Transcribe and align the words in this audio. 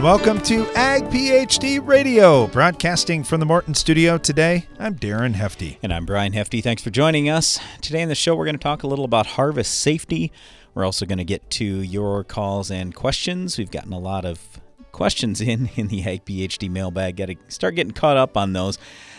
And 0.00 0.06
welcome 0.06 0.40
to 0.44 0.66
Ag 0.74 1.02
PhD 1.10 1.86
Radio, 1.86 2.46
broadcasting 2.46 3.22
from 3.22 3.38
the 3.38 3.44
Morton 3.44 3.74
studio 3.74 4.16
today. 4.16 4.66
I'm 4.78 4.94
Darren 4.94 5.34
Hefty. 5.34 5.78
And 5.82 5.92
I'm 5.92 6.06
Brian 6.06 6.32
Hefty. 6.32 6.62
Thanks 6.62 6.82
for 6.82 6.88
joining 6.88 7.28
us. 7.28 7.58
Today 7.82 8.00
in 8.00 8.08
the 8.08 8.14
show, 8.14 8.34
we're 8.34 8.46
going 8.46 8.56
to 8.56 8.62
talk 8.62 8.82
a 8.82 8.86
little 8.86 9.04
about 9.04 9.26
harvest 9.26 9.74
safety. 9.74 10.32
We're 10.72 10.86
also 10.86 11.04
going 11.04 11.18
to 11.18 11.24
get 11.24 11.50
to 11.50 11.66
your 11.66 12.24
calls 12.24 12.70
and 12.70 12.94
questions. 12.94 13.58
We've 13.58 13.70
gotten 13.70 13.92
a 13.92 13.98
lot 13.98 14.24
of 14.24 14.58
questions 14.90 15.38
in 15.42 15.68
in 15.76 15.88
the 15.88 16.02
Ag 16.04 16.24
PhD 16.24 16.70
mailbag. 16.70 17.16
Got 17.16 17.26
to 17.26 17.36
start 17.48 17.74
getting 17.74 17.92
caught 17.92 18.16
up 18.16 18.38
on 18.38 18.54
those. 18.54 18.78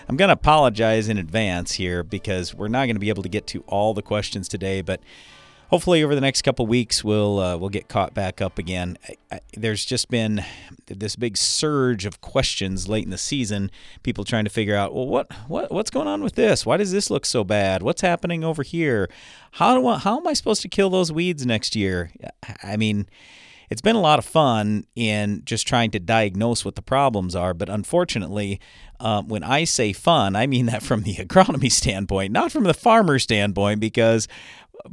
I'm 0.09 0.17
going 0.17 0.29
to 0.29 0.33
apologize 0.33 1.09
in 1.09 1.19
advance 1.19 1.73
here 1.73 2.01
because 2.01 2.55
we're 2.55 2.69
not 2.69 2.85
going 2.87 2.95
to 2.95 2.99
be 2.99 3.09
able 3.09 3.21
to 3.21 3.29
get 3.29 3.45
to 3.47 3.63
all 3.67 3.93
the 3.93 4.01
questions 4.01 4.47
today, 4.47 4.81
but 4.81 4.99
hopefully 5.71 6.03
over 6.03 6.13
the 6.13 6.21
next 6.21 6.41
couple 6.43 6.67
weeks 6.67 7.03
we'll 7.03 7.39
uh, 7.39 7.57
we'll 7.57 7.69
get 7.69 7.87
caught 7.87 8.13
back 8.13 8.41
up 8.41 8.59
again. 8.59 8.97
I, 9.07 9.15
I, 9.31 9.39
there's 9.55 9.83
just 9.83 10.09
been 10.09 10.43
this 10.87 11.15
big 11.15 11.37
surge 11.37 12.05
of 12.05 12.21
questions 12.21 12.87
late 12.87 13.05
in 13.05 13.09
the 13.09 13.17
season. 13.17 13.71
People 14.03 14.23
trying 14.23 14.43
to 14.43 14.49
figure 14.49 14.75
out, 14.75 14.93
well, 14.93 15.07
what 15.07 15.31
what 15.47 15.71
what's 15.71 15.89
going 15.89 16.07
on 16.07 16.21
with 16.21 16.35
this? 16.35 16.65
Why 16.65 16.77
does 16.77 16.91
this 16.91 17.09
look 17.09 17.25
so 17.25 17.43
bad? 17.43 17.81
What's 17.81 18.01
happening 18.01 18.43
over 18.43 18.61
here? 18.61 19.09
How 19.53 19.75
do 19.75 19.87
I, 19.87 19.97
how 19.97 20.17
am 20.17 20.27
I 20.27 20.33
supposed 20.33 20.61
to 20.61 20.69
kill 20.69 20.89
those 20.89 21.11
weeds 21.11 21.45
next 21.45 21.75
year? 21.75 22.11
I 22.61 22.77
mean. 22.77 23.07
It's 23.69 23.81
been 23.81 23.95
a 23.95 24.01
lot 24.01 24.19
of 24.19 24.25
fun 24.25 24.85
in 24.97 25.43
just 25.45 25.65
trying 25.65 25.91
to 25.91 25.99
diagnose 26.01 26.65
what 26.65 26.75
the 26.75 26.81
problems 26.81 27.37
are, 27.37 27.53
but 27.53 27.69
unfortunately, 27.69 28.59
um, 28.99 29.29
when 29.29 29.43
I 29.43 29.63
say 29.63 29.93
fun, 29.93 30.35
I 30.35 30.45
mean 30.45 30.65
that 30.65 30.83
from 30.83 31.03
the 31.03 31.15
agronomy 31.19 31.71
standpoint, 31.71 32.33
not 32.33 32.51
from 32.51 32.65
the 32.65 32.73
farmer 32.73 33.17
standpoint, 33.17 33.79
because 33.79 34.27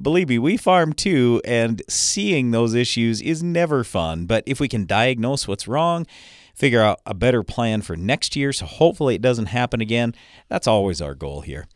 believe 0.01 0.29
me, 0.29 0.39
we 0.39 0.57
farm 0.57 0.93
too, 0.93 1.41
and 1.45 1.83
seeing 1.89 2.51
those 2.51 2.75
issues 2.75 3.21
is 3.21 3.43
never 3.43 3.85
fun. 3.85 4.27
But 4.27 4.45
if 4.47 4.61
we 4.61 4.69
can 4.69 4.87
diagnose 4.87 5.47
what's 5.47 5.69
wrong, 5.69 6.07
figure 6.55 6.83
out 6.83 7.01
a 7.07 7.15
better 7.15 7.43
plan 7.43 7.83
for 7.83 7.97
next 7.97 8.35
year, 8.37 8.53
so 8.53 8.67
hopefully 8.67 9.15
it 9.15 9.23
doesn't 9.23 9.47
happen 9.47 9.81
again, 9.81 10.15
that's 10.49 10.67
always 10.67 11.01
our 11.01 11.15
goal 11.15 11.43
here. 11.43 11.67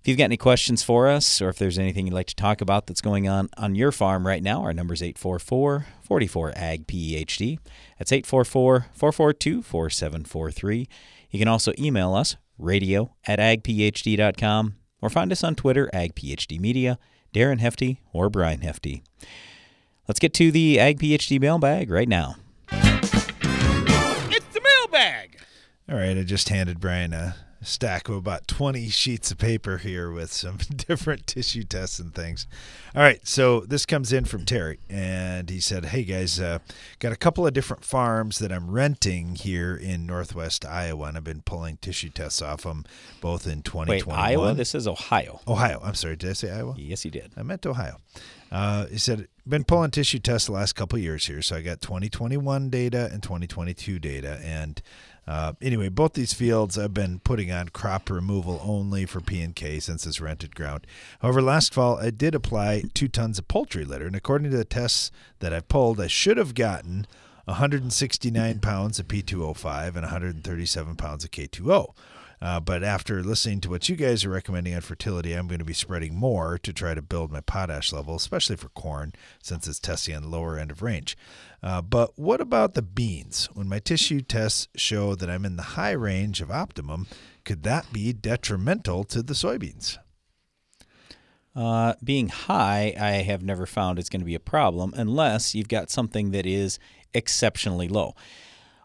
If 0.00 0.08
you've 0.08 0.16
got 0.16 0.24
any 0.24 0.38
questions 0.38 0.82
for 0.82 1.08
us, 1.08 1.42
or 1.42 1.50
if 1.50 1.58
there's 1.58 1.78
anything 1.78 2.06
you'd 2.06 2.14
like 2.14 2.28
to 2.28 2.34
talk 2.34 2.62
about 2.62 2.86
that's 2.86 3.02
going 3.02 3.28
on 3.28 3.50
on 3.58 3.74
your 3.74 3.92
farm 3.92 4.26
right 4.26 4.42
now, 4.42 4.62
our 4.62 4.72
number 4.72 4.94
is 4.94 5.02
844 5.02 5.86
44 6.02 6.52
AG 6.56 6.84
PhD. 6.84 7.58
That's 7.98 8.10
844 8.10 8.86
442 8.94 9.62
4743. 9.62 10.88
You 11.30 11.38
can 11.38 11.48
also 11.48 11.72
email 11.78 12.14
us, 12.14 12.36
radio 12.56 13.14
at 13.26 13.38
agphd.com, 13.38 14.76
or 15.02 15.10
find 15.10 15.32
us 15.32 15.44
on 15.44 15.54
Twitter, 15.54 15.90
agphdmedia. 15.92 16.96
Darren 17.32 17.60
Hefty, 17.60 18.00
or 18.12 18.28
Brian 18.28 18.60
Hefty. 18.60 19.02
Let's 20.08 20.18
get 20.18 20.34
to 20.34 20.50
the 20.50 20.80
Ag 20.80 20.98
PhD 20.98 21.40
mailbag 21.40 21.90
right 21.90 22.08
now. 22.08 22.36
It's 22.72 23.10
the 24.52 24.60
mailbag. 24.62 25.38
All 25.88 25.96
right, 25.96 26.18
I 26.18 26.22
just 26.22 26.48
handed 26.48 26.80
Brian 26.80 27.12
a 27.12 27.36
stack 27.62 28.08
of 28.08 28.16
about 28.16 28.48
20 28.48 28.88
sheets 28.88 29.30
of 29.30 29.38
paper 29.38 29.78
here 29.78 30.10
with 30.10 30.32
some 30.32 30.56
different 30.76 31.26
tissue 31.26 31.64
tests 31.64 31.98
and 31.98 32.14
things. 32.14 32.46
All 32.94 33.02
right, 33.02 33.26
so 33.26 33.60
this 33.60 33.86
comes 33.86 34.12
in 34.12 34.24
from 34.24 34.44
Terry, 34.44 34.78
and 34.88 35.50
he 35.50 35.60
said, 35.60 35.86
Hey 35.86 36.04
guys, 36.04 36.40
uh, 36.40 36.58
got 36.98 37.12
a 37.12 37.16
couple 37.16 37.46
of 37.46 37.52
different 37.52 37.84
farms 37.84 38.38
that 38.38 38.50
I'm 38.52 38.70
renting 38.70 39.34
here 39.34 39.76
in 39.76 40.06
northwest 40.06 40.64
Iowa, 40.64 41.06
and 41.06 41.16
I've 41.16 41.24
been 41.24 41.42
pulling 41.42 41.76
tissue 41.78 42.10
tests 42.10 42.42
off 42.42 42.62
them 42.62 42.84
both 43.20 43.46
in 43.46 43.62
2021. 43.62 44.16
Wait, 44.16 44.30
Iowa? 44.32 44.54
This 44.54 44.74
is 44.74 44.88
Ohio. 44.88 45.40
Ohio. 45.46 45.80
I'm 45.82 45.94
sorry, 45.94 46.16
did 46.16 46.30
I 46.30 46.34
say 46.34 46.50
Iowa? 46.50 46.74
Yes, 46.76 47.04
you 47.04 47.10
did. 47.10 47.32
I 47.36 47.42
meant 47.42 47.66
Ohio. 47.66 47.98
Uh, 48.50 48.86
he 48.86 48.98
said, 48.98 49.28
been 49.48 49.64
pulling 49.64 49.90
tissue 49.90 50.18
tests 50.18 50.46
the 50.46 50.52
last 50.52 50.72
couple 50.74 50.98
years 50.98 51.26
here. 51.26 51.40
So 51.42 51.56
I 51.56 51.62
got 51.62 51.80
2021 51.80 52.70
data 52.70 53.08
and 53.12 53.22
2022 53.22 53.98
data. 53.98 54.40
And 54.42 54.82
uh, 55.26 55.52
anyway, 55.60 55.88
both 55.88 56.14
these 56.14 56.32
fields 56.32 56.78
I've 56.78 56.94
been 56.94 57.20
putting 57.20 57.50
on 57.50 57.68
crop 57.68 58.10
removal 58.10 58.60
only 58.64 59.06
for 59.06 59.20
P 59.20 59.40
and 59.42 59.54
K 59.54 59.78
since 59.78 60.06
it's 60.06 60.20
rented 60.20 60.54
ground. 60.54 60.86
However, 61.20 61.42
last 61.42 61.72
fall 61.72 61.98
I 61.98 62.10
did 62.10 62.34
apply 62.34 62.84
two 62.94 63.08
tons 63.08 63.38
of 63.38 63.48
poultry 63.48 63.84
litter, 63.84 64.06
and 64.06 64.16
according 64.16 64.50
to 64.50 64.56
the 64.56 64.64
tests 64.64 65.10
that 65.38 65.52
I 65.52 65.60
pulled, 65.60 66.00
I 66.00 66.06
should 66.06 66.36
have 66.36 66.54
gotten 66.54 67.06
169 67.44 68.60
pounds 68.60 68.98
of 68.98 69.08
P2O5 69.08 69.86
and 69.88 70.02
137 70.02 70.96
pounds 70.96 71.24
of 71.24 71.30
K2O. 71.30 71.94
Uh, 72.42 72.58
but 72.58 72.82
after 72.82 73.22
listening 73.22 73.60
to 73.60 73.68
what 73.68 73.88
you 73.88 73.96
guys 73.96 74.24
are 74.24 74.30
recommending 74.30 74.74
on 74.74 74.80
fertility, 74.80 75.34
I'm 75.34 75.46
going 75.46 75.58
to 75.58 75.64
be 75.64 75.74
spreading 75.74 76.14
more 76.14 76.56
to 76.58 76.72
try 76.72 76.94
to 76.94 77.02
build 77.02 77.30
my 77.30 77.42
potash 77.42 77.92
level, 77.92 78.14
especially 78.14 78.56
for 78.56 78.70
corn, 78.70 79.12
since 79.42 79.68
it's 79.68 79.78
testing 79.78 80.16
on 80.16 80.22
the 80.22 80.28
lower 80.28 80.58
end 80.58 80.70
of 80.70 80.80
range. 80.80 81.18
Uh, 81.62 81.82
but 81.82 82.18
what 82.18 82.40
about 82.40 82.74
the 82.74 82.82
beans? 82.82 83.48
When 83.52 83.68
my 83.68 83.78
tissue 83.78 84.22
tests 84.22 84.68
show 84.76 85.14
that 85.14 85.28
I'm 85.28 85.44
in 85.44 85.56
the 85.56 85.62
high 85.62 85.92
range 85.92 86.40
of 86.40 86.50
optimum, 86.50 87.06
could 87.44 87.62
that 87.64 87.92
be 87.92 88.12
detrimental 88.12 89.04
to 89.04 89.22
the 89.22 89.34
soybeans? 89.34 89.98
Uh, 91.54 91.94
being 92.02 92.28
high, 92.28 92.94
I 92.98 93.22
have 93.22 93.42
never 93.42 93.66
found 93.66 93.98
it's 93.98 94.08
going 94.08 94.20
to 94.20 94.26
be 94.26 94.34
a 94.34 94.40
problem 94.40 94.94
unless 94.96 95.54
you've 95.54 95.68
got 95.68 95.90
something 95.90 96.30
that 96.30 96.46
is 96.46 96.78
exceptionally 97.12 97.88
low. 97.88 98.14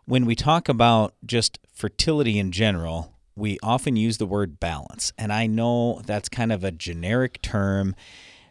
When 0.05 0.25
we 0.25 0.35
talk 0.35 0.67
about 0.67 1.13
just 1.25 1.59
fertility 1.73 2.37
in 2.39 2.51
general, 2.51 3.13
we 3.35 3.57
often 3.61 3.95
use 3.95 4.17
the 4.17 4.25
word 4.25 4.59
balance. 4.59 5.13
And 5.17 5.31
I 5.31 5.45
know 5.45 6.01
that's 6.05 6.29
kind 6.29 6.51
of 6.51 6.63
a 6.63 6.71
generic 6.71 7.41
term. 7.41 7.95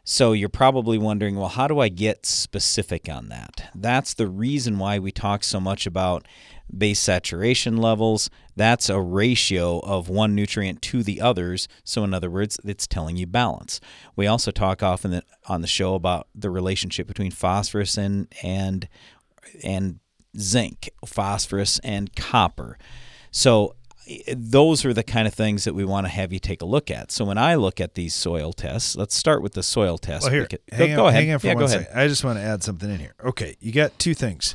So 0.06 0.32
you're 0.32 0.50
probably 0.50 0.98
wondering, 0.98 1.37
well, 1.37 1.48
how 1.48 1.66
do 1.66 1.81
I 1.81 1.88
get 1.88 2.26
specific 2.26 3.09
on 3.09 3.28
that? 3.28 3.70
That's 3.75 4.12
the 4.12 4.28
reason 4.28 4.78
why 4.78 4.98
we 4.98 5.10
talk 5.10 5.42
so 5.42 5.59
much 5.59 5.87
about 5.87 6.28
base 6.76 7.00
saturation 7.00 7.78
levels. 7.78 8.28
That's 8.54 8.91
a 8.91 9.00
ratio 9.00 9.81
of 9.81 10.10
one 10.10 10.34
nutrient 10.34 10.82
to 10.82 11.03
the 11.03 11.22
others. 11.22 11.69
So, 11.84 12.04
in 12.04 12.12
other 12.12 12.31
words, 12.31 12.60
it's 12.64 12.87
telling 12.87 13.16
you 13.16 13.26
balance. 13.26 13.81
We 14.14 14.26
also 14.26 14.50
talk 14.50 14.82
often 14.82 15.22
on 15.47 15.62
the 15.62 15.66
show 15.66 15.94
about 15.94 16.28
the 16.34 16.50
relationship 16.50 17.06
between 17.06 17.31
phosphorus 17.31 17.97
and 17.97 18.28
and 18.43 18.88
and 19.62 20.00
zinc, 20.38 20.91
phosphorus 21.06 21.78
and 21.81 22.14
copper. 22.14 22.76
So 23.31 23.75
those 24.34 24.84
are 24.84 24.92
the 24.92 25.03
kind 25.03 25.26
of 25.26 25.34
things 25.34 25.65
that 25.65 25.75
we 25.75 25.84
want 25.84 26.06
to 26.06 26.12
have 26.12 26.32
you 26.32 26.38
take 26.38 26.62
a 26.62 26.66
look 26.66 26.91
at. 26.91 27.10
So 27.10 27.25
when 27.25 27.38
I 27.38 27.54
look 27.54 27.81
at 27.81 27.94
these 27.94 28.15
soil 28.15 28.53
tests, 28.53 28.97
let's 28.97 29.16
start 29.16 29.42
with 29.42 29.54
the 29.54 29.62
soil 29.62 29.98
test. 29.98 30.25
Well, 30.25 30.32
here, 30.32 30.47
go, 30.47 30.59
hang 30.70 30.97
go, 30.97 31.06
on, 31.06 31.09
ahead. 31.10 31.22
Hang 31.22 31.32
on 31.32 31.38
for 31.38 31.47
yeah, 31.47 31.54
one 31.54 31.60
go 31.60 31.66
ahead. 31.66 31.81
second. 31.87 31.98
I 31.98 32.09
just 32.09 32.25
want 32.25 32.38
to 32.38 32.44
add 32.44 32.62
something 32.62 32.91
in 32.91 32.98
here. 32.98 33.14
Okay, 33.25 33.56
you 33.60 33.72
got 33.72 33.98
two 33.98 34.14
things. 34.14 34.54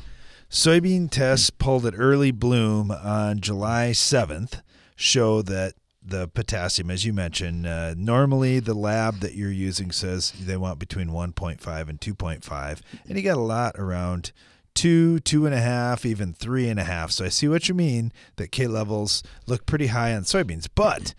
Soybean 0.50 1.10
tests 1.10 1.50
pulled 1.50 1.86
at 1.86 1.94
early 1.96 2.32
bloom 2.32 2.90
on 2.90 3.40
July 3.40 3.90
7th 3.92 4.62
show 4.96 5.42
that 5.42 5.74
the 6.02 6.28
potassium, 6.28 6.90
as 6.90 7.04
you 7.04 7.12
mentioned, 7.12 7.66
uh, 7.66 7.94
normally 7.96 8.58
the 8.58 8.74
lab 8.74 9.20
that 9.20 9.34
you're 9.34 9.50
using 9.50 9.92
says 9.92 10.32
they 10.32 10.56
want 10.56 10.78
between 10.78 11.08
1.5 11.08 11.88
and 11.88 12.00
2.5, 12.00 12.80
and 13.08 13.16
you 13.16 13.22
got 13.22 13.36
a 13.36 13.40
lot 13.40 13.76
around 13.78 14.32
two, 14.80 15.20
two 15.20 15.44
and 15.44 15.54
a 15.54 15.60
half, 15.60 16.06
even 16.06 16.32
three 16.32 16.66
and 16.70 16.80
a 16.80 16.84
half. 16.84 17.10
So 17.10 17.26
I 17.26 17.28
see 17.28 17.46
what 17.48 17.68
you 17.68 17.74
mean 17.74 18.12
that 18.36 18.50
K 18.50 18.66
levels 18.66 19.22
look 19.46 19.66
pretty 19.66 19.88
high 19.88 20.14
on 20.14 20.22
soybeans, 20.22 20.68
but 20.74 21.14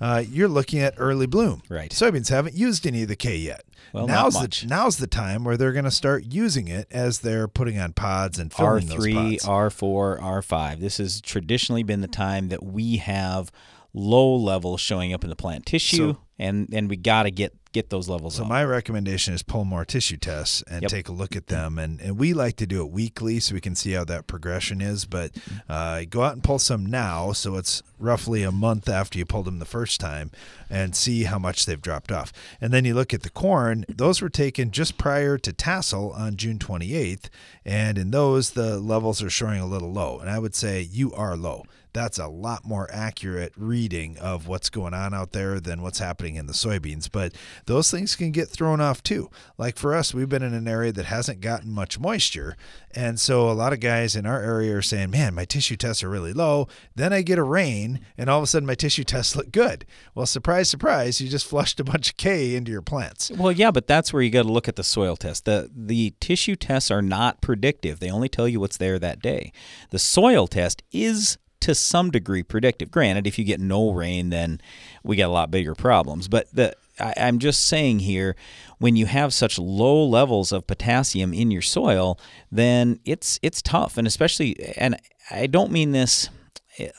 uh, 0.00 0.24
you're 0.28 0.48
looking 0.48 0.80
at 0.80 0.94
early 0.96 1.26
bloom. 1.26 1.62
Right. 1.68 1.92
Soybeans 1.92 2.30
haven't 2.30 2.56
used 2.56 2.84
any 2.88 3.02
of 3.02 3.08
the 3.08 3.14
K 3.14 3.36
yet. 3.36 3.62
Well, 3.92 4.08
now's 4.08 4.34
not 4.34 4.42
much. 4.42 4.60
the 4.62 4.66
now's 4.66 4.96
the 4.96 5.06
time 5.06 5.44
where 5.44 5.56
they're 5.56 5.72
going 5.72 5.84
to 5.84 5.92
start 5.92 6.24
using 6.24 6.66
it 6.66 6.88
as 6.90 7.20
they're 7.20 7.46
putting 7.46 7.78
on 7.78 7.92
pods 7.92 8.40
and 8.40 8.52
filling 8.52 8.86
those 8.86 9.06
pods. 9.06 9.44
R3. 9.44 9.70
R4, 9.70 10.20
R5. 10.20 10.80
This 10.80 10.98
has 10.98 11.20
traditionally 11.20 11.84
been 11.84 12.00
the 12.00 12.08
time 12.08 12.48
that 12.48 12.64
we 12.64 12.96
have 12.96 13.52
low 13.94 14.34
levels 14.34 14.80
showing 14.80 15.12
up 15.14 15.22
in 15.24 15.30
the 15.30 15.36
plant 15.36 15.64
tissue, 15.66 16.14
So- 16.14 16.18
and 16.38 16.68
and 16.72 16.90
we 16.90 16.96
got 16.96 17.22
to 17.24 17.30
get 17.30 17.54
get 17.72 17.90
those 17.90 18.08
levels 18.08 18.34
up. 18.36 18.38
So 18.38 18.42
up. 18.44 18.48
my 18.50 18.64
recommendation 18.64 19.34
is 19.34 19.42
pull 19.42 19.64
more 19.64 19.84
tissue 19.84 20.16
tests 20.16 20.62
and 20.70 20.82
Yep. 20.82 20.90
take 20.92 21.08
a 21.08 21.12
look 21.12 21.34
at 21.34 21.48
them. 21.48 21.76
And, 21.76 22.00
and 22.00 22.16
we 22.16 22.32
like 22.32 22.54
to 22.58 22.68
do 22.68 22.80
it 22.82 22.92
weekly 22.92 23.40
so 23.40 23.52
we 23.52 23.60
can 23.60 23.74
see 23.74 23.90
how 23.94 24.04
that 24.04 24.28
progression 24.28 24.80
is. 24.80 25.06
But 25.06 25.32
uh, 25.68 26.02
go 26.08 26.22
out 26.22 26.34
and 26.34 26.42
pull 26.44 26.60
some 26.60 26.86
now, 26.86 27.32
so 27.32 27.56
it's 27.56 27.82
roughly 27.98 28.44
a 28.44 28.52
month 28.52 28.88
after 28.88 29.18
you 29.18 29.24
pulled 29.24 29.46
them 29.46 29.58
the 29.58 29.64
first 29.64 29.98
time, 29.98 30.30
and 30.70 30.94
see 30.94 31.24
how 31.24 31.36
much 31.40 31.66
they've 31.66 31.82
dropped 31.82 32.12
off. 32.12 32.32
And 32.60 32.72
then 32.72 32.84
you 32.84 32.94
look 32.94 33.12
at 33.12 33.22
the 33.22 33.30
corn; 33.30 33.84
those 33.88 34.22
were 34.22 34.28
taken 34.30 34.70
just 34.70 34.96
prior 34.96 35.36
to 35.38 35.52
tassel 35.52 36.12
on 36.12 36.36
June 36.36 36.60
28th, 36.60 37.28
and 37.64 37.98
in 37.98 38.12
those 38.12 38.50
the 38.50 38.78
levels 38.78 39.20
are 39.20 39.30
showing 39.30 39.60
a 39.60 39.66
little 39.66 39.92
low. 39.92 40.20
And 40.20 40.30
I 40.30 40.38
would 40.38 40.54
say 40.54 40.80
you 40.80 41.12
are 41.12 41.36
low. 41.36 41.64
That's 41.94 42.18
a 42.18 42.26
lot 42.26 42.66
more 42.66 42.88
accurate 42.92 43.52
reading 43.56 44.18
of 44.18 44.46
what's 44.46 44.68
going 44.68 44.92
on 44.92 45.14
out 45.14 45.32
there 45.32 45.60
than 45.60 45.80
what's 45.80 46.00
happening 46.00 46.34
in 46.34 46.46
the 46.46 46.52
soybeans. 46.52 47.08
But 47.10 47.34
those 47.66 47.90
things 47.90 48.16
can 48.16 48.32
get 48.32 48.48
thrown 48.48 48.80
off 48.80 49.02
too. 49.02 49.30
Like 49.56 49.78
for 49.78 49.94
us, 49.94 50.12
we've 50.12 50.28
been 50.28 50.42
in 50.42 50.54
an 50.54 50.68
area 50.68 50.92
that 50.92 51.06
hasn't 51.06 51.40
gotten 51.40 51.70
much 51.70 51.98
moisture. 51.98 52.56
And 52.92 53.18
so 53.18 53.48
a 53.48 53.52
lot 53.52 53.72
of 53.72 53.80
guys 53.80 54.14
in 54.16 54.26
our 54.26 54.42
area 54.42 54.76
are 54.76 54.82
saying, 54.82 55.10
man, 55.10 55.34
my 55.34 55.44
tissue 55.44 55.76
tests 55.76 56.02
are 56.02 56.10
really 56.10 56.32
low. 56.32 56.68
Then 56.94 57.12
I 57.12 57.22
get 57.22 57.38
a 57.38 57.42
rain, 57.42 58.00
and 58.18 58.28
all 58.28 58.38
of 58.38 58.44
a 58.44 58.46
sudden 58.46 58.66
my 58.66 58.74
tissue 58.74 59.04
tests 59.04 59.36
look 59.36 59.52
good. 59.52 59.86
Well, 60.14 60.26
surprise, 60.26 60.68
surprise, 60.68 61.20
you 61.20 61.28
just 61.28 61.46
flushed 61.46 61.80
a 61.80 61.84
bunch 61.84 62.10
of 62.10 62.16
K 62.16 62.54
into 62.56 62.72
your 62.72 62.82
plants. 62.82 63.30
Well, 63.30 63.52
yeah, 63.52 63.70
but 63.70 63.86
that's 63.86 64.12
where 64.12 64.22
you 64.22 64.30
got 64.30 64.42
to 64.42 64.52
look 64.52 64.68
at 64.68 64.76
the 64.76 64.84
soil 64.84 65.16
test. 65.16 65.44
The 65.44 65.70
the 65.74 66.14
tissue 66.20 66.56
tests 66.56 66.90
are 66.90 67.02
not 67.02 67.40
predictive. 67.40 68.00
They 68.00 68.10
only 68.10 68.28
tell 68.28 68.48
you 68.48 68.60
what's 68.60 68.76
there 68.76 68.98
that 68.98 69.20
day. 69.20 69.52
The 69.90 69.98
soil 69.98 70.46
test 70.46 70.82
is 70.90 71.38
to 71.64 71.74
some 71.74 72.10
degree 72.10 72.42
predictive. 72.42 72.90
Granted, 72.90 73.26
if 73.26 73.38
you 73.38 73.44
get 73.44 73.58
no 73.58 73.90
rain, 73.90 74.28
then 74.28 74.60
we 75.02 75.16
got 75.16 75.26
a 75.26 75.32
lot 75.32 75.50
bigger 75.50 75.74
problems. 75.74 76.28
But 76.28 76.46
the 76.54 76.76
I, 77.00 77.14
I'm 77.16 77.38
just 77.38 77.66
saying 77.66 78.00
here, 78.00 78.36
when 78.78 78.96
you 78.96 79.06
have 79.06 79.32
such 79.32 79.58
low 79.58 80.04
levels 80.04 80.52
of 80.52 80.66
potassium 80.66 81.32
in 81.32 81.50
your 81.50 81.62
soil, 81.62 82.18
then 82.52 83.00
it's 83.06 83.40
it's 83.42 83.62
tough, 83.62 83.96
and 83.96 84.06
especially, 84.06 84.74
and 84.76 85.00
I 85.30 85.46
don't 85.46 85.72
mean 85.72 85.92
this. 85.92 86.28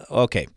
Okay, 0.10 0.48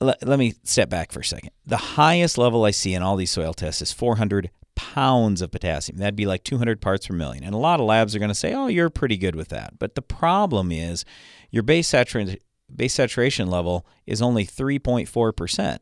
let, 0.00 0.26
let 0.26 0.38
me 0.38 0.54
step 0.64 0.90
back 0.90 1.10
for 1.10 1.20
a 1.20 1.24
second. 1.24 1.50
The 1.64 1.76
highest 1.76 2.36
level 2.36 2.64
I 2.64 2.70
see 2.70 2.92
in 2.92 3.02
all 3.02 3.16
these 3.16 3.30
soil 3.30 3.54
tests 3.54 3.80
is 3.80 3.92
400 3.92 4.50
pounds 4.74 5.42
of 5.42 5.50
potassium. 5.50 5.98
That'd 5.98 6.16
be 6.16 6.26
like 6.26 6.42
200 6.42 6.80
parts 6.80 7.06
per 7.06 7.14
million. 7.14 7.44
And 7.44 7.54
a 7.54 7.58
lot 7.58 7.80
of 7.80 7.86
labs 7.86 8.16
are 8.16 8.18
going 8.18 8.30
to 8.30 8.34
say, 8.34 8.54
oh, 8.54 8.66
you're 8.66 8.90
pretty 8.90 9.16
good 9.16 9.36
with 9.36 9.48
that. 9.48 9.78
But 9.78 9.94
the 9.94 10.02
problem 10.02 10.72
is 10.72 11.04
your 11.50 11.62
base 11.62 11.88
saturation, 11.88 12.38
base 12.74 12.94
saturation 12.94 13.48
level 13.48 13.86
is 14.06 14.22
only 14.22 14.46
3.4% 14.46 15.78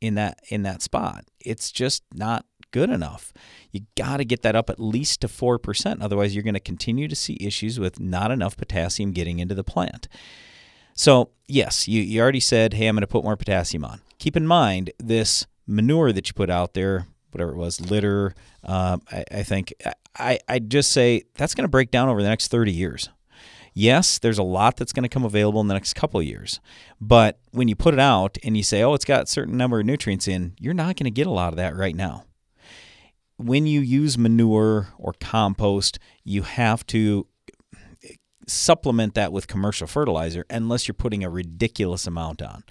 in 0.00 0.14
that 0.16 0.40
in 0.48 0.62
that 0.62 0.82
spot. 0.82 1.24
It's 1.40 1.70
just 1.70 2.02
not 2.12 2.44
good 2.72 2.90
enough. 2.90 3.32
You 3.70 3.82
got 3.96 4.16
to 4.16 4.24
get 4.24 4.42
that 4.42 4.56
up 4.56 4.68
at 4.68 4.80
least 4.80 5.20
to 5.20 5.28
4%. 5.28 6.02
Otherwise, 6.02 6.34
you're 6.34 6.42
going 6.42 6.54
to 6.54 6.60
continue 6.60 7.06
to 7.06 7.14
see 7.14 7.36
issues 7.40 7.78
with 7.78 8.00
not 8.00 8.30
enough 8.30 8.56
potassium 8.56 9.12
getting 9.12 9.38
into 9.38 9.54
the 9.54 9.62
plant. 9.62 10.08
So, 10.94 11.30
yes, 11.46 11.86
you, 11.86 12.02
you 12.02 12.20
already 12.20 12.40
said, 12.40 12.74
hey, 12.74 12.88
I'm 12.88 12.96
going 12.96 13.02
to 13.02 13.06
put 13.06 13.24
more 13.24 13.36
potassium 13.36 13.84
on. 13.84 14.00
Keep 14.18 14.36
in 14.36 14.46
mind, 14.46 14.90
this 14.98 15.46
manure 15.66 16.12
that 16.12 16.28
you 16.28 16.34
put 16.34 16.50
out 16.50 16.74
there, 16.74 17.06
whatever 17.30 17.52
it 17.52 17.56
was, 17.56 17.80
litter, 17.80 18.34
um, 18.64 19.02
I, 19.10 19.24
I 19.30 19.42
think, 19.42 19.72
I, 20.18 20.38
I'd 20.48 20.70
just 20.70 20.90
say 20.90 21.22
that's 21.34 21.54
going 21.54 21.64
to 21.64 21.70
break 21.70 21.90
down 21.90 22.08
over 22.08 22.22
the 22.22 22.28
next 22.28 22.48
30 22.48 22.72
years. 22.72 23.08
Yes, 23.74 24.18
there's 24.18 24.38
a 24.38 24.42
lot 24.42 24.76
that's 24.76 24.92
going 24.92 25.04
to 25.04 25.08
come 25.08 25.24
available 25.24 25.60
in 25.60 25.68
the 25.68 25.74
next 25.74 25.94
couple 25.94 26.20
of 26.20 26.26
years. 26.26 26.60
But 27.00 27.38
when 27.52 27.68
you 27.68 27.76
put 27.76 27.94
it 27.94 28.00
out 28.00 28.36
and 28.44 28.56
you 28.56 28.62
say, 28.62 28.82
oh, 28.82 28.94
it's 28.94 29.04
got 29.04 29.24
a 29.24 29.26
certain 29.26 29.56
number 29.56 29.80
of 29.80 29.86
nutrients 29.86 30.28
in, 30.28 30.54
you're 30.58 30.74
not 30.74 30.96
going 30.96 31.04
to 31.04 31.10
get 31.10 31.26
a 31.26 31.30
lot 31.30 31.52
of 31.52 31.56
that 31.56 31.74
right 31.74 31.96
now. 31.96 32.24
When 33.38 33.66
you 33.66 33.80
use 33.80 34.18
manure 34.18 34.88
or 34.98 35.14
compost, 35.18 35.98
you 36.22 36.42
have 36.42 36.86
to 36.88 37.26
eh, 38.04 38.14
supplement 38.46 39.14
that 39.14 39.32
with 39.32 39.46
commercial 39.48 39.86
fertilizer 39.86 40.44
unless 40.50 40.86
you're 40.86 40.94
putting 40.94 41.24
a 41.24 41.30
ridiculous 41.30 42.06
amount 42.06 42.42
on. 42.42 42.64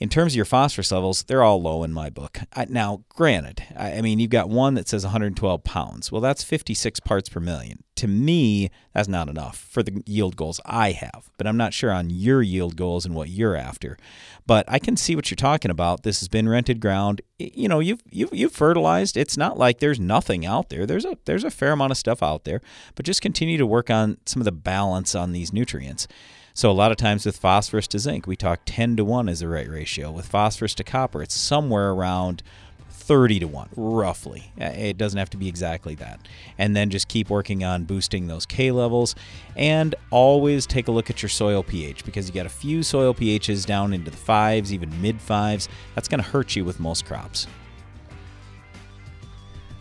In 0.00 0.08
terms 0.08 0.32
of 0.32 0.36
your 0.36 0.46
phosphorus 0.46 0.92
levels, 0.92 1.24
they're 1.24 1.42
all 1.42 1.60
low 1.60 1.84
in 1.84 1.92
my 1.92 2.08
book. 2.08 2.40
I, 2.54 2.64
now, 2.64 3.04
granted, 3.10 3.62
I, 3.76 3.98
I 3.98 4.00
mean, 4.00 4.18
you've 4.18 4.30
got 4.30 4.48
one 4.48 4.72
that 4.74 4.88
says 4.88 5.04
112 5.04 5.62
pounds. 5.62 6.10
Well, 6.10 6.22
that's 6.22 6.42
56 6.42 7.00
parts 7.00 7.28
per 7.28 7.38
million. 7.38 7.84
To 7.96 8.08
me, 8.08 8.70
that's 8.94 9.08
not 9.08 9.28
enough 9.28 9.58
for 9.58 9.82
the 9.82 10.02
yield 10.06 10.36
goals 10.36 10.58
I 10.64 10.92
have, 10.92 11.30
but 11.36 11.46
I'm 11.46 11.58
not 11.58 11.74
sure 11.74 11.92
on 11.92 12.08
your 12.08 12.40
yield 12.40 12.76
goals 12.76 13.04
and 13.04 13.14
what 13.14 13.28
you're 13.28 13.54
after. 13.54 13.98
But 14.46 14.64
I 14.68 14.78
can 14.78 14.96
see 14.96 15.14
what 15.14 15.30
you're 15.30 15.36
talking 15.36 15.70
about. 15.70 16.02
This 16.02 16.20
has 16.20 16.28
been 16.28 16.48
rented 16.48 16.80
ground. 16.80 17.20
You 17.38 17.68
know, 17.68 17.80
you've 17.80 18.00
you've, 18.10 18.32
you've 18.32 18.52
fertilized. 18.52 19.18
It's 19.18 19.36
not 19.36 19.58
like 19.58 19.80
there's 19.80 20.00
nothing 20.00 20.46
out 20.46 20.70
there. 20.70 20.86
There's 20.86 21.04
a 21.04 21.18
there's 21.26 21.44
a 21.44 21.50
fair 21.50 21.72
amount 21.72 21.90
of 21.90 21.98
stuff 21.98 22.22
out 22.22 22.44
there, 22.44 22.62
but 22.94 23.04
just 23.04 23.20
continue 23.20 23.58
to 23.58 23.66
work 23.66 23.90
on 23.90 24.16
some 24.24 24.40
of 24.40 24.46
the 24.46 24.52
balance 24.52 25.14
on 25.14 25.32
these 25.32 25.52
nutrients. 25.52 26.08
So 26.54 26.70
a 26.70 26.72
lot 26.72 26.90
of 26.90 26.96
times 26.96 27.24
with 27.24 27.36
phosphorus 27.36 27.86
to 27.88 27.98
zinc, 27.98 28.26
we 28.26 28.36
talk 28.36 28.60
10 28.66 28.96
to 28.96 29.04
1 29.04 29.28
is 29.28 29.40
the 29.40 29.48
right 29.48 29.68
ratio. 29.68 30.10
With 30.10 30.26
phosphorus 30.26 30.74
to 30.76 30.84
copper, 30.84 31.22
it's 31.22 31.34
somewhere 31.34 31.90
around 31.90 32.42
30 32.90 33.40
to 33.40 33.46
1, 33.46 33.70
roughly. 33.76 34.52
Uh, 34.60 34.66
It 34.66 34.98
doesn't 34.98 35.18
have 35.18 35.30
to 35.30 35.36
be 35.36 35.48
exactly 35.48 35.94
that. 35.96 36.20
And 36.58 36.76
then 36.76 36.90
just 36.90 37.08
keep 37.08 37.30
working 37.30 37.64
on 37.64 37.84
boosting 37.84 38.26
those 38.26 38.46
K 38.46 38.70
levels 38.70 39.14
and 39.56 39.94
always 40.10 40.66
take 40.66 40.88
a 40.88 40.92
look 40.92 41.10
at 41.10 41.22
your 41.22 41.28
soil 41.28 41.62
pH 41.62 42.04
because 42.04 42.28
you 42.28 42.34
got 42.34 42.46
a 42.46 42.50
few 42.50 42.82
soil 42.82 43.14
pHs 43.14 43.64
down 43.66 43.92
into 43.92 44.10
the 44.10 44.16
fives, 44.16 44.72
even 44.72 45.00
mid 45.00 45.20
fives. 45.20 45.68
That's 45.94 46.08
going 46.08 46.22
to 46.22 46.28
hurt 46.28 46.54
you 46.56 46.64
with 46.64 46.78
most 46.78 47.04
crops. 47.06 47.46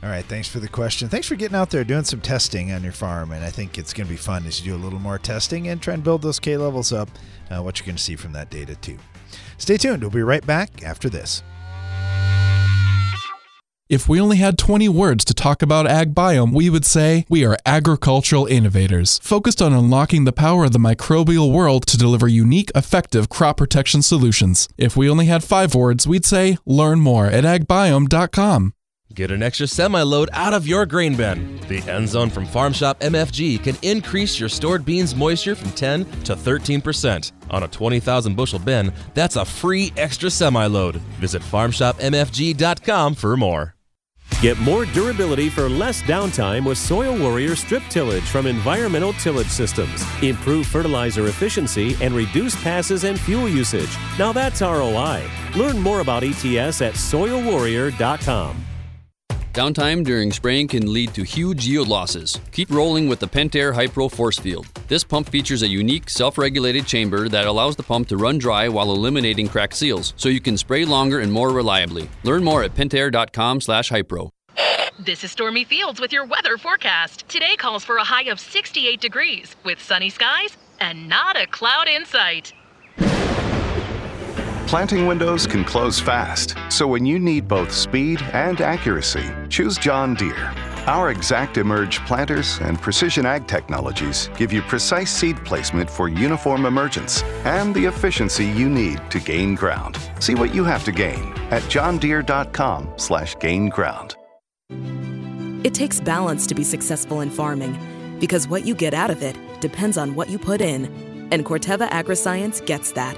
All 0.01 0.10
right, 0.10 0.24
thanks 0.24 0.48
for 0.48 0.60
the 0.60 0.69
question. 0.69 1.10
Thanks 1.10 1.28
for 1.28 1.36
getting 1.36 1.57
out 1.57 1.72
there 1.72 1.84
doing 1.84 2.06
some 2.06 2.22
testing 2.22 2.72
on 2.72 2.84
your 2.84 2.94
farm, 2.94 3.31
and 3.31 3.44
I 3.44 3.50
think 3.50 3.78
it's 3.78 3.92
going 3.92 4.07
to 4.07 4.13
be 4.13 4.18
fun 4.18 4.46
as 4.46 4.66
you 4.66 4.72
do 4.72 4.78
a 4.78 4.81
little 4.81 5.00
more 5.00 5.18
testing 5.19 5.68
and 5.68 5.81
try 5.81 5.94
and 5.94 6.04
build 6.04 6.22
those 6.22 6.40
K 6.40 6.56
levels 6.56 6.94
up. 6.94 7.10
Uh, 7.51 7.62
what 7.62 7.80
you're 7.80 7.86
going 7.86 7.98
to 7.98 8.04
see 8.04 8.16
from 8.16 8.31
that 8.31 8.50
data 8.50 8.75
too. 8.75 8.98
Stay 9.57 9.75
tuned. 9.75 10.01
We'll 10.01 10.12
be 10.12 10.22
right 10.22 10.46
back 10.46 10.84
after 10.84 11.10
this. 11.10 11.44
If 13.90 14.07
we 14.07 14.22
only 14.22 14.38
had 14.38 14.60
20 14.60 14.88
words 14.88 15.25
to 15.25 15.34
talk 15.34 15.63
about 15.63 15.88
AgBiome, 15.88 16.54
we 16.54 16.69
would 16.69 16.86
say 16.86 17.25
we 17.28 17.44
are 17.44 17.57
agricultural 17.66 18.45
innovators, 18.45 19.19
focused 19.24 19.63
on 19.63 19.74
unlocking 19.74 20.25
the 20.25 20.31
power 20.31 20.66
of 20.66 20.74
the 20.74 20.80
microbial 20.80 21.52
world 21.52 21.88
to 21.88 21.98
deliver 21.98 22.28
unique, 22.28 22.72
effective 22.75 23.30
crop 23.30 23.57
protection 23.57 24.04
solutions. 24.04 24.69
If 24.78 24.95
we 24.95 25.10
only 25.10 25.25
had 25.25 25.44
five 25.44 25.74
words, 25.74 26.07
we'd 26.07 26.24
say 26.24 26.57
learn 26.68 27.00
more 27.00 27.25
at 27.25 27.44
agbiome.com. 27.44 28.74
Get 29.11 29.31
an 29.31 29.41
extra 29.41 29.65
semi 29.65 30.03
load 30.03 30.29
out 30.33 30.53
of 30.53 30.67
your 30.67 30.85
grain 30.85 31.15
bin. 31.15 31.59
The 31.67 31.79
end 31.91 32.09
zone 32.09 32.29
from 32.29 32.45
Farm 32.45 32.71
Shop 32.73 33.00
MFG 33.00 33.63
can 33.63 33.75
increase 33.81 34.39
your 34.39 34.50
stored 34.50 34.85
beans 34.85 35.15
moisture 35.15 35.56
from 35.56 35.71
10 35.71 36.06
to 36.25 36.35
13%. 36.35 37.31
On 37.50 37.63
a 37.63 37.67
20,000 37.67 38.35
bushel 38.35 38.59
bin, 38.59 38.94
that's 39.15 39.35
a 39.35 39.44
free 39.44 39.91
extra 39.97 40.29
semi 40.29 40.67
load. 40.67 40.97
Visit 41.19 41.41
farmshopmfg.com 41.41 43.15
for 43.15 43.35
more. 43.35 43.75
Get 44.41 44.59
more 44.59 44.85
durability 44.85 45.50
for 45.50 45.67
less 45.67 46.03
downtime 46.03 46.63
with 46.63 46.77
Soil 46.77 47.17
Warrior 47.17 47.56
strip 47.56 47.83
tillage 47.89 48.23
from 48.23 48.45
Environmental 48.45 49.13
Tillage 49.13 49.50
Systems. 49.50 50.06
Improve 50.21 50.67
fertilizer 50.67 51.27
efficiency 51.27 51.97
and 52.00 52.13
reduce 52.13 52.56
passes 52.63 53.03
and 53.03 53.19
fuel 53.19 53.50
usage. 53.50 53.89
Now 54.19 54.31
that's 54.31 54.61
ROI. 54.61 55.23
Learn 55.56 55.79
more 55.79 56.00
about 56.01 56.23
ETS 56.23 56.81
at 56.81 56.94
soilwarrior.com. 56.94 58.65
Downtime 59.54 60.04
during 60.04 60.31
spraying 60.31 60.68
can 60.68 60.94
lead 60.94 61.12
to 61.16 61.24
huge 61.24 61.68
yield 61.68 61.88
losses. 61.88 62.40
Keep 62.51 62.69
rolling 62.69 63.10
with 63.10 63.19
the 63.19 63.25
Pentair 63.25 63.74
Hypro 63.74 64.12
Force 64.12 64.38
Field. 64.38 64.68
This 64.88 65.04
pump 65.04 65.28
features 65.28 65.63
a 65.63 65.68
unique 65.68 66.07
self-regulated 66.07 66.86
chamber 66.86 67.28
that 67.30 67.48
allows 67.48 67.75
the 67.75 67.81
pump 67.81 68.07
to 68.10 68.18
run 68.18 68.38
dry 68.38 68.69
while 68.69 68.92
eliminating 68.92 69.48
cracked 69.48 69.74
seals, 69.74 70.13
so 70.18 70.30
you 70.30 70.40
can 70.40 70.56
spray 70.56 70.86
longer 70.86 71.22
and 71.22 71.34
more 71.34 71.50
reliably. 71.50 72.07
Learn 72.24 72.44
more 72.44 72.63
at 72.63 72.75
pentair.com/hypro. 72.75 74.30
This 75.00 75.24
is 75.24 75.31
Stormy 75.31 75.63
Fields 75.63 76.00
with 76.00 76.13
your 76.13 76.26
weather 76.26 76.57
forecast. 76.57 77.28
Today 77.28 77.56
calls 77.56 77.83
for 77.83 77.97
a 77.97 78.04
high 78.04 78.30
of 78.30 78.40
68 78.40 79.02
degrees 79.02 79.56
with 79.64 79.81
sunny 79.81 80.12
skies 80.12 80.57
and 80.80 81.09
not 81.09 81.42
a 81.42 81.47
cloud 81.47 81.88
in 81.88 82.06
sight. 82.06 82.54
Planting 84.69 85.07
windows 85.07 85.47
can 85.47 85.66
close 85.66 85.99
fast, 85.99 86.54
so 86.69 86.85
when 86.85 87.04
you 87.04 87.18
need 87.18 87.47
both 87.47 87.71
speed 87.71 88.21
and 88.33 88.61
accuracy, 88.61 89.26
choose 89.49 89.80
John 89.80 90.14
Deere. 90.14 90.54
Our 90.85 91.11
ExactEmerge 91.11 92.06
planters 92.06 92.59
and 92.59 92.80
precision 92.80 93.26
ag 93.26 93.47
technologies 93.47 94.30
give 94.38 94.54
you 94.54 94.61
precise 94.61 95.11
seed 95.11 95.44
placement 95.44 95.90
for 95.90 96.07
uniform 96.07 96.68
emergence 96.68 97.23
and 97.45 97.73
the 97.73 97.88
efficiency 97.88 98.45
you 98.45 98.69
need 98.69 99.02
to 99.09 99.19
gain 99.19 99.56
ground. 99.56 99.97
See 100.19 100.35
what 100.35 100.54
you 100.54 100.64
have 100.66 100.83
to 100.83 100.92
gain 100.92 101.33
at 101.49 101.64
johndeere.com/gain 101.64 103.69
ground. 103.69 104.16
It 105.64 105.73
takes 105.73 105.99
balance 105.99 106.45
to 106.45 106.54
be 106.54 106.64
successful 106.64 107.21
in 107.21 107.31
farming 107.31 107.76
because 108.19 108.47
what 108.47 108.68
you 108.68 108.76
get 108.76 108.94
out 108.94 109.09
of 109.09 109.23
it 109.23 109.35
depends 109.61 109.97
on 109.97 110.14
what 110.14 110.30
you 110.30 110.38
put 110.38 110.61
in. 110.61 110.85
And 111.31 111.44
Corteva 111.44 111.90
Agriscience 111.90 112.64
gets 112.64 112.92
that. 112.92 113.18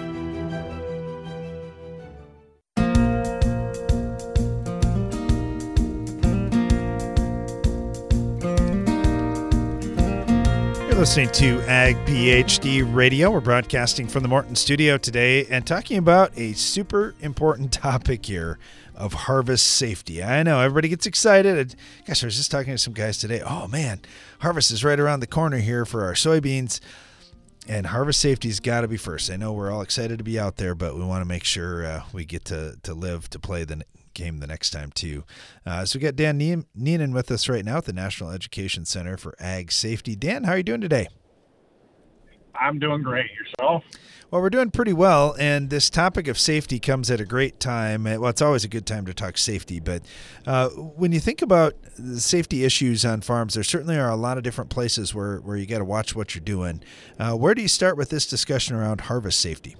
listening 11.01 11.31
to 11.31 11.59
Ag 11.61 11.95
PhD 12.05 12.87
Radio. 12.93 13.31
We're 13.31 13.39
broadcasting 13.39 14.07
from 14.07 14.21
the 14.21 14.29
Morton 14.29 14.55
studio 14.55 14.99
today 14.99 15.47
and 15.47 15.65
talking 15.65 15.97
about 15.97 16.31
a 16.37 16.53
super 16.53 17.15
important 17.21 17.71
topic 17.73 18.27
here 18.27 18.59
of 18.93 19.13
harvest 19.13 19.65
safety. 19.65 20.23
I 20.23 20.43
know 20.43 20.59
everybody 20.59 20.89
gets 20.89 21.07
excited. 21.07 21.75
Gosh, 22.05 22.23
I 22.23 22.27
was 22.27 22.37
just 22.37 22.51
talking 22.51 22.73
to 22.73 22.77
some 22.77 22.93
guys 22.93 23.17
today. 23.17 23.41
Oh 23.43 23.67
man, 23.67 24.01
harvest 24.41 24.69
is 24.69 24.83
right 24.83 24.99
around 24.99 25.21
the 25.21 25.27
corner 25.27 25.57
here 25.57 25.85
for 25.85 26.03
our 26.03 26.13
soybeans. 26.13 26.79
And 27.67 27.87
harvest 27.87 28.19
safety's 28.19 28.59
got 28.59 28.81
to 28.81 28.87
be 28.87 28.97
first. 28.97 29.31
I 29.31 29.37
know 29.37 29.53
we're 29.53 29.71
all 29.71 29.81
excited 29.81 30.19
to 30.19 30.23
be 30.23 30.37
out 30.37 30.57
there, 30.57 30.75
but 30.75 30.93
we 30.93 31.03
want 31.03 31.23
to 31.23 31.27
make 31.27 31.45
sure 31.45 31.83
uh, 31.83 32.03
we 32.13 32.25
get 32.25 32.45
to, 32.45 32.77
to 32.83 32.93
live 32.93 33.27
to 33.31 33.39
play 33.39 33.63
the 33.63 33.81
game 34.13 34.37
the 34.39 34.47
next 34.47 34.71
time 34.71 34.91
too. 34.91 35.23
Uh, 35.65 35.85
so 35.85 35.97
we 35.97 36.03
got 36.03 36.15
Dan 36.15 36.39
Neenan 36.39 37.13
with 37.13 37.31
us 37.31 37.47
right 37.49 37.65
now 37.65 37.77
at 37.77 37.85
the 37.85 37.93
National 37.93 38.31
Education 38.31 38.85
Center 38.85 39.17
for 39.17 39.35
Ag 39.39 39.71
Safety. 39.71 40.15
Dan, 40.15 40.43
how 40.43 40.53
are 40.53 40.57
you 40.57 40.63
doing 40.63 40.81
today? 40.81 41.07
I'm 42.55 42.79
doing 42.79 43.01
great. 43.01 43.27
Yourself? 43.31 43.83
Well, 44.29 44.41
we're 44.41 44.49
doing 44.49 44.71
pretty 44.71 44.93
well, 44.93 45.35
and 45.39 45.69
this 45.69 45.89
topic 45.89 46.29
of 46.29 46.39
safety 46.39 46.79
comes 46.79 47.11
at 47.11 47.19
a 47.19 47.25
great 47.25 47.59
time. 47.59 48.05
Well, 48.05 48.27
it's 48.27 48.41
always 48.41 48.63
a 48.63 48.69
good 48.69 48.85
time 48.85 49.05
to 49.07 49.13
talk 49.13 49.37
safety, 49.37 49.81
but 49.81 50.03
uh, 50.47 50.69
when 50.69 51.11
you 51.11 51.19
think 51.19 51.41
about 51.41 51.75
the 51.97 52.21
safety 52.21 52.63
issues 52.63 53.03
on 53.03 53.19
farms, 53.21 53.55
there 53.55 53.63
certainly 53.63 53.97
are 53.97 54.09
a 54.09 54.15
lot 54.15 54.37
of 54.37 54.43
different 54.43 54.69
places 54.69 55.13
where, 55.13 55.39
where 55.39 55.57
you 55.57 55.65
got 55.65 55.79
to 55.79 55.85
watch 55.85 56.15
what 56.15 56.33
you're 56.33 56.43
doing. 56.43 56.81
Uh, 57.19 57.33
where 57.33 57.53
do 57.53 57.61
you 57.61 57.67
start 57.67 57.97
with 57.97 58.09
this 58.09 58.25
discussion 58.25 58.73
around 58.73 59.01
harvest 59.01 59.39
safety? 59.39 59.75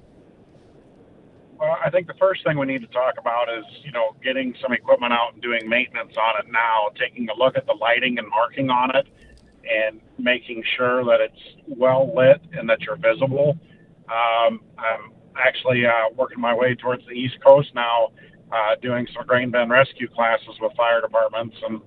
Well, 1.61 1.77
I 1.85 1.91
think 1.91 2.07
the 2.07 2.15
first 2.15 2.43
thing 2.43 2.57
we 2.57 2.65
need 2.65 2.81
to 2.81 2.87
talk 2.87 3.19
about 3.19 3.47
is, 3.47 3.63
you 3.85 3.91
know, 3.91 4.15
getting 4.23 4.55
some 4.59 4.73
equipment 4.73 5.13
out 5.13 5.33
and 5.33 5.43
doing 5.43 5.69
maintenance 5.69 6.15
on 6.17 6.43
it 6.43 6.51
now, 6.51 6.89
taking 6.99 7.29
a 7.29 7.35
look 7.35 7.55
at 7.55 7.67
the 7.67 7.73
lighting 7.73 8.17
and 8.17 8.27
marking 8.27 8.71
on 8.71 8.95
it, 8.95 9.07
and 9.69 10.01
making 10.17 10.63
sure 10.75 11.05
that 11.05 11.21
it's 11.21 11.39
well 11.67 12.11
lit 12.15 12.41
and 12.53 12.67
that 12.67 12.81
you're 12.81 12.95
visible. 12.95 13.59
Um, 14.09 14.61
I'm 14.79 15.11
actually 15.37 15.85
uh, 15.85 16.09
working 16.15 16.41
my 16.41 16.55
way 16.55 16.73
towards 16.73 17.05
the 17.05 17.13
East 17.13 17.35
Coast 17.45 17.69
now, 17.75 18.07
uh, 18.51 18.73
doing 18.81 19.07
some 19.13 19.27
grain 19.27 19.51
bin 19.51 19.69
rescue 19.69 20.07
classes 20.07 20.55
with 20.59 20.73
fire 20.75 20.99
departments. 20.99 21.55
And, 21.61 21.79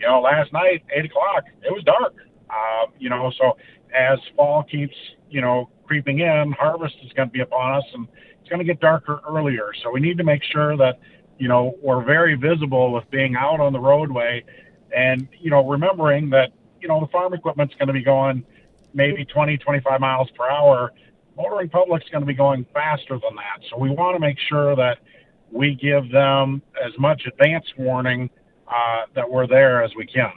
you 0.00 0.08
know, 0.08 0.20
last 0.20 0.52
night, 0.52 0.82
8 0.92 1.04
o'clock, 1.04 1.44
it 1.62 1.72
was 1.72 1.84
dark. 1.84 2.16
Uh, 2.50 2.86
you 2.98 3.08
know, 3.08 3.30
so 3.38 3.56
as 3.96 4.18
fall 4.34 4.64
keeps, 4.64 4.96
you 5.30 5.40
know, 5.40 5.70
creeping 5.86 6.18
in, 6.18 6.52
harvest 6.58 6.96
is 7.04 7.12
going 7.12 7.28
to 7.28 7.32
be 7.32 7.42
upon 7.42 7.76
us. 7.76 7.84
And 7.94 8.08
going 8.50 8.58
to 8.58 8.64
get 8.64 8.80
darker 8.80 9.20
earlier. 9.28 9.70
So 9.82 9.90
we 9.90 10.00
need 10.00 10.18
to 10.18 10.24
make 10.24 10.42
sure 10.42 10.76
that, 10.76 10.98
you 11.38 11.48
know, 11.48 11.74
we're 11.82 12.04
very 12.04 12.34
visible 12.34 12.92
with 12.92 13.10
being 13.10 13.36
out 13.36 13.60
on 13.60 13.72
the 13.72 13.80
roadway 13.80 14.44
and, 14.94 15.28
you 15.40 15.50
know, 15.50 15.66
remembering 15.66 16.30
that, 16.30 16.52
you 16.80 16.88
know, 16.88 17.00
the 17.00 17.06
farm 17.06 17.32
equipment's 17.32 17.74
going 17.76 17.86
to 17.86 17.92
be 17.94 18.02
going 18.02 18.44
maybe 18.92 19.24
20, 19.24 19.56
25 19.56 20.00
miles 20.00 20.28
per 20.36 20.50
hour. 20.50 20.92
Motoring 21.36 21.68
public's 21.68 22.08
going 22.10 22.22
to 22.22 22.26
be 22.26 22.34
going 22.34 22.66
faster 22.74 23.14
than 23.14 23.36
that. 23.36 23.64
So 23.70 23.78
we 23.78 23.90
want 23.90 24.16
to 24.16 24.20
make 24.20 24.38
sure 24.48 24.76
that 24.76 24.98
we 25.50 25.74
give 25.74 26.10
them 26.10 26.62
as 26.84 26.92
much 26.98 27.22
advance 27.26 27.66
warning 27.78 28.30
uh, 28.68 29.06
that 29.14 29.30
we're 29.30 29.46
there 29.46 29.82
as 29.82 29.92
we 29.96 30.06
can. 30.06 30.32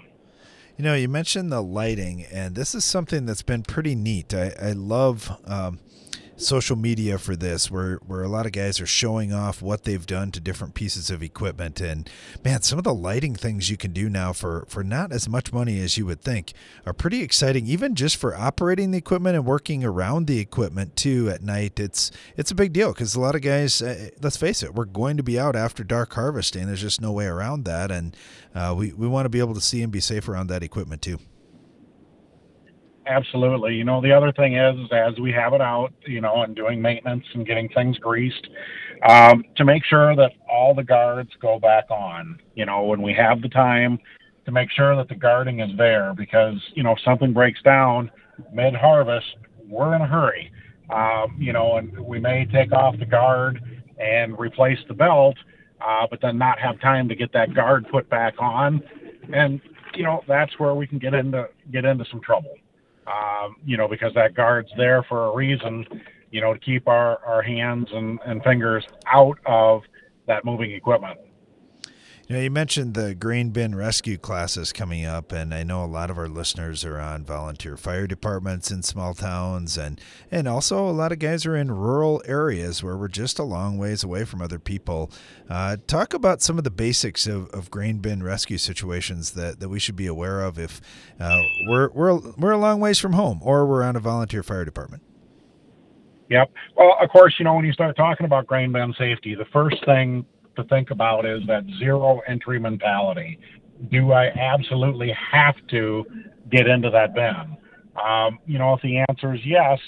You 0.78 0.84
know, 0.84 0.96
you 0.96 1.08
mentioned 1.08 1.52
the 1.52 1.62
lighting, 1.62 2.26
and 2.32 2.56
this 2.56 2.74
is 2.74 2.84
something 2.84 3.28
that's 3.28 3.44
been 3.44 3.62
pretty 3.62 3.94
neat. 3.94 4.34
I, 4.34 4.54
I 4.60 4.72
love 4.72 5.40
um, 5.46 5.80
social 6.44 6.76
media 6.76 7.18
for 7.18 7.36
this 7.36 7.72
where 7.72 7.96
where 8.06 8.24
a 8.24 8.28
lot 8.28 8.46
of 8.46 8.52
guys 8.52 8.80
are 8.80 8.86
showing 8.86 9.34
off 9.34 9.62
what 9.62 9.84
they've 9.84 10.06
done 10.06 10.32
to 10.32 10.40
different 10.40 10.74
pieces 10.74 11.10
of 11.10 11.24
equipment. 11.24 11.82
And 11.82 12.10
man 12.44 12.62
some 12.62 12.78
of 12.78 12.84
the 12.84 12.94
lighting 12.94 13.36
things 13.36 13.70
you 13.70 13.78
can 13.78 13.94
do 13.94 14.10
now 14.10 14.34
for 14.34 14.66
for 14.68 14.84
not 14.84 15.12
as 15.12 15.28
much 15.28 15.54
money 15.54 15.80
as 15.80 15.98
you 15.98 16.06
would 16.06 16.22
think 16.22 16.54
are 16.86 16.94
pretty 16.94 17.22
exciting 17.22 17.68
even 17.68 17.96
just 17.96 18.18
for 18.18 18.36
operating 18.36 18.92
the 18.92 18.98
equipment 18.98 19.36
and 19.36 19.46
working 19.46 19.84
around 19.84 20.28
the 20.28 20.40
equipment 20.40 20.96
too 20.96 21.30
at 21.30 21.42
night. 21.42 21.80
It's 21.80 22.12
it's 22.38 22.52
a 22.52 22.56
big 22.56 22.74
deal 22.74 22.94
because 22.94 23.16
a 23.16 23.22
lot 23.22 23.36
of 23.36 23.42
guys 23.42 23.82
uh, 23.82 24.10
let's 24.22 24.38
face 24.38 24.64
it 24.64 24.76
we're 24.76 24.86
going 24.86 25.18
to 25.18 25.24
be 25.24 25.40
out 25.40 25.56
after 25.56 25.84
dark 25.84 26.14
harvesting. 26.14 26.68
There's 26.68 26.82
just 26.82 27.02
no 27.02 27.12
way 27.12 27.26
around 27.26 27.66
that. 27.66 27.92
And 27.92 28.16
uh, 28.54 28.74
we, 28.78 28.94
we 28.94 29.08
want 29.08 29.26
to 29.26 29.30
be 29.30 29.40
able 29.40 29.56
to 29.56 29.62
see 29.62 29.82
and 29.82 29.92
be 29.92 30.00
safe 30.00 30.28
around 30.28 30.48
that 30.48 30.64
equipment 30.64 31.02
too 31.02 31.20
Absolutely. 33.06 33.76
You 33.76 33.84
know, 33.84 34.02
the 34.02 34.12
other 34.12 34.32
thing 34.32 34.56
is, 34.56 34.76
is 34.80 34.90
as 34.92 35.20
we 35.20 35.32
have 35.32 35.54
it 35.54 35.62
out, 35.62 35.92
you 36.06 36.22
know, 36.22 36.44
and 36.44 36.56
doing 36.56 36.82
maintenance 36.82 37.26
and 37.34 37.46
getting 37.46 37.68
things 37.70 37.98
greased, 37.98 38.48
um, 39.08 39.44
to 39.58 39.66
make 39.66 39.84
sure 39.84 40.16
that 40.16 40.32
all 40.50 40.74
the 40.74 40.84
guards 40.84 41.30
go 41.42 41.60
back 41.60 41.90
on, 41.90 42.40
you 42.56 42.66
know, 42.66 42.84
when 42.84 43.02
we 43.02 43.14
have 43.14 43.42
the 43.42 43.50
time 43.50 44.00
to 44.46 44.52
make 44.52 44.70
sure 44.72 44.96
that 44.96 45.10
the 45.10 45.16
guarding 45.16 45.60
is 45.60 45.70
there 45.78 46.14
because, 46.16 46.56
you 46.76 46.84
know, 46.84 46.92
if 46.92 47.00
something 47.04 47.34
breaks 47.34 47.62
down 47.62 48.10
mid 48.54 48.74
harvest, 48.74 49.36
we're 49.68 49.96
in 49.96 50.02
a 50.02 50.08
hurry. 50.08 50.52
Um, 50.90 51.36
you 51.40 51.54
know, 51.54 51.78
and 51.78 51.98
we 52.00 52.20
may 52.20 52.46
take 52.46 52.72
off 52.72 52.98
the 53.00 53.06
guard 53.06 53.60
and 53.98 54.38
replace 54.38 54.80
the 54.88 54.94
belt, 54.94 55.36
uh, 55.86 56.08
but 56.10 56.22
then 56.22 56.38
not 56.38 56.60
have 56.60 56.80
time 56.80 57.10
to 57.10 57.16
get 57.16 57.34
that 57.34 57.54
guard 57.54 57.86
put 57.90 58.10
back 58.10 58.36
on. 58.40 58.82
And, 59.34 59.60
you 59.96 60.04
know, 60.04 60.22
that's 60.28 60.58
where 60.60 60.76
we 60.76 60.88
can 60.88 61.00
get 61.00 61.14
into 61.14 61.50
get 61.72 61.84
into 61.86 62.06
some 62.10 62.22
trouble 62.22 62.56
um, 63.08 63.56
you 63.66 63.78
know, 63.78 63.88
because 63.88 64.14
that 64.14 64.34
guard's 64.34 64.72
there 64.78 65.04
for 65.04 65.28
a 65.28 65.36
reason, 65.36 65.86
you 66.32 66.42
know, 66.42 66.54
to 66.54 66.60
keep 66.60 66.88
our, 66.88 67.24
our 67.26 67.42
hands 67.42 67.88
and, 67.94 68.20
and 68.26 68.44
fingers 68.44 68.86
out 69.08 69.38
of 69.46 69.84
that 70.28 70.46
moving 70.46 70.72
equipment. 70.72 71.20
You 72.30 72.38
know, 72.38 72.42
you 72.42 72.52
mentioned 72.52 72.94
the 72.94 73.14
grain 73.16 73.50
bin 73.50 73.76
rescue 73.76 74.18
classes 74.18 74.72
coming 74.72 75.04
up, 75.04 75.34
and 75.34 75.54
I 75.54 75.64
know 75.64 75.84
a 75.84 75.86
lot 75.86 76.10
of 76.10 76.18
our 76.18 76.30
listeners 76.30 76.86
are 76.86 76.98
on 76.98 77.26
volunteer 77.26 77.76
fire 77.76 78.08
departments 78.08 78.72
in 78.72 78.82
small 78.82 79.14
towns, 79.14 79.78
and 79.78 80.00
and 80.32 80.48
also 80.48 80.88
a 80.88 80.92
lot 80.92 81.12
of 81.12 81.20
guys 81.20 81.46
are 81.46 81.58
in 81.58 81.70
rural 81.70 82.24
areas 82.26 82.82
where 82.82 82.96
we're 82.96 83.10
just 83.10 83.40
a 83.40 83.44
long 83.44 83.78
ways 83.78 84.06
away 84.06 84.24
from 84.24 84.42
other 84.42 84.58
people. 84.58 85.12
Uh, 85.50 85.76
talk 85.86 86.14
about 86.14 86.42
some 86.42 86.58
of 86.58 86.64
the 86.64 86.72
basics 86.72 87.28
of, 87.28 87.50
of 87.50 87.70
grain 87.70 87.98
bin 87.98 88.24
rescue 88.24 88.58
situations 88.58 89.32
that, 89.32 89.60
that 89.60 89.68
we 89.68 89.78
should 89.78 89.98
be 89.98 90.08
aware 90.08 90.44
of 90.44 90.58
if 90.58 90.80
uh, 91.20 91.42
we're 91.68 91.90
we're 91.90 92.20
we're 92.38 92.52
a 92.52 92.58
long 92.58 92.80
ways 92.80 93.00
from 93.00 93.14
home 93.14 93.42
or 93.44 93.66
we're 93.66 93.84
on 93.84 93.98
a 93.98 94.00
volunteer 94.00 94.44
fire 94.44 94.64
department. 94.64 95.04
Yep. 96.30 96.54
Well, 96.78 96.96
of 97.02 97.10
course, 97.10 97.36
you 97.38 97.44
know 97.44 97.54
when 97.56 97.66
you 97.66 97.74
start 97.74 97.98
talking 97.98 98.26
about 98.26 98.48
grain 98.48 98.72
bin 98.72 98.94
safety, 98.98 99.36
the 99.36 99.46
first 99.52 99.84
thing 99.86 100.26
to 100.56 100.64
think 100.66 100.92
about 100.92 101.26
is 101.26 101.42
that 101.48 101.64
zero 101.80 102.22
entry 102.28 102.60
mentality. 102.60 103.40
Do 103.92 104.12
I 104.12 104.28
absolutely 104.28 105.12
have 105.32 105.56
to 105.70 106.06
get 106.52 106.68
into 106.68 106.90
that 106.92 107.14
bin? 107.14 107.58
Um, 108.02 108.40
you 108.46 108.58
know, 108.58 108.74
if 108.74 108.82
the 108.82 109.04
answer 109.10 109.34
is 109.34 109.42
yes, 109.46 109.80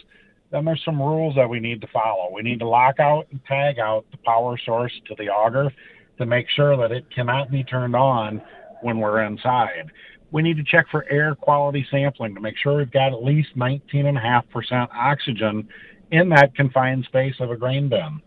then 0.52 0.66
there's 0.66 0.82
some 0.86 1.02
rules 1.02 1.36
that 1.36 1.50
we 1.50 1.60
need 1.60 1.82
to 1.82 1.88
follow. 1.88 2.32
We 2.34 2.42
need 2.42 2.60
to 2.60 2.68
lock 2.68 3.00
out 3.00 3.28
and 3.32 3.44
tag 3.46 3.80
out 3.80 4.06
the 4.12 4.18
power 4.18 4.58
source 4.64 4.92
to 5.08 5.16
the 5.18 5.30
auger 5.30 5.72
to 6.18 6.26
make 6.26 6.48
sure 6.56 6.78
that 6.78 6.92
it 6.92 7.06
cannot 7.14 7.52
be 7.52 7.64
turned 7.64 7.96
on 7.96 8.42
when 8.82 9.00
we're 9.00 9.24
inside. 9.24 9.92
We 10.32 10.42
need 10.42 10.58
to 10.58 10.64
check 10.64 10.86
for 10.92 11.06
air 11.10 11.36
quality 11.36 11.86
sampling 11.90 12.36
to 12.36 12.42
make 12.42 12.58
sure 12.58 12.78
we've 12.78 12.92
got 12.92 13.14
at 13.14 13.24
least 13.24 13.50
19.5% 13.58 14.88
oxygen 14.94 15.68
in 16.12 16.30
that 16.30 16.56
confined 16.56 17.06
space 17.06 17.36
of 17.40 17.52
a 17.52 17.58
grain 17.58 17.90
bin 17.90 18.22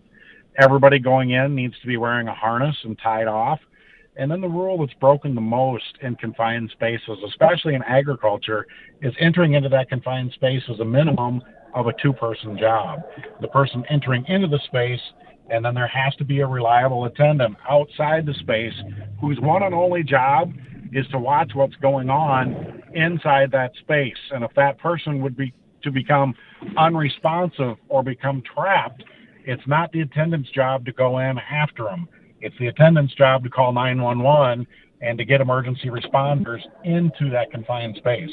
everybody 0.59 0.99
going 0.99 1.31
in 1.31 1.55
needs 1.55 1.75
to 1.81 1.87
be 1.87 1.97
wearing 1.97 2.29
a 2.29 2.35
harness 2.35 2.77
and 2.85 2.99
tied 3.03 3.29
off. 3.29 3.61
And 4.17 4.31
then 4.31 4.41
the 4.41 4.49
rule 4.49 4.79
that's 4.79 4.99
broken 4.99 5.35
the 5.35 5.41
most 5.41 5.85
in 6.03 6.17
confined 6.17 6.71
spaces, 6.73 7.19
especially 7.27 7.75
in 7.75 7.83
agriculture, 7.85 8.67
is 9.01 9.15
entering 9.21 9.55
into 9.55 9.69
that 9.69 9.89
confined 9.89 10.33
space 10.33 10.63
as 10.69 10.81
a 10.81 10.85
minimum 10.85 11.41
of 11.75 11.87
a 11.87 11.93
two 12.03 12.13
person 12.13 12.59
job. 12.59 13.01
The 13.41 13.49
person 13.49 13.85
entering 13.89 14.25
into 14.27 14.49
the 14.49 14.59
space, 14.67 15.01
and 15.51 15.65
then 15.65 15.75
there 15.75 15.87
has 15.87 16.15
to 16.17 16.25
be 16.25 16.41
a 16.41 16.47
reliable 16.47 17.05
attendant 17.05 17.57
outside 17.71 18.27
the 18.27 18.35
space 18.35 18.75
whose 19.21 19.39
one 19.41 19.63
and 19.63 19.75
only 19.75 20.03
job 20.03 20.53
is 20.93 21.07
to 21.09 21.19
watch 21.19 21.53
what's 21.55 21.77
going 21.77 22.11
on 22.11 22.83
inside 22.95 23.53
that 23.53 23.71
space. 23.81 24.17
And 24.33 24.43
if 24.43 24.51
that 24.57 24.79
person 24.79 25.23
would 25.23 25.37
be 25.37 25.55
to 25.83 25.93
become 25.93 26.35
unresponsive 26.77 27.77
or 27.89 28.03
become 28.03 28.43
trapped, 28.55 29.05
it's 29.49 29.67
not 29.67 29.91
the 29.93 30.03
attendant's 30.03 30.51
job 30.51 30.85
to 30.85 30.93
go 30.93 31.21
in 31.21 31.39
after 31.39 31.85
them. 31.85 32.07
It's 32.43 32.55
the 32.59 32.67
attendant's 32.67 33.15
job 33.15 33.43
to 33.45 33.49
call 33.49 33.73
911 33.73 34.67
and 35.01 35.17
to 35.17 35.25
get 35.25 35.41
emergency 35.41 35.89
responders 35.89 36.61
into 36.85 37.31
that 37.31 37.51
confined 37.51 37.97
space. 37.97 38.31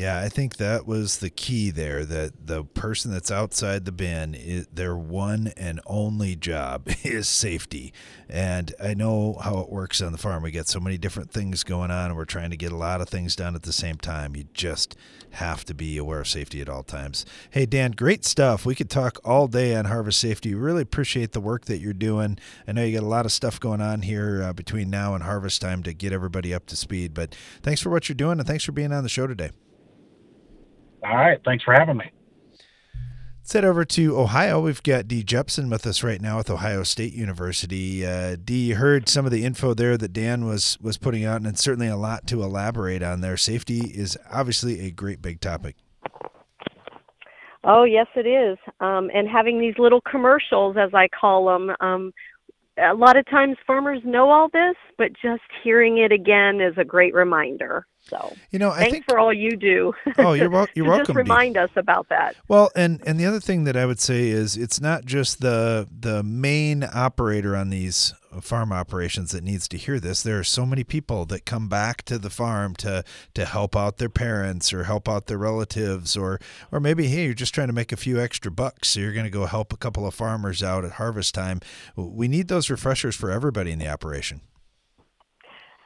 Yeah, 0.00 0.18
I 0.18 0.30
think 0.30 0.56
that 0.56 0.86
was 0.86 1.18
the 1.18 1.28
key 1.28 1.70
there. 1.70 2.06
That 2.06 2.46
the 2.46 2.64
person 2.64 3.12
that's 3.12 3.30
outside 3.30 3.84
the 3.84 3.92
bin, 3.92 4.34
is, 4.34 4.66
their 4.72 4.96
one 4.96 5.52
and 5.58 5.78
only 5.84 6.36
job 6.36 6.88
is 7.02 7.28
safety. 7.28 7.92
And 8.26 8.74
I 8.82 8.94
know 8.94 9.34
how 9.42 9.58
it 9.58 9.68
works 9.68 10.00
on 10.00 10.12
the 10.12 10.16
farm. 10.16 10.42
We 10.42 10.52
get 10.52 10.68
so 10.68 10.80
many 10.80 10.96
different 10.96 11.30
things 11.30 11.64
going 11.64 11.90
on, 11.90 12.06
and 12.06 12.16
we're 12.16 12.24
trying 12.24 12.48
to 12.48 12.56
get 12.56 12.72
a 12.72 12.78
lot 12.78 13.02
of 13.02 13.10
things 13.10 13.36
done 13.36 13.54
at 13.54 13.64
the 13.64 13.74
same 13.74 13.98
time. 13.98 14.34
You 14.34 14.44
just 14.54 14.96
have 15.32 15.66
to 15.66 15.74
be 15.74 15.98
aware 15.98 16.22
of 16.22 16.28
safety 16.28 16.62
at 16.62 16.70
all 16.70 16.82
times. 16.82 17.26
Hey, 17.50 17.66
Dan, 17.66 17.90
great 17.90 18.24
stuff. 18.24 18.64
We 18.64 18.74
could 18.74 18.88
talk 18.88 19.18
all 19.22 19.48
day 19.48 19.76
on 19.76 19.84
harvest 19.84 20.18
safety. 20.18 20.54
Really 20.54 20.80
appreciate 20.80 21.32
the 21.32 21.42
work 21.42 21.66
that 21.66 21.76
you're 21.76 21.92
doing. 21.92 22.38
I 22.66 22.72
know 22.72 22.84
you 22.84 22.98
got 22.98 23.04
a 23.04 23.06
lot 23.06 23.26
of 23.26 23.32
stuff 23.32 23.60
going 23.60 23.82
on 23.82 24.00
here 24.00 24.42
uh, 24.42 24.54
between 24.54 24.88
now 24.88 25.12
and 25.12 25.24
harvest 25.24 25.60
time 25.60 25.82
to 25.82 25.92
get 25.92 26.14
everybody 26.14 26.54
up 26.54 26.64
to 26.68 26.76
speed. 26.76 27.12
But 27.12 27.36
thanks 27.62 27.82
for 27.82 27.90
what 27.90 28.08
you're 28.08 28.16
doing, 28.16 28.38
and 28.38 28.48
thanks 28.48 28.64
for 28.64 28.72
being 28.72 28.92
on 28.92 29.02
the 29.02 29.10
show 29.10 29.26
today. 29.26 29.50
All 31.04 31.16
right. 31.16 31.40
Thanks 31.44 31.64
for 31.64 31.74
having 31.74 31.96
me. 31.96 32.10
Let's 33.42 33.54
head 33.54 33.64
over 33.64 33.84
to 33.84 34.16
Ohio. 34.16 34.60
We've 34.60 34.82
got 34.82 35.08
Dee 35.08 35.24
Jepsen 35.24 35.70
with 35.70 35.84
us 35.84 36.04
right 36.04 36.20
now 36.20 36.36
with 36.36 36.50
Ohio 36.50 36.84
State 36.84 37.14
University. 37.14 38.06
Uh, 38.06 38.36
Dee, 38.42 38.68
you 38.68 38.76
heard 38.76 39.08
some 39.08 39.24
of 39.24 39.32
the 39.32 39.44
info 39.44 39.74
there 39.74 39.96
that 39.96 40.12
Dan 40.12 40.44
was 40.44 40.78
was 40.80 40.98
putting 40.98 41.24
out, 41.24 41.38
and 41.38 41.48
it's 41.48 41.60
certainly 41.60 41.88
a 41.88 41.96
lot 41.96 42.28
to 42.28 42.44
elaborate 42.44 43.02
on 43.02 43.22
there. 43.22 43.36
Safety 43.36 43.80
is 43.80 44.16
obviously 44.30 44.86
a 44.86 44.90
great 44.92 45.20
big 45.20 45.40
topic. 45.40 45.74
Oh, 47.64 47.82
yes, 47.82 48.06
it 48.14 48.26
is. 48.26 48.56
Um, 48.78 49.10
and 49.12 49.28
having 49.28 49.58
these 49.58 49.74
little 49.78 50.00
commercials, 50.00 50.76
as 50.78 50.94
I 50.94 51.08
call 51.08 51.46
them, 51.46 51.74
um, 51.80 52.12
a 52.78 52.94
lot 52.94 53.16
of 53.16 53.26
times 53.26 53.56
farmers 53.66 54.00
know 54.04 54.30
all 54.30 54.48
this, 54.52 54.76
but 54.96 55.12
just 55.20 55.42
hearing 55.62 55.98
it 55.98 56.12
again 56.12 56.60
is 56.60 56.74
a 56.78 56.84
great 56.84 57.14
reminder. 57.14 57.86
So, 58.02 58.34
you 58.50 58.58
know, 58.58 58.70
I 58.70 58.78
thanks 58.78 58.92
think, 58.92 59.04
for 59.08 59.18
all 59.18 59.32
you 59.32 59.56
do. 59.56 59.92
Oh, 60.18 60.32
you're, 60.32 60.50
wel- 60.50 60.66
you're 60.74 60.86
welcome. 60.86 61.14
Just 61.14 61.16
remind 61.16 61.54
Dee. 61.54 61.60
us 61.60 61.70
about 61.76 62.08
that. 62.08 62.34
Well, 62.48 62.70
and 62.74 63.00
and 63.06 63.20
the 63.20 63.26
other 63.26 63.40
thing 63.40 63.64
that 63.64 63.76
I 63.76 63.86
would 63.86 64.00
say 64.00 64.28
is 64.28 64.56
it's 64.56 64.80
not 64.80 65.04
just 65.04 65.40
the 65.40 65.86
the 65.96 66.22
main 66.22 66.82
operator 66.82 67.54
on 67.54 67.70
these 67.70 68.12
farm 68.40 68.72
operations 68.72 69.32
that 69.32 69.44
needs 69.44 69.66
to 69.68 69.76
hear 69.76 69.98
this. 70.00 70.22
There 70.22 70.38
are 70.38 70.44
so 70.44 70.64
many 70.64 70.84
people 70.84 71.24
that 71.26 71.44
come 71.44 71.68
back 71.68 72.02
to 72.04 72.18
the 72.18 72.30
farm 72.30 72.74
to 72.76 73.04
to 73.34 73.44
help 73.44 73.76
out 73.76 73.98
their 73.98 74.08
parents 74.08 74.72
or 74.72 74.84
help 74.84 75.08
out 75.08 75.26
their 75.26 75.38
relatives 75.38 76.16
or 76.16 76.40
or 76.72 76.80
maybe 76.80 77.06
hey, 77.08 77.26
you're 77.26 77.34
just 77.34 77.54
trying 77.54 77.68
to 77.68 77.72
make 77.72 77.92
a 77.92 77.96
few 77.96 78.20
extra 78.20 78.50
bucks, 78.50 78.88
so 78.88 79.00
you're 79.00 79.12
going 79.12 79.24
to 79.24 79.30
go 79.30 79.46
help 79.46 79.72
a 79.72 79.76
couple 79.76 80.06
of 80.06 80.14
farmers 80.14 80.62
out 80.62 80.84
at 80.84 80.92
harvest 80.92 81.34
time. 81.34 81.60
We 81.94 82.28
need 82.28 82.48
those 82.48 82.70
refreshers 82.70 83.14
for 83.14 83.30
everybody 83.30 83.70
in 83.70 83.78
the 83.78 83.88
operation. 83.88 84.40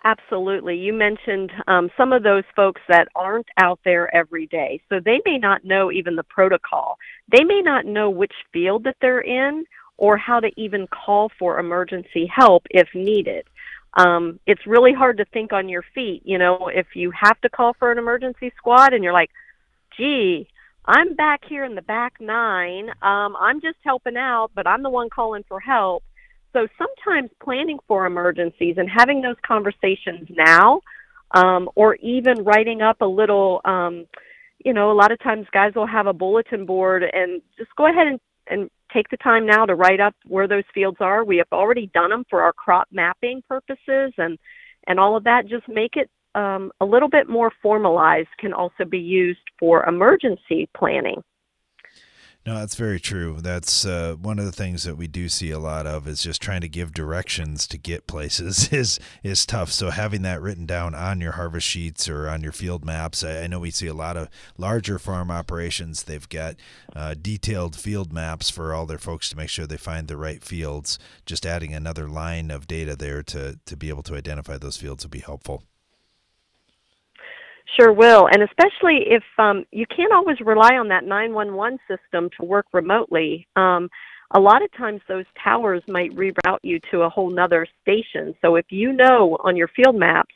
Absolutely. 0.04 0.76
You 0.76 0.92
mentioned 0.92 1.50
um, 1.66 1.90
some 1.96 2.12
of 2.12 2.22
those 2.22 2.44
folks 2.54 2.82
that 2.88 3.08
aren't 3.16 3.48
out 3.58 3.80
there 3.84 4.14
every 4.14 4.46
day. 4.46 4.80
So 4.90 5.00
they 5.02 5.20
may 5.24 5.38
not 5.38 5.64
know 5.64 5.90
even 5.90 6.14
the 6.14 6.22
protocol. 6.22 6.98
They 7.32 7.42
may 7.42 7.62
not 7.62 7.86
know 7.86 8.10
which 8.10 8.34
field 8.52 8.84
that 8.84 8.96
they're 9.00 9.20
in 9.22 9.64
or 9.96 10.18
how 10.18 10.40
to 10.40 10.50
even 10.58 10.86
call 10.88 11.30
for 11.38 11.58
emergency 11.58 12.26
help 12.26 12.66
if 12.70 12.88
needed. 12.94 13.46
Um, 13.94 14.40
it's 14.46 14.66
really 14.66 14.92
hard 14.92 15.16
to 15.18 15.24
think 15.26 15.52
on 15.54 15.68
your 15.70 15.84
feet. 15.94 16.20
You 16.24 16.36
know, 16.36 16.68
if 16.68 16.88
you 16.94 17.10
have 17.18 17.40
to 17.40 17.48
call 17.48 17.74
for 17.78 17.90
an 17.90 17.96
emergency 17.98 18.52
squad 18.58 18.92
and 18.92 19.02
you're 19.02 19.12
like, 19.12 19.30
gee, 19.96 20.48
I'm 20.84 21.14
back 21.14 21.42
here 21.48 21.64
in 21.64 21.76
the 21.76 21.82
back 21.82 22.14
nine. 22.20 22.90
Um, 23.00 23.36
I'm 23.40 23.62
just 23.62 23.78
helping 23.82 24.16
out, 24.18 24.50
but 24.54 24.66
I'm 24.66 24.82
the 24.82 24.90
one 24.90 25.08
calling 25.08 25.44
for 25.48 25.60
help 25.60 26.02
so 26.54 26.66
sometimes 26.78 27.30
planning 27.42 27.78
for 27.86 28.06
emergencies 28.06 28.76
and 28.78 28.88
having 28.88 29.20
those 29.20 29.36
conversations 29.46 30.28
now, 30.30 30.80
um, 31.32 31.68
or 31.74 31.96
even 31.96 32.44
writing 32.44 32.80
up 32.80 33.00
a 33.00 33.06
little, 33.06 33.60
um, 33.64 34.06
you 34.64 34.72
know, 34.72 34.90
a 34.90 34.94
lot 34.94 35.12
of 35.12 35.18
times 35.18 35.46
guys 35.52 35.72
will 35.74 35.86
have 35.86 36.06
a 36.06 36.12
bulletin 36.12 36.64
board 36.64 37.02
and 37.02 37.42
just 37.58 37.74
go 37.76 37.86
ahead 37.86 38.06
and, 38.06 38.20
and 38.46 38.70
take 38.92 39.08
the 39.10 39.16
time 39.16 39.44
now 39.44 39.66
to 39.66 39.74
write 39.74 40.00
up 40.00 40.14
where 40.26 40.46
those 40.46 40.62
fields 40.72 40.98
are. 41.00 41.24
We 41.24 41.38
have 41.38 41.48
already 41.52 41.90
done 41.92 42.10
them 42.10 42.24
for 42.30 42.40
our 42.42 42.52
crop 42.52 42.86
mapping 42.92 43.42
purposes 43.48 44.12
and, 44.16 44.38
and 44.86 45.00
all 45.00 45.16
of 45.16 45.24
that. 45.24 45.48
Just 45.48 45.68
make 45.68 45.96
it 45.96 46.08
um, 46.36 46.70
a 46.80 46.84
little 46.84 47.08
bit 47.08 47.28
more 47.28 47.50
formalized 47.62 48.28
can 48.38 48.52
also 48.52 48.84
be 48.88 48.98
used 48.98 49.40
for 49.58 49.84
emergency 49.86 50.68
planning. 50.76 51.22
No, 52.46 52.56
that's 52.56 52.74
very 52.74 53.00
true. 53.00 53.38
That's 53.40 53.86
uh, 53.86 54.16
one 54.20 54.38
of 54.38 54.44
the 54.44 54.52
things 54.52 54.82
that 54.82 54.98
we 54.98 55.06
do 55.06 55.30
see 55.30 55.50
a 55.50 55.58
lot 55.58 55.86
of 55.86 56.06
is 56.06 56.22
just 56.22 56.42
trying 56.42 56.60
to 56.60 56.68
give 56.68 56.92
directions 56.92 57.66
to 57.68 57.78
get 57.78 58.06
places 58.06 58.68
is 58.72 59.00
is 59.22 59.46
tough. 59.46 59.72
So 59.72 59.88
having 59.88 60.20
that 60.22 60.42
written 60.42 60.66
down 60.66 60.94
on 60.94 61.22
your 61.22 61.32
harvest 61.32 61.66
sheets 61.66 62.06
or 62.06 62.28
on 62.28 62.42
your 62.42 62.52
field 62.52 62.84
maps, 62.84 63.24
I, 63.24 63.44
I 63.44 63.46
know 63.46 63.60
we 63.60 63.70
see 63.70 63.86
a 63.86 63.94
lot 63.94 64.18
of 64.18 64.28
larger 64.58 64.98
farm 64.98 65.30
operations. 65.30 66.02
They've 66.02 66.28
got 66.28 66.56
uh, 66.94 67.14
detailed 67.14 67.76
field 67.76 68.12
maps 68.12 68.50
for 68.50 68.74
all 68.74 68.84
their 68.84 68.98
folks 68.98 69.30
to 69.30 69.38
make 69.38 69.48
sure 69.48 69.66
they 69.66 69.78
find 69.78 70.06
the 70.06 70.18
right 70.18 70.44
fields. 70.44 70.98
Just 71.24 71.46
adding 71.46 71.72
another 71.72 72.08
line 72.08 72.50
of 72.50 72.66
data 72.66 72.94
there 72.94 73.22
to 73.22 73.58
to 73.64 73.76
be 73.76 73.88
able 73.88 74.02
to 74.02 74.16
identify 74.16 74.58
those 74.58 74.76
fields 74.76 75.02
would 75.02 75.10
be 75.10 75.20
helpful. 75.20 75.62
Sure 77.78 77.92
will, 77.92 78.28
and 78.30 78.42
especially 78.42 79.04
if 79.06 79.22
um, 79.38 79.64
you 79.72 79.86
can't 79.86 80.12
always 80.12 80.40
rely 80.40 80.76
on 80.76 80.88
that 80.88 81.04
911 81.04 81.78
system 81.88 82.28
to 82.38 82.44
work 82.44 82.66
remotely. 82.72 83.46
Um, 83.56 83.88
a 84.32 84.40
lot 84.40 84.62
of 84.62 84.70
times 84.72 85.00
those 85.08 85.24
towers 85.42 85.82
might 85.88 86.14
reroute 86.14 86.58
you 86.62 86.78
to 86.90 87.02
a 87.02 87.08
whole 87.08 87.30
nother 87.30 87.66
station. 87.82 88.34
So 88.42 88.56
if 88.56 88.66
you 88.70 88.92
know 88.92 89.38
on 89.42 89.56
your 89.56 89.68
field 89.68 89.96
maps 89.96 90.34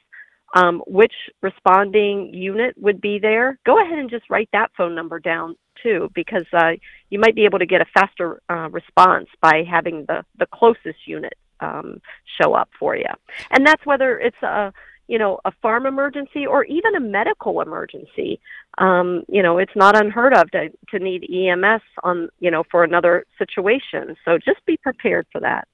um, 0.55 0.83
which 0.87 1.12
responding 1.43 2.33
unit 2.33 2.75
would 2.79 3.01
be 3.01 3.19
there, 3.19 3.59
go 3.67 3.83
ahead 3.83 3.99
and 3.99 4.11
just 4.11 4.31
write 4.31 4.49
that 4.53 4.71
phone 4.77 4.95
number 4.95 5.19
down 5.19 5.57
too, 5.83 6.11
because 6.14 6.47
uh, 6.53 6.73
you 7.11 7.19
might 7.19 7.35
be 7.35 7.45
able 7.45 7.59
to 7.59 7.67
get 7.67 7.81
a 7.81 7.87
faster 7.95 8.41
uh, 8.49 8.69
response 8.71 9.29
by 9.41 9.64
having 9.69 10.05
the 10.07 10.25
the 10.38 10.47
closest 10.47 11.07
unit 11.07 11.35
um, 11.61 12.01
show 12.41 12.55
up 12.55 12.71
for 12.79 12.97
you. 12.97 13.11
And 13.51 13.67
that's 13.67 13.85
whether 13.85 14.19
it's 14.19 14.43
a 14.43 14.73
you 15.09 15.18
know, 15.18 15.40
a 15.44 15.51
farm 15.62 15.87
emergency 15.87 16.47
or 16.47 16.64
even 16.64 16.94
a 16.94 17.01
medical 17.01 17.61
emergency. 17.61 18.40
Um, 18.77 19.25
you 19.29 19.42
know, 19.42 19.59
it's 19.59 19.75
not 19.75 19.97
unheard 19.97 20.35
of 20.35 20.51
to, 20.53 20.68
to 20.90 20.99
need 20.99 21.29
EMS 21.29 21.83
on, 22.05 22.29
you 22.38 22.51
know, 22.51 22.62
for 22.71 22.85
another 22.85 23.25
situation. 23.38 24.14
So 24.25 24.38
just 24.38 24.64
be 24.66 24.77
prepared 24.77 25.27
for 25.33 25.40
that. 25.40 25.66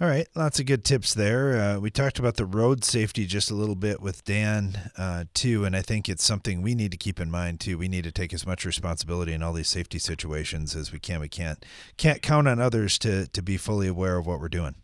All 0.00 0.08
right, 0.08 0.26
lots 0.34 0.58
of 0.58 0.66
good 0.66 0.84
tips 0.84 1.14
there. 1.14 1.56
Uh, 1.56 1.78
we 1.78 1.88
talked 1.88 2.18
about 2.18 2.34
the 2.34 2.44
road 2.44 2.82
safety 2.82 3.26
just 3.26 3.48
a 3.48 3.54
little 3.54 3.76
bit 3.76 4.00
with 4.00 4.24
Dan 4.24 4.90
uh, 4.98 5.24
too, 5.34 5.64
and 5.64 5.76
I 5.76 5.82
think 5.82 6.08
it's 6.08 6.24
something 6.24 6.62
we 6.62 6.74
need 6.74 6.90
to 6.90 6.96
keep 6.96 7.20
in 7.20 7.30
mind 7.30 7.60
too. 7.60 7.78
We 7.78 7.86
need 7.86 8.02
to 8.02 8.10
take 8.10 8.34
as 8.34 8.44
much 8.44 8.64
responsibility 8.64 9.32
in 9.32 9.42
all 9.44 9.52
these 9.52 9.70
safety 9.70 10.00
situations 10.00 10.74
as 10.74 10.90
we 10.90 10.98
can. 10.98 11.20
We 11.20 11.28
can't 11.28 11.64
can't 11.96 12.22
count 12.22 12.48
on 12.48 12.58
others 12.58 12.98
to 12.98 13.28
to 13.28 13.40
be 13.40 13.56
fully 13.56 13.86
aware 13.86 14.18
of 14.18 14.26
what 14.26 14.40
we're 14.40 14.48
doing. 14.48 14.74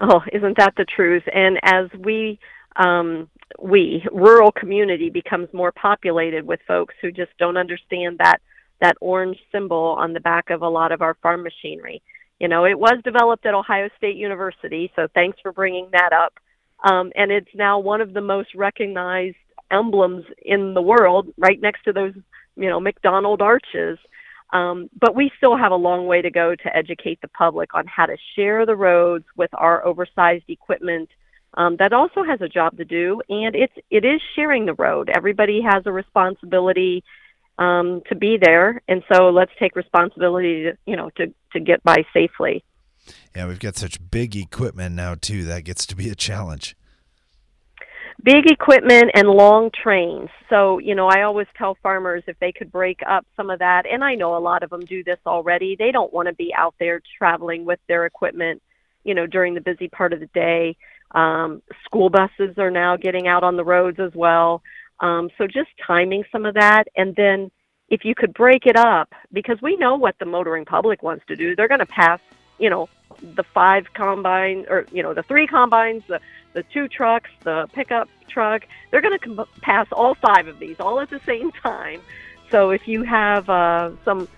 Oh, 0.00 0.20
isn't 0.32 0.56
that 0.58 0.74
the 0.76 0.84
truth? 0.84 1.22
And 1.32 1.58
as 1.62 1.86
we 1.98 2.38
um, 2.76 3.28
we 3.60 4.04
rural 4.12 4.50
community 4.50 5.10
becomes 5.10 5.48
more 5.52 5.72
populated 5.72 6.46
with 6.46 6.60
folks 6.66 6.94
who 7.00 7.12
just 7.12 7.30
don't 7.38 7.56
understand 7.56 8.18
that 8.18 8.38
that 8.80 8.96
orange 9.00 9.38
symbol 9.52 9.96
on 9.98 10.12
the 10.12 10.20
back 10.20 10.50
of 10.50 10.62
a 10.62 10.68
lot 10.68 10.92
of 10.92 11.00
our 11.00 11.14
farm 11.22 11.42
machinery. 11.42 12.02
You 12.40 12.48
know, 12.48 12.64
it 12.64 12.78
was 12.78 13.00
developed 13.04 13.46
at 13.46 13.54
Ohio 13.54 13.88
State 13.96 14.16
University, 14.16 14.90
so 14.96 15.06
thanks 15.14 15.38
for 15.40 15.52
bringing 15.52 15.88
that 15.92 16.12
up. 16.12 16.34
Um, 16.82 17.12
and 17.14 17.30
it's 17.30 17.54
now 17.54 17.78
one 17.78 18.00
of 18.00 18.12
the 18.12 18.20
most 18.20 18.54
recognized 18.54 19.36
emblems 19.70 20.24
in 20.42 20.74
the 20.74 20.82
world, 20.82 21.28
right 21.38 21.60
next 21.60 21.84
to 21.84 21.92
those, 21.92 22.12
you 22.56 22.68
know, 22.68 22.80
McDonald 22.80 23.40
arches. 23.40 23.98
Um, 24.54 24.88
but 24.98 25.16
we 25.16 25.32
still 25.36 25.56
have 25.56 25.72
a 25.72 25.76
long 25.76 26.06
way 26.06 26.22
to 26.22 26.30
go 26.30 26.54
to 26.54 26.76
educate 26.76 27.20
the 27.20 27.28
public 27.28 27.74
on 27.74 27.86
how 27.86 28.06
to 28.06 28.16
share 28.36 28.64
the 28.64 28.76
roads 28.76 29.24
with 29.36 29.50
our 29.52 29.84
oversized 29.84 30.44
equipment. 30.48 31.10
Um, 31.54 31.76
that 31.80 31.92
also 31.92 32.22
has 32.22 32.40
a 32.40 32.48
job 32.48 32.76
to 32.78 32.84
do, 32.84 33.20
and 33.28 33.54
it's 33.54 33.74
it 33.90 34.04
is 34.04 34.20
sharing 34.34 34.66
the 34.66 34.74
road. 34.74 35.10
Everybody 35.14 35.60
has 35.60 35.82
a 35.86 35.92
responsibility 35.92 37.04
um, 37.58 38.02
to 38.08 38.14
be 38.14 38.38
there, 38.40 38.80
and 38.88 39.02
so 39.12 39.30
let's 39.30 39.52
take 39.58 39.76
responsibility, 39.76 40.64
to, 40.64 40.78
you 40.86 40.96
know, 40.96 41.10
to 41.16 41.34
to 41.52 41.60
get 41.60 41.82
by 41.82 42.04
safely. 42.12 42.64
Yeah, 43.36 43.46
we've 43.46 43.60
got 43.60 43.76
such 43.76 43.98
big 44.10 44.36
equipment 44.36 44.94
now 44.94 45.14
too. 45.14 45.44
That 45.44 45.64
gets 45.64 45.84
to 45.86 45.96
be 45.96 46.08
a 46.08 46.14
challenge 46.14 46.76
big 48.22 48.50
equipment 48.50 49.10
and 49.14 49.28
long 49.28 49.70
trains. 49.70 50.28
So, 50.48 50.78
you 50.78 50.94
know, 50.94 51.08
I 51.08 51.22
always 51.22 51.46
tell 51.56 51.76
farmers 51.82 52.22
if 52.26 52.38
they 52.38 52.52
could 52.52 52.70
break 52.70 53.00
up 53.08 53.26
some 53.36 53.50
of 53.50 53.58
that, 53.58 53.84
and 53.86 54.04
I 54.04 54.14
know 54.14 54.36
a 54.36 54.38
lot 54.38 54.62
of 54.62 54.70
them 54.70 54.84
do 54.84 55.02
this 55.04 55.18
already, 55.26 55.76
they 55.78 55.90
don't 55.90 56.12
want 56.12 56.28
to 56.28 56.34
be 56.34 56.52
out 56.56 56.74
there 56.78 57.00
traveling 57.18 57.64
with 57.64 57.80
their 57.88 58.06
equipment, 58.06 58.62
you 59.04 59.14
know, 59.14 59.26
during 59.26 59.54
the 59.54 59.60
busy 59.60 59.88
part 59.88 60.12
of 60.12 60.20
the 60.20 60.26
day. 60.26 60.76
Um, 61.10 61.62
school 61.84 62.10
buses 62.10 62.58
are 62.58 62.70
now 62.70 62.96
getting 62.96 63.28
out 63.28 63.44
on 63.44 63.56
the 63.56 63.64
roads 63.64 64.00
as 64.00 64.12
well. 64.14 64.62
Um, 65.00 65.30
so 65.36 65.46
just 65.46 65.68
timing 65.86 66.24
some 66.32 66.46
of 66.46 66.54
that. 66.54 66.84
And 66.96 67.14
then 67.16 67.50
if 67.88 68.04
you 68.04 68.14
could 68.14 68.32
break 68.32 68.66
it 68.66 68.76
up, 68.76 69.12
because 69.32 69.58
we 69.62 69.76
know 69.76 69.96
what 69.96 70.16
the 70.18 70.24
motoring 70.24 70.64
public 70.64 71.02
wants 71.02 71.24
to 71.28 71.36
do, 71.36 71.54
they're 71.54 71.68
going 71.68 71.80
to 71.80 71.86
pass, 71.86 72.20
you 72.58 72.70
know, 72.70 72.88
the 73.34 73.42
five 73.42 73.92
combines 73.94 74.66
or, 74.68 74.86
you 74.92 75.02
know, 75.02 75.14
the 75.14 75.22
three 75.22 75.46
combines, 75.46 76.02
the 76.08 76.20
the 76.52 76.62
two 76.62 76.86
trucks, 76.86 77.30
the 77.42 77.68
pickup 77.72 78.08
truck, 78.28 78.66
they're 78.90 79.00
going 79.00 79.18
to 79.18 79.24
com- 79.24 79.48
pass 79.60 79.86
all 79.92 80.14
five 80.14 80.46
of 80.46 80.58
these 80.60 80.78
all 80.78 81.00
at 81.00 81.10
the 81.10 81.20
same 81.26 81.50
time. 81.50 82.00
So 82.50 82.70
if 82.70 82.86
you 82.86 83.02
have 83.02 83.50
uh, 83.50 83.90
some 84.04 84.28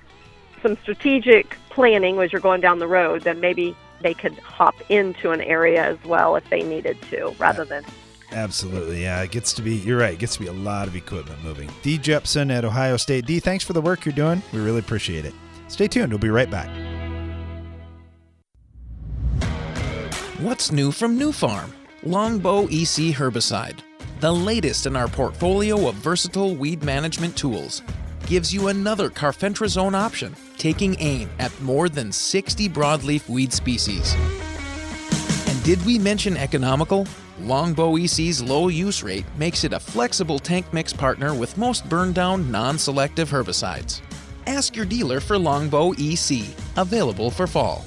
some 0.62 0.76
strategic 0.78 1.56
planning 1.70 2.18
as 2.20 2.32
you're 2.32 2.40
going 2.40 2.60
down 2.60 2.78
the 2.78 2.86
road, 2.86 3.22
then 3.22 3.40
maybe 3.40 3.76
they 4.00 4.14
could 4.14 4.32
hop 4.38 4.74
into 4.88 5.30
an 5.30 5.40
area 5.42 5.84
as 5.84 6.02
well 6.04 6.36
if 6.36 6.48
they 6.50 6.62
needed 6.62 7.00
to, 7.10 7.34
rather 7.38 7.64
than. 7.64 7.84
Absolutely, 8.32 9.02
yeah. 9.02 9.22
It 9.22 9.30
gets 9.30 9.52
to 9.54 9.62
be. 9.62 9.74
You're 9.74 9.98
right. 9.98 10.14
It 10.14 10.18
gets 10.18 10.34
to 10.34 10.40
be 10.40 10.46
a 10.46 10.52
lot 10.52 10.88
of 10.88 10.96
equipment 10.96 11.42
moving. 11.44 11.70
Dee 11.82 11.98
Jepsen 11.98 12.50
at 12.50 12.64
Ohio 12.64 12.96
State. 12.96 13.26
Dee 13.26 13.40
thanks 13.40 13.64
for 13.64 13.72
the 13.72 13.80
work 13.80 14.04
you're 14.04 14.14
doing. 14.14 14.42
We 14.52 14.60
really 14.60 14.80
appreciate 14.80 15.24
it. 15.24 15.34
Stay 15.68 15.86
tuned. 15.88 16.12
We'll 16.12 16.18
be 16.18 16.30
right 16.30 16.50
back. 16.50 16.68
What's 20.40 20.70
new 20.70 20.92
from 20.92 21.18
Nufarm? 21.18 21.72
Longbow 22.02 22.64
EC 22.64 23.08
herbicide, 23.16 23.78
the 24.20 24.30
latest 24.30 24.84
in 24.84 24.94
our 24.94 25.08
portfolio 25.08 25.88
of 25.88 25.94
versatile 25.94 26.54
weed 26.54 26.84
management 26.84 27.34
tools, 27.38 27.80
gives 28.26 28.52
you 28.52 28.68
another 28.68 29.08
carfentrazone 29.08 29.94
option, 29.94 30.36
taking 30.58 30.94
aim 31.00 31.30
at 31.38 31.58
more 31.62 31.88
than 31.88 32.12
60 32.12 32.68
broadleaf 32.68 33.26
weed 33.30 33.50
species. 33.50 34.14
And 35.48 35.62
did 35.62 35.82
we 35.86 35.98
mention 35.98 36.36
economical? 36.36 37.06
Longbow 37.40 37.96
EC's 37.96 38.42
low 38.42 38.68
use 38.68 39.02
rate 39.02 39.24
makes 39.38 39.64
it 39.64 39.72
a 39.72 39.80
flexible 39.80 40.38
tank 40.38 40.70
mix 40.70 40.92
partner 40.92 41.32
with 41.32 41.56
most 41.56 41.88
burn 41.88 42.12
down 42.12 42.50
non 42.50 42.76
selective 42.76 43.30
herbicides. 43.30 44.02
Ask 44.46 44.76
your 44.76 44.84
dealer 44.84 45.20
for 45.20 45.38
Longbow 45.38 45.94
EC, 45.96 46.44
available 46.76 47.30
for 47.30 47.46
fall. 47.46 47.86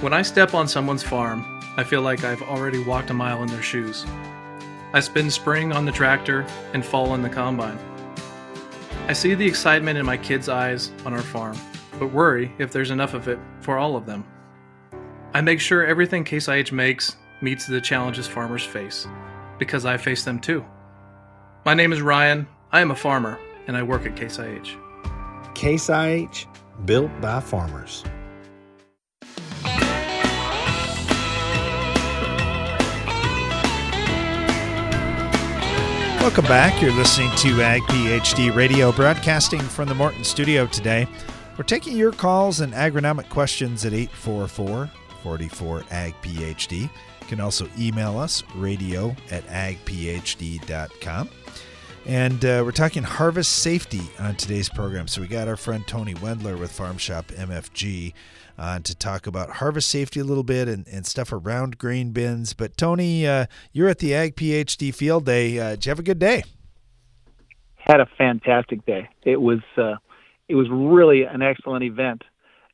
When 0.00 0.14
I 0.14 0.22
step 0.22 0.54
on 0.54 0.66
someone's 0.66 1.02
farm, 1.02 1.44
I 1.76 1.84
feel 1.84 2.00
like 2.00 2.24
I've 2.24 2.40
already 2.40 2.82
walked 2.82 3.10
a 3.10 3.14
mile 3.14 3.42
in 3.42 3.48
their 3.50 3.60
shoes. 3.60 4.06
I 4.94 5.00
spend 5.00 5.30
spring 5.30 5.72
on 5.72 5.84
the 5.84 5.92
tractor 5.92 6.46
and 6.72 6.82
fall 6.82 7.14
in 7.14 7.20
the 7.20 7.28
combine. 7.28 7.78
I 9.08 9.12
see 9.12 9.34
the 9.34 9.46
excitement 9.46 9.98
in 9.98 10.06
my 10.06 10.16
kids' 10.16 10.48
eyes 10.48 10.90
on 11.04 11.12
our 11.12 11.20
farm, 11.20 11.54
but 11.98 12.06
worry 12.06 12.50
if 12.58 12.72
there's 12.72 12.90
enough 12.90 13.12
of 13.12 13.28
it 13.28 13.38
for 13.60 13.76
all 13.76 13.94
of 13.94 14.06
them. 14.06 14.24
I 15.34 15.42
make 15.42 15.60
sure 15.60 15.84
everything 15.84 16.24
Case 16.24 16.48
IH 16.48 16.72
makes 16.72 17.16
meets 17.42 17.66
the 17.66 17.78
challenges 17.78 18.26
farmers 18.26 18.64
face, 18.64 19.06
because 19.58 19.84
I 19.84 19.98
face 19.98 20.24
them 20.24 20.40
too. 20.40 20.64
My 21.66 21.74
name 21.74 21.92
is 21.92 22.00
Ryan, 22.00 22.48
I 22.72 22.80
am 22.80 22.90
a 22.90 22.96
farmer, 22.96 23.38
and 23.66 23.76
I 23.76 23.82
work 23.82 24.06
at 24.06 24.16
Case 24.16 24.38
IH. 24.38 24.78
Case 25.54 25.90
IH, 25.90 26.46
built 26.86 27.10
by 27.20 27.40
farmers. 27.40 28.02
Welcome 36.20 36.44
back. 36.44 36.82
You're 36.82 36.92
listening 36.92 37.30
to 37.36 37.62
Ag 37.62 37.80
PhD 37.84 38.54
Radio, 38.54 38.92
broadcasting 38.92 39.58
from 39.58 39.88
the 39.88 39.94
Morton 39.94 40.22
studio 40.22 40.66
today. 40.66 41.08
We're 41.56 41.64
taking 41.64 41.96
your 41.96 42.12
calls 42.12 42.60
and 42.60 42.74
agronomic 42.74 43.30
questions 43.30 43.86
at 43.86 43.94
844 43.94 44.90
44 45.22 45.84
Ag 45.90 46.14
PhD. 46.20 46.82
You 46.82 47.26
can 47.26 47.40
also 47.40 47.66
email 47.78 48.18
us, 48.18 48.44
radio 48.54 49.16
at 49.30 49.46
agphd.com. 49.46 51.30
And 52.04 52.44
uh, 52.44 52.62
we're 52.66 52.72
talking 52.72 53.02
harvest 53.02 53.52
safety 53.60 54.02
on 54.18 54.36
today's 54.36 54.68
program. 54.68 55.08
So 55.08 55.22
we 55.22 55.26
got 55.26 55.48
our 55.48 55.56
friend 55.56 55.86
Tony 55.86 56.12
Wendler 56.14 56.58
with 56.58 56.70
Farm 56.70 56.98
Shop 56.98 57.28
MFG 57.28 58.12
on 58.60 58.82
to 58.82 58.94
talk 58.94 59.26
about 59.26 59.50
harvest 59.50 59.88
safety 59.88 60.20
a 60.20 60.24
little 60.24 60.44
bit 60.44 60.68
and, 60.68 60.86
and 60.88 61.06
stuff 61.06 61.32
around 61.32 61.78
grain 61.78 62.10
bins. 62.10 62.52
But 62.52 62.76
Tony, 62.76 63.26
uh, 63.26 63.46
you're 63.72 63.88
at 63.88 63.98
the 63.98 64.14
Ag 64.14 64.36
PhD 64.36 64.94
Field 64.94 65.24
Day. 65.24 65.58
Uh, 65.58 65.70
did 65.70 65.86
you 65.86 65.90
have 65.90 65.98
a 65.98 66.04
good 66.04 66.18
day? 66.18 66.44
Had 67.76 68.00
a 68.00 68.06
fantastic 68.18 68.84
day. 68.86 69.08
It 69.24 69.40
was 69.40 69.60
uh, 69.76 69.96
it 70.48 70.54
was 70.54 70.68
really 70.70 71.22
an 71.22 71.42
excellent 71.42 71.82
event, 71.84 72.22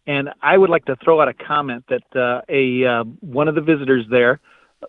and 0.06 0.30
I 0.42 0.58
would 0.58 0.68
like 0.68 0.84
to 0.86 0.96
throw 0.96 1.20
out 1.20 1.28
a 1.28 1.34
comment 1.34 1.84
that 1.88 2.16
uh, 2.20 2.42
a 2.48 2.84
uh, 2.84 3.04
one 3.20 3.48
of 3.48 3.54
the 3.54 3.60
visitors 3.60 4.04
there 4.10 4.40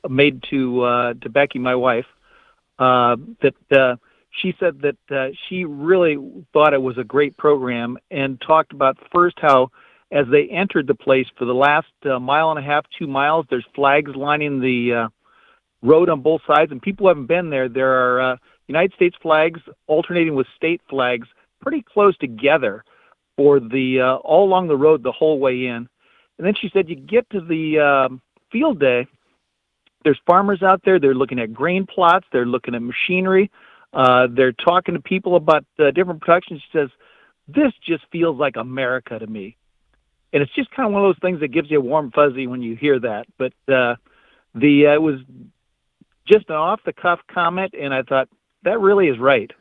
made 0.10 0.44
to 0.50 0.82
uh, 0.82 1.14
to 1.22 1.30
Becky, 1.30 1.60
my 1.60 1.76
wife, 1.76 2.06
uh, 2.80 3.16
that 3.42 3.56
uh, 3.72 3.96
she 4.32 4.54
said 4.60 4.82
that 4.82 5.16
uh, 5.16 5.34
she 5.48 5.66
really 5.66 6.18
thought 6.54 6.74
it 6.74 6.82
was 6.82 6.98
a 6.98 7.04
great 7.04 7.38
program 7.38 7.98
and 8.12 8.42
talked 8.42 8.72
about 8.74 8.98
first 9.14 9.38
how 9.40 9.70
as 10.12 10.26
they 10.32 10.48
entered 10.50 10.88
the 10.88 10.96
place 10.96 11.28
for 11.38 11.46
the 11.46 11.54
last 11.54 11.88
uh, 12.06 12.20
mile 12.20 12.50
and 12.52 12.60
a 12.60 12.62
half, 12.62 12.86
two 12.98 13.08
miles, 13.08 13.46
there's 13.50 13.66
flags 13.76 14.12
lining 14.16 14.60
the 14.60 14.94
uh, 14.94 15.08
road 15.82 16.10
on 16.10 16.22
both 16.22 16.42
sides, 16.48 16.72
and 16.72 16.82
people 16.82 17.08
haven't 17.08 17.28
been 17.28 17.50
there. 17.50 17.68
There 17.68 17.92
are 17.92 18.34
uh, 18.34 18.38
United 18.68 18.94
States 18.94 19.16
flags 19.22 19.60
alternating 19.88 20.36
with 20.36 20.48
state 20.56 20.82
flags, 20.90 21.28
pretty 21.62 21.84
close 21.84 22.18
together, 22.18 22.84
for 23.36 23.60
the 23.60 24.00
uh, 24.02 24.16
all 24.18 24.46
along 24.46 24.68
the 24.68 24.76
road 24.76 25.04
the 25.04 25.12
whole 25.12 25.40
way 25.40 25.68
in. 25.68 25.88
And 26.38 26.46
then 26.46 26.54
she 26.60 26.70
said, 26.74 26.90
you 26.90 26.96
get 26.96 27.30
to 27.32 27.42
the 27.42 27.80
uh, 27.80 28.16
field 28.52 28.80
day. 28.80 29.08
There's 30.04 30.20
farmers 30.26 30.64
out 30.64 30.82
there. 30.86 31.00
They're 31.00 31.16
looking 31.16 31.40
at 31.40 31.54
grain 31.54 31.86
plots. 31.86 32.26
They're 32.32 32.46
looking 32.46 32.76
at 32.76 32.82
machinery. 32.82 33.52
Uh, 33.94 34.28
they're 34.32 34.54
talking 34.54 34.94
to 34.96 35.02
people 35.02 35.36
about 35.36 35.66
uh, 35.80 35.92
different 35.92 36.22
productions. 36.22 36.62
She 36.62 36.78
says, 36.78 36.90
"This 37.48 37.74
just 37.86 38.04
feels 38.12 38.38
like 38.38 38.56
America 38.56 39.18
to 39.18 39.28
me." 39.28 39.58
And 40.34 40.44
it's 40.44 40.54
just 40.54 40.72
kind 40.72 40.88
of 40.88 40.94
one 40.94 41.04
of 41.04 41.10
those 41.10 41.22
things 41.22 41.40
that 41.40 41.50
gives 41.50 41.72
you 41.72 41.78
a 41.78 41.82
warm 41.82 42.12
fuzzy 42.12 42.48
when 42.48 42.62
you 42.62 42.76
hear 42.76 43.00
that. 43.00 43.26
But 43.38 43.54
uh, 43.68 43.96
the 44.54 44.88
uh, 44.88 44.94
it 44.94 45.02
was 45.02 45.20
just 46.28 46.50
an 46.50 46.56
off 46.56 46.82
the 46.86 46.94
cuff 46.94 47.20
comment, 47.32 47.74
and 47.80 47.94
I 47.94 48.04
thought 48.04 48.30
that 48.64 48.80
really 48.80 49.08
is 49.08 49.20
right. 49.20 49.52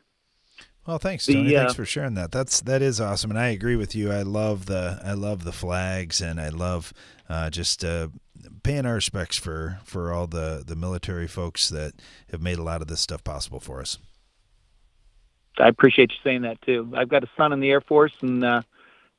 Well, 0.85 0.99
thanks, 0.99 1.25
Tony. 1.25 1.49
The, 1.49 1.57
uh, 1.57 1.59
thanks 1.61 1.75
for 1.75 1.85
sharing 1.85 2.13
that. 2.13 2.31
That's 2.31 2.61
that 2.61 2.81
is 2.81 3.01
awesome, 3.01 3.31
and 3.31 3.39
I 3.39 3.47
agree 3.47 3.75
with 3.75 3.93
you. 3.95 4.11
I 4.11 4.21
love 4.21 4.67
the 4.67 5.01
I 5.03 5.13
love 5.13 5.43
the 5.43 5.51
flags, 5.51 6.21
and 6.21 6.39
I 6.39 6.49
love 6.49 6.93
uh, 7.29 7.49
just 7.49 7.83
uh, 7.83 8.07
paying 8.63 8.85
our 8.85 8.95
respects 8.95 9.37
for 9.37 9.79
for 9.83 10.13
all 10.13 10.27
the 10.27 10.63
the 10.65 10.75
military 10.75 11.27
folks 11.27 11.69
that 11.69 11.93
have 12.31 12.41
made 12.41 12.57
a 12.57 12.63
lot 12.63 12.81
of 12.81 12.87
this 12.87 13.01
stuff 13.01 13.23
possible 13.23 13.59
for 13.59 13.81
us. 13.81 13.97
I 15.59 15.67
appreciate 15.67 16.11
you 16.11 16.17
saying 16.23 16.43
that 16.43 16.61
too. 16.61 16.93
I've 16.95 17.09
got 17.09 17.23
a 17.23 17.29
son 17.35 17.51
in 17.51 17.59
the 17.59 17.69
Air 17.69 17.81
Force, 17.81 18.13
and 18.21 18.43
uh, 18.43 18.61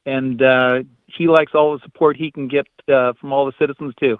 and 0.07 0.41
uh, 0.41 0.83
he 1.16 1.27
likes 1.29 1.53
all 1.55 1.73
the 1.73 1.81
support 1.85 2.16
he 2.16 2.31
can 2.31 2.49
get 2.49 2.66
uh, 2.92 3.12
from 3.21 3.33
all 3.33 3.47
the 3.47 3.53
citizens 3.59 3.94
too. 4.01 4.18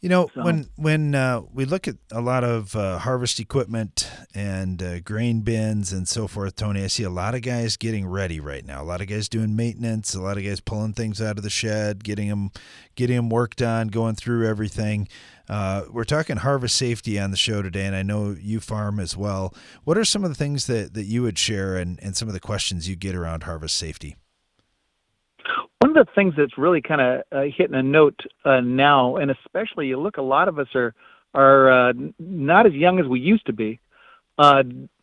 You 0.00 0.10
know, 0.10 0.28
So- 0.34 0.42
when 0.44 0.66
when 0.76 1.14
uh, 1.14 1.40
we 1.52 1.64
look 1.64 1.88
at 1.88 1.94
a 2.12 2.20
lot 2.20 2.44
of 2.44 2.76
uh, 2.76 2.98
harvest 2.98 3.40
equipment 3.40 4.10
and 4.34 4.82
uh, 4.82 5.00
grain 5.00 5.40
bins 5.40 5.94
and 5.94 6.06
so 6.06 6.26
forth, 6.28 6.56
Tony, 6.56 6.84
I 6.84 6.88
see 6.88 7.04
a 7.04 7.10
lot 7.10 7.34
of 7.34 7.40
guys 7.40 7.78
getting 7.78 8.06
ready 8.06 8.38
right 8.38 8.66
now. 8.66 8.82
A 8.82 8.84
lot 8.84 9.00
of 9.00 9.06
guys 9.06 9.30
doing 9.30 9.56
maintenance. 9.56 10.14
A 10.14 10.20
lot 10.20 10.36
of 10.36 10.44
guys 10.44 10.60
pulling 10.60 10.92
things 10.92 11.22
out 11.22 11.38
of 11.38 11.42
the 11.42 11.48
shed, 11.48 12.04
getting 12.04 12.28
them, 12.28 12.50
getting 12.96 13.16
them 13.16 13.30
worked 13.30 13.62
on, 13.62 13.88
going 13.88 14.14
through 14.14 14.46
everything. 14.46 15.08
Uh, 15.48 15.84
we're 15.90 16.04
talking 16.04 16.36
harvest 16.38 16.76
safety 16.76 17.18
on 17.18 17.30
the 17.30 17.36
show 17.38 17.62
today, 17.62 17.86
and 17.86 17.96
I 17.96 18.02
know 18.02 18.36
you 18.38 18.60
farm 18.60 19.00
as 19.00 19.16
well. 19.16 19.54
What 19.84 19.96
are 19.96 20.04
some 20.04 20.22
of 20.24 20.28
the 20.30 20.34
things 20.36 20.66
that, 20.66 20.92
that 20.94 21.04
you 21.04 21.22
would 21.22 21.38
share 21.38 21.76
and, 21.76 21.98
and 22.02 22.14
some 22.14 22.28
of 22.28 22.34
the 22.34 22.40
questions 22.40 22.88
you 22.90 22.96
get 22.96 23.14
around 23.14 23.44
harvest 23.44 23.76
safety? 23.76 24.16
One 25.84 25.98
of 25.98 26.06
the 26.06 26.12
things 26.14 26.32
that's 26.34 26.56
really 26.56 26.80
kind 26.80 27.02
of 27.02 27.22
uh, 27.30 27.42
hitting 27.54 27.74
a 27.74 27.82
note 27.82 28.18
uh, 28.46 28.60
now, 28.60 29.16
and 29.16 29.30
especially 29.30 29.88
you 29.88 30.00
look, 30.00 30.16
a 30.16 30.22
lot 30.22 30.48
of 30.48 30.58
us 30.58 30.68
are 30.74 30.94
are 31.34 31.90
uh, 31.90 31.92
not 32.18 32.64
as 32.64 32.72
young 32.72 32.98
as 33.00 33.06
we 33.06 33.20
used 33.20 33.44
to 33.44 33.52
be. 33.52 33.80
Uh, 34.38 34.62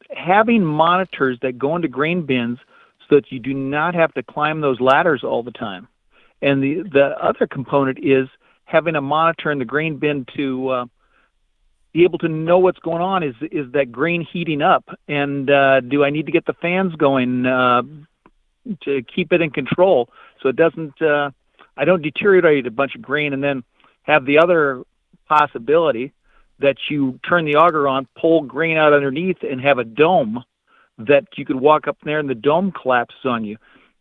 having 0.09 0.65
monitors 0.65 1.37
that 1.43 1.59
go 1.59 1.75
into 1.75 1.87
grain 1.87 2.25
bins 2.25 2.57
so 3.07 3.17
that 3.17 3.31
you 3.31 3.37
do 3.37 3.53
not 3.53 3.93
have 3.93 4.11
to 4.15 4.23
climb 4.23 4.61
those 4.61 4.79
ladders 4.79 5.23
all 5.23 5.43
the 5.43 5.51
time. 5.51 5.87
And 6.41 6.63
the 6.63 6.81
the 6.91 7.15
other 7.23 7.45
component 7.45 7.99
is 8.01 8.27
having 8.63 8.95
a 8.95 9.01
monitor 9.01 9.51
in 9.51 9.59
the 9.59 9.65
grain 9.65 9.97
bin 9.97 10.25
to 10.35 10.69
uh, 10.69 10.85
be 11.93 12.05
able 12.05 12.17
to 12.17 12.27
know 12.27 12.57
what's 12.57 12.79
going 12.79 13.03
on. 13.03 13.21
Is 13.21 13.35
is 13.51 13.71
that 13.73 13.91
grain 13.91 14.25
heating 14.33 14.63
up? 14.63 14.89
And 15.07 15.47
uh, 15.47 15.81
do 15.81 16.03
I 16.03 16.09
need 16.09 16.25
to 16.25 16.31
get 16.31 16.47
the 16.47 16.53
fans 16.53 16.95
going 16.95 17.43
to 17.43 19.01
keep 19.03 19.31
it 19.31 19.41
in 19.41 19.51
control 19.51 20.09
so 20.41 20.49
it 20.49 20.55
doesn't? 20.55 21.01
Uh, 21.01 21.31
I 21.77 21.85
don't 21.85 22.01
deteriorate 22.01 22.67
a 22.67 22.71
bunch 22.71 22.95
of 22.95 23.01
grain 23.01 23.33
and 23.33 23.43
then 23.43 23.63
have 24.03 24.25
the 24.25 24.39
other 24.39 24.83
possibility 25.27 26.11
that 26.59 26.77
you 26.89 27.19
turn 27.27 27.45
the 27.45 27.55
auger 27.55 27.87
on, 27.87 28.07
pull 28.19 28.41
grain 28.41 28.77
out 28.77 28.93
underneath, 28.93 29.37
and 29.43 29.61
have 29.61 29.79
a 29.79 29.83
dome 29.83 30.43
that 30.97 31.25
you 31.35 31.45
could 31.45 31.59
walk 31.59 31.87
up 31.87 31.97
there 32.03 32.19
and 32.19 32.29
the 32.29 32.35
dome 32.35 32.71
collapses 32.71 33.25
on 33.25 33.43
you. 33.43 33.57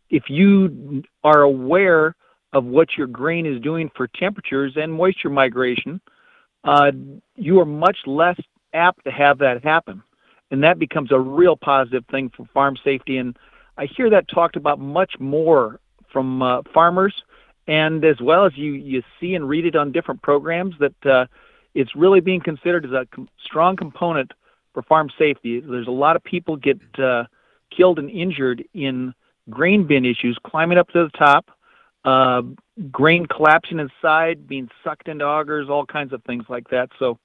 If 0.09 0.29
you 0.29 1.03
are 1.23 1.41
aware 1.41 2.15
of 2.53 2.65
what 2.65 2.89
your 2.97 3.07
grain 3.07 3.45
is 3.45 3.61
doing 3.61 3.89
for 3.95 4.07
temperatures 4.07 4.73
and 4.75 4.93
moisture 4.93 5.29
migration, 5.29 6.01
uh, 6.63 6.91
you 7.35 7.59
are 7.59 7.65
much 7.65 7.97
less 8.05 8.39
apt 8.73 9.05
to 9.05 9.11
have 9.11 9.39
that 9.39 9.63
happen. 9.63 10.03
And 10.51 10.63
that 10.63 10.79
becomes 10.79 11.11
a 11.11 11.19
real 11.19 11.55
positive 11.55 12.05
thing 12.11 12.29
for 12.35 12.45
farm 12.53 12.75
safety. 12.83 13.17
And 13.17 13.37
I 13.77 13.85
hear 13.85 14.09
that 14.09 14.27
talked 14.27 14.57
about 14.57 14.79
much 14.79 15.13
more 15.17 15.79
from 16.11 16.41
uh, 16.41 16.61
farmers, 16.73 17.13
and 17.67 18.03
as 18.03 18.19
well 18.21 18.45
as 18.45 18.57
you, 18.57 18.73
you 18.73 19.03
see 19.19 19.35
and 19.35 19.47
read 19.47 19.65
it 19.65 19.75
on 19.75 19.91
different 19.91 20.21
programs 20.21 20.75
that 20.79 21.05
uh, 21.05 21.25
it's 21.73 21.95
really 21.95 22.19
being 22.19 22.41
considered 22.41 22.85
as 22.85 22.91
a 22.91 23.07
com- 23.13 23.29
strong 23.43 23.75
component 23.75 24.31
for 24.73 24.81
farm 24.83 25.09
safety. 25.17 25.59
There's 25.59 25.87
a 25.87 25.91
lot 25.91 26.15
of 26.15 26.23
people 26.23 26.55
get 26.55 26.79
uh, 26.99 27.25
killed 27.75 27.99
and 27.99 28.09
injured 28.09 28.63
in 28.73 29.13
grain 29.49 29.85
bin 29.85 30.05
issues, 30.05 30.37
climbing 30.45 30.77
up 30.77 30.89
to 30.89 31.03
the 31.03 31.17
top, 31.17 31.51
uh, 32.05 32.41
grain 32.91 33.25
collapsing 33.25 33.79
inside, 33.79 34.47
being 34.47 34.69
sucked 34.83 35.07
into 35.07 35.25
augers, 35.25 35.69
all 35.69 35.85
kinds 35.85 36.13
of 36.13 36.23
things 36.23 36.45
like 36.49 36.69
that. 36.69 36.89
So, 36.99 37.19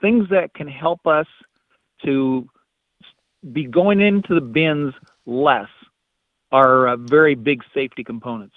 things 0.00 0.28
that 0.30 0.52
can 0.52 0.68
help 0.68 1.06
us 1.06 1.26
to 2.04 2.48
be 3.52 3.64
going 3.64 4.00
into 4.00 4.34
the 4.34 4.40
bins 4.40 4.94
less 5.24 5.68
are 6.52 6.88
uh, 6.88 6.96
very 6.96 7.34
big 7.34 7.62
safety 7.74 8.04
components. 8.04 8.54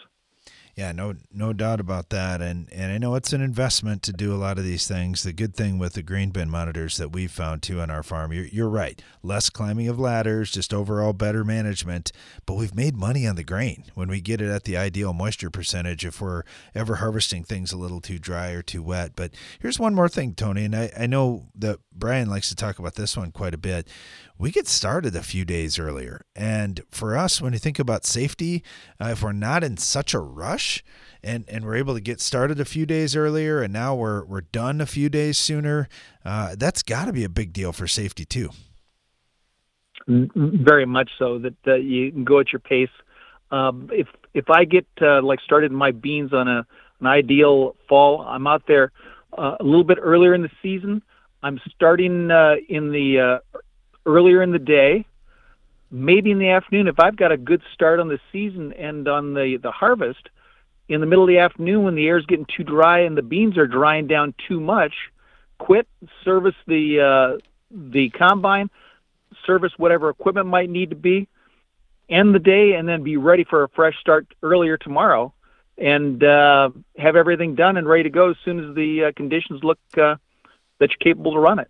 Yeah, 0.79 0.93
no, 0.93 1.15
no 1.29 1.51
doubt 1.51 1.81
about 1.81 2.07
that, 2.11 2.41
and 2.41 2.71
and 2.71 2.89
I 2.93 2.97
know 2.99 3.15
it's 3.15 3.33
an 3.33 3.41
investment 3.41 4.01
to 4.03 4.13
do 4.13 4.33
a 4.33 4.39
lot 4.39 4.57
of 4.57 4.63
these 4.63 4.87
things. 4.87 5.23
The 5.23 5.33
good 5.33 5.53
thing 5.53 5.77
with 5.77 5.91
the 5.91 6.01
grain 6.01 6.29
bin 6.29 6.49
monitors 6.49 6.95
that 6.95 7.11
we've 7.11 7.29
found 7.29 7.61
too 7.61 7.81
on 7.81 7.91
our 7.91 8.01
farm, 8.01 8.31
you're, 8.31 8.45
you're 8.45 8.69
right, 8.69 9.01
less 9.21 9.49
climbing 9.49 9.89
of 9.89 9.99
ladders, 9.99 10.51
just 10.51 10.73
overall 10.73 11.11
better 11.11 11.43
management. 11.43 12.13
But 12.45 12.53
we've 12.53 12.73
made 12.73 12.95
money 12.95 13.27
on 13.27 13.35
the 13.35 13.43
grain 13.43 13.91
when 13.93 14.07
we 14.07 14.21
get 14.21 14.39
it 14.39 14.49
at 14.49 14.63
the 14.63 14.77
ideal 14.77 15.11
moisture 15.11 15.49
percentage. 15.49 16.05
If 16.05 16.21
we're 16.21 16.43
ever 16.73 16.95
harvesting 16.95 17.43
things 17.43 17.73
a 17.73 17.77
little 17.77 17.99
too 17.99 18.17
dry 18.17 18.51
or 18.51 18.61
too 18.61 18.81
wet, 18.81 19.17
but 19.17 19.31
here's 19.59 19.79
one 19.79 19.93
more 19.93 20.07
thing, 20.07 20.33
Tony, 20.33 20.63
and 20.63 20.73
I, 20.77 20.91
I 20.97 21.07
know 21.07 21.47
that 21.55 21.79
Brian 21.93 22.29
likes 22.29 22.47
to 22.47 22.55
talk 22.55 22.79
about 22.79 22.95
this 22.95 23.17
one 23.17 23.33
quite 23.33 23.53
a 23.53 23.57
bit. 23.57 23.89
We 24.39 24.51
get 24.51 24.69
started 24.69 25.17
a 25.17 25.21
few 25.21 25.43
days 25.43 25.77
earlier, 25.77 26.25
and 26.33 26.79
for 26.89 27.17
us, 27.17 27.41
when 27.41 27.51
you 27.51 27.59
think 27.59 27.77
about 27.77 28.05
safety, 28.05 28.63
uh, 28.99 29.09
if 29.09 29.21
we're 29.21 29.33
not 29.33 29.65
in 29.65 29.75
such 29.75 30.13
a 30.13 30.19
rush 30.19 30.81
and 31.21 31.43
and 31.49 31.65
we're 31.65 31.75
able 31.75 31.93
to 31.93 31.99
get 31.99 32.21
started 32.21 32.59
a 32.59 32.65
few 32.65 32.85
days 32.85 33.15
earlier 33.15 33.61
and 33.61 33.73
now 33.73 33.93
we're 33.95 34.23
we're 34.23 34.41
done 34.41 34.79
a 34.79 34.85
few 34.85 35.09
days 35.09 35.37
sooner 35.37 35.89
uh, 36.25 36.55
that's 36.57 36.81
got 36.81 37.05
to 37.05 37.13
be 37.13 37.23
a 37.23 37.29
big 37.29 37.51
deal 37.51 37.73
for 37.73 37.87
safety 37.87 38.25
too 38.25 38.49
Very 40.07 40.85
much 40.85 41.11
so 41.19 41.37
that 41.39 41.55
uh, 41.67 41.75
you 41.75 42.11
can 42.11 42.23
go 42.23 42.39
at 42.39 42.51
your 42.51 42.59
pace. 42.59 42.89
Um, 43.51 43.89
if 43.91 44.07
if 44.33 44.49
I 44.49 44.63
get 44.63 44.87
uh, 45.01 45.21
like 45.21 45.39
started 45.41 45.71
my 45.71 45.91
beans 45.91 46.33
on 46.33 46.47
a 46.47 46.65
an 46.99 47.07
ideal 47.07 47.75
fall, 47.87 48.21
I'm 48.21 48.47
out 48.47 48.63
there 48.67 48.91
uh, 49.37 49.57
a 49.59 49.63
little 49.63 49.83
bit 49.83 49.99
earlier 50.01 50.33
in 50.33 50.41
the 50.41 50.49
season. 50.63 51.03
I'm 51.43 51.59
starting 51.75 52.31
uh, 52.31 52.55
in 52.67 52.91
the 52.91 53.19
uh, 53.19 53.59
earlier 54.09 54.41
in 54.41 54.51
the 54.51 54.59
day, 54.59 55.05
maybe 55.91 56.31
in 56.31 56.39
the 56.39 56.49
afternoon. 56.49 56.87
If 56.87 56.99
I've 56.99 57.15
got 57.15 57.31
a 57.31 57.37
good 57.37 57.61
start 57.73 57.99
on 57.99 58.07
the 58.07 58.19
season 58.31 58.73
and 58.73 59.07
on 59.07 59.33
the 59.33 59.57
the 59.61 59.71
harvest, 59.71 60.29
in 60.87 60.99
the 61.01 61.05
middle 61.05 61.23
of 61.23 61.29
the 61.29 61.39
afternoon 61.39 61.83
when 61.83 61.95
the 61.95 62.07
air's 62.07 62.25
getting 62.25 62.45
too 62.45 62.63
dry 62.63 62.99
and 63.01 63.15
the 63.15 63.21
beans 63.21 63.57
are 63.57 63.67
drying 63.67 64.07
down 64.07 64.33
too 64.47 64.59
much, 64.59 64.93
quit, 65.59 65.87
service 66.23 66.55
the 66.65 66.83
uh, 66.99 67.37
the 67.71 68.09
combine, 68.09 68.69
service 69.45 69.73
whatever 69.77 70.09
equipment 70.09 70.47
might 70.47 70.69
need 70.69 70.89
to 70.89 70.95
be, 70.95 71.27
end 72.09 72.33
the 72.33 72.39
day, 72.39 72.73
and 72.73 72.87
then 72.89 73.03
be 73.03 73.17
ready 73.17 73.43
for 73.43 73.63
a 73.63 73.69
fresh 73.69 73.99
start 73.99 74.27
earlier 74.41 74.77
tomorrow, 74.77 75.31
and 75.77 76.23
uh, 76.23 76.69
have 76.97 77.15
everything 77.15 77.55
done 77.55 77.77
and 77.77 77.87
ready 77.87 78.03
to 78.03 78.09
go 78.09 78.31
as 78.31 78.37
soon 78.43 78.67
as 78.67 78.75
the 78.75 79.05
uh, 79.05 79.11
conditions 79.15 79.63
look 79.63 79.79
uh, 79.97 80.15
that 80.79 80.89
you're 80.89 81.13
capable 81.13 81.33
to 81.33 81.39
run 81.39 81.59
it. 81.59 81.69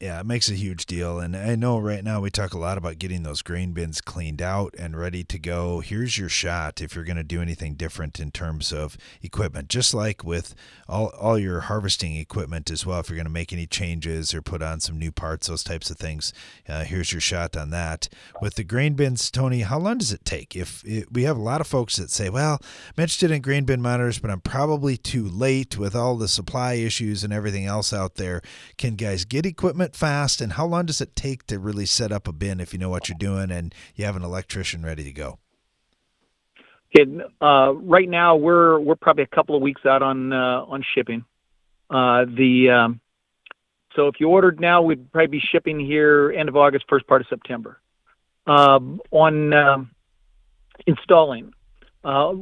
Yeah, 0.00 0.20
it 0.20 0.26
makes 0.26 0.50
a 0.50 0.54
huge 0.54 0.86
deal. 0.86 1.20
And 1.20 1.36
I 1.36 1.54
know 1.54 1.78
right 1.78 2.02
now 2.02 2.20
we 2.20 2.28
talk 2.28 2.52
a 2.52 2.58
lot 2.58 2.76
about 2.76 2.98
getting 2.98 3.22
those 3.22 3.42
grain 3.42 3.72
bins 3.72 4.00
cleaned 4.00 4.42
out 4.42 4.74
and 4.76 4.98
ready 4.98 5.22
to 5.24 5.38
go. 5.38 5.80
Here's 5.80 6.18
your 6.18 6.28
shot 6.28 6.82
if 6.82 6.94
you're 6.94 7.04
going 7.04 7.16
to 7.16 7.22
do 7.22 7.40
anything 7.40 7.74
different 7.74 8.18
in 8.18 8.32
terms 8.32 8.72
of 8.72 8.98
equipment, 9.22 9.68
just 9.68 9.94
like 9.94 10.24
with 10.24 10.54
all, 10.88 11.06
all 11.18 11.38
your 11.38 11.60
harvesting 11.60 12.16
equipment 12.16 12.72
as 12.72 12.84
well. 12.84 12.98
If 13.00 13.08
you're 13.08 13.16
going 13.16 13.24
to 13.26 13.30
make 13.30 13.52
any 13.52 13.66
changes 13.66 14.34
or 14.34 14.42
put 14.42 14.62
on 14.62 14.80
some 14.80 14.98
new 14.98 15.12
parts, 15.12 15.46
those 15.46 15.62
types 15.62 15.90
of 15.90 15.96
things, 15.96 16.32
uh, 16.68 16.82
here's 16.82 17.12
your 17.12 17.20
shot 17.20 17.56
on 17.56 17.70
that. 17.70 18.08
With 18.42 18.56
the 18.56 18.64
grain 18.64 18.94
bins, 18.94 19.30
Tony, 19.30 19.60
how 19.60 19.78
long 19.78 19.98
does 19.98 20.12
it 20.12 20.24
take? 20.24 20.56
If 20.56 20.84
it, 20.84 21.12
we 21.12 21.22
have 21.22 21.36
a 21.36 21.42
lot 21.42 21.60
of 21.60 21.68
folks 21.68 21.96
that 21.96 22.10
say, 22.10 22.28
well, 22.28 22.58
I'm 22.60 23.02
interested 23.02 23.30
in 23.30 23.42
grain 23.42 23.64
bin 23.64 23.80
monitors, 23.80 24.18
but 24.18 24.30
I'm 24.30 24.40
probably 24.40 24.96
too 24.96 25.28
late 25.28 25.78
with 25.78 25.94
all 25.94 26.16
the 26.16 26.28
supply 26.28 26.74
issues 26.74 27.22
and 27.22 27.32
everything 27.32 27.64
else 27.64 27.92
out 27.92 28.16
there. 28.16 28.42
Can 28.76 28.96
guys 28.96 29.24
get 29.24 29.46
equipment 29.46 29.83
fast? 29.92 30.40
And 30.40 30.52
how 30.52 30.66
long 30.66 30.86
does 30.86 31.00
it 31.00 31.16
take 31.16 31.46
to 31.48 31.58
really 31.58 31.86
set 31.86 32.12
up 32.12 32.28
a 32.28 32.32
bin 32.32 32.60
if 32.60 32.72
you 32.72 32.78
know 32.78 32.88
what 32.88 33.08
you're 33.08 33.18
doing 33.18 33.50
and 33.50 33.74
you 33.96 34.04
have 34.04 34.16
an 34.16 34.22
electrician 34.22 34.84
ready 34.84 35.02
to 35.02 35.12
go? 35.12 35.38
Okay, 36.96 37.10
uh, 37.40 37.72
right 37.74 38.08
now 38.08 38.36
we're 38.36 38.78
we're 38.78 38.94
probably 38.94 39.24
a 39.24 39.34
couple 39.34 39.56
of 39.56 39.62
weeks 39.62 39.84
out 39.84 40.02
on 40.02 40.32
uh, 40.32 40.64
on 40.66 40.84
shipping. 40.94 41.24
Uh, 41.90 42.24
the 42.24 42.70
um, 42.70 43.00
so 43.96 44.06
if 44.08 44.20
you 44.20 44.28
ordered 44.28 44.60
now, 44.60 44.82
we'd 44.82 45.10
probably 45.12 45.38
be 45.38 45.40
shipping 45.40 45.80
here 45.80 46.32
end 46.32 46.48
of 46.48 46.56
August, 46.56 46.84
first 46.88 47.06
part 47.06 47.20
of 47.20 47.26
September. 47.28 47.80
Um, 48.46 49.00
on 49.10 49.52
um, 49.54 49.90
installing, 50.86 51.52
uh, 52.04 52.34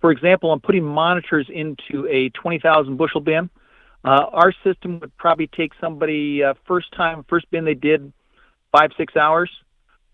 for 0.00 0.12
example, 0.12 0.52
I'm 0.52 0.60
putting 0.60 0.84
monitors 0.84 1.48
into 1.52 2.06
a 2.08 2.28
twenty 2.30 2.60
thousand 2.60 2.96
bushel 2.96 3.20
bin, 3.20 3.50
uh, 4.04 4.26
our 4.32 4.52
system 4.64 5.00
would 5.00 5.16
probably 5.16 5.46
take 5.46 5.72
somebody 5.80 6.42
uh, 6.42 6.54
first 6.66 6.92
time 6.92 7.24
first 7.28 7.50
bin 7.50 7.64
they 7.64 7.74
did 7.74 8.12
five 8.72 8.90
six 8.96 9.16
hours. 9.16 9.50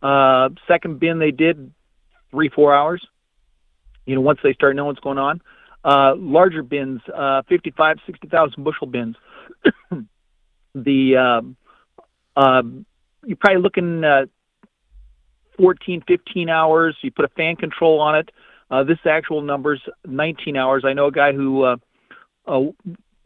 Uh, 0.02 0.50
second 0.68 1.00
bin 1.00 1.18
they 1.18 1.30
did 1.30 1.72
three 2.30 2.48
four 2.48 2.74
hours 2.74 3.06
you 4.06 4.14
know, 4.14 4.20
once 4.20 4.38
they 4.42 4.54
start 4.54 4.74
knowing 4.74 4.86
what's 4.86 5.00
going 5.00 5.18
on. 5.18 5.42
Uh, 5.84 6.14
larger 6.16 6.62
bins, 6.62 7.00
uh, 7.14 7.42
55, 7.48 7.98
60,000 8.06 8.64
bushel 8.64 8.86
bins. 8.86 9.16
the, 10.74 11.16
um, 11.16 11.56
um, 12.36 12.86
you're 13.24 13.36
probably 13.36 13.62
looking 13.62 14.04
at 14.04 14.28
14, 15.58 16.02
15 16.06 16.48
hours. 16.48 16.96
You 17.02 17.10
put 17.10 17.24
a 17.24 17.28
fan 17.28 17.56
control 17.56 18.00
on 18.00 18.16
it. 18.16 18.30
Uh, 18.70 18.82
this 18.82 18.98
actual 19.04 19.42
number's 19.42 19.80
19 20.06 20.56
hours. 20.56 20.84
I 20.84 20.92
know 20.92 21.06
a 21.06 21.12
guy 21.12 21.32
who 21.32 21.62
uh, 21.62 21.76
uh, 22.46 22.62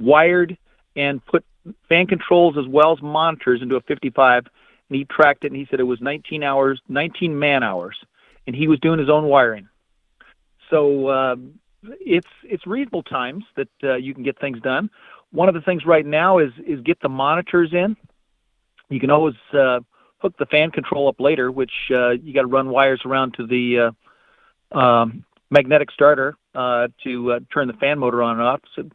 wired 0.01 0.57
and 0.97 1.25
put 1.27 1.45
fan 1.89 2.07
controls 2.07 2.57
as 2.59 2.67
well 2.67 2.93
as 2.93 3.03
monitors 3.03 3.63
into 3.63 3.77
a 3.77 3.81
55, 3.83 4.47
and 4.89 4.97
he 4.97 5.05
tracked 5.05 5.45
it, 5.45 5.49
and 5.49 5.57
he 5.57 5.67
said 5.71 5.81
it 5.81 5.85
was 5.85 6.01
19 6.01 6.43
hours, 6.43 6.81
19 6.89 7.39
man 7.39 7.63
hours, 7.63 7.97
and 8.47 8.57
he 8.57 8.67
was 8.67 8.81
doing 8.81 8.99
his 8.99 9.09
own 9.09 9.25
wiring. 9.25 9.69
So 10.71 11.09
uh, 11.09 11.37
it's 12.01 12.27
it's 12.45 12.67
reasonable 12.67 13.03
times 13.03 13.45
that 13.57 13.69
uh, 13.83 13.97
you 13.97 14.15
can 14.15 14.23
get 14.23 14.39
things 14.41 14.61
done. 14.61 14.91
one 15.33 15.49
of 15.49 15.55
the 15.55 15.61
things 15.61 15.85
right 15.85 16.07
now 16.07 16.39
is 16.39 16.53
is 16.67 16.81
get 16.81 17.01
the 17.01 17.09
monitors 17.09 17.73
in. 17.73 17.97
You 18.89 19.01
can 19.01 19.11
always 19.11 19.37
uh, 19.53 19.81
hook 20.19 20.35
the 20.39 20.47
fan 20.47 20.71
control 20.71 21.09
up 21.09 21.21
later, 21.21 21.51
which 21.51 21.73
uh, 21.91 22.11
you 22.11 22.35
got 22.35 22.43
to 22.43 22.49
run 22.49 22.69
wires 22.69 23.03
around 23.05 23.35
to 23.35 23.47
the 23.47 23.93
uh, 24.75 24.79
um, 24.79 25.25
magnetic 25.51 25.91
starter 25.91 26.37
uh, 26.55 26.89
to 27.05 27.33
uh, 27.33 27.41
turn 27.53 27.69
the 27.69 27.75
fan 27.75 27.99
motor 27.99 28.23
on 28.23 28.39
and 28.39 28.47
off. 28.47 28.61
So 28.75 28.89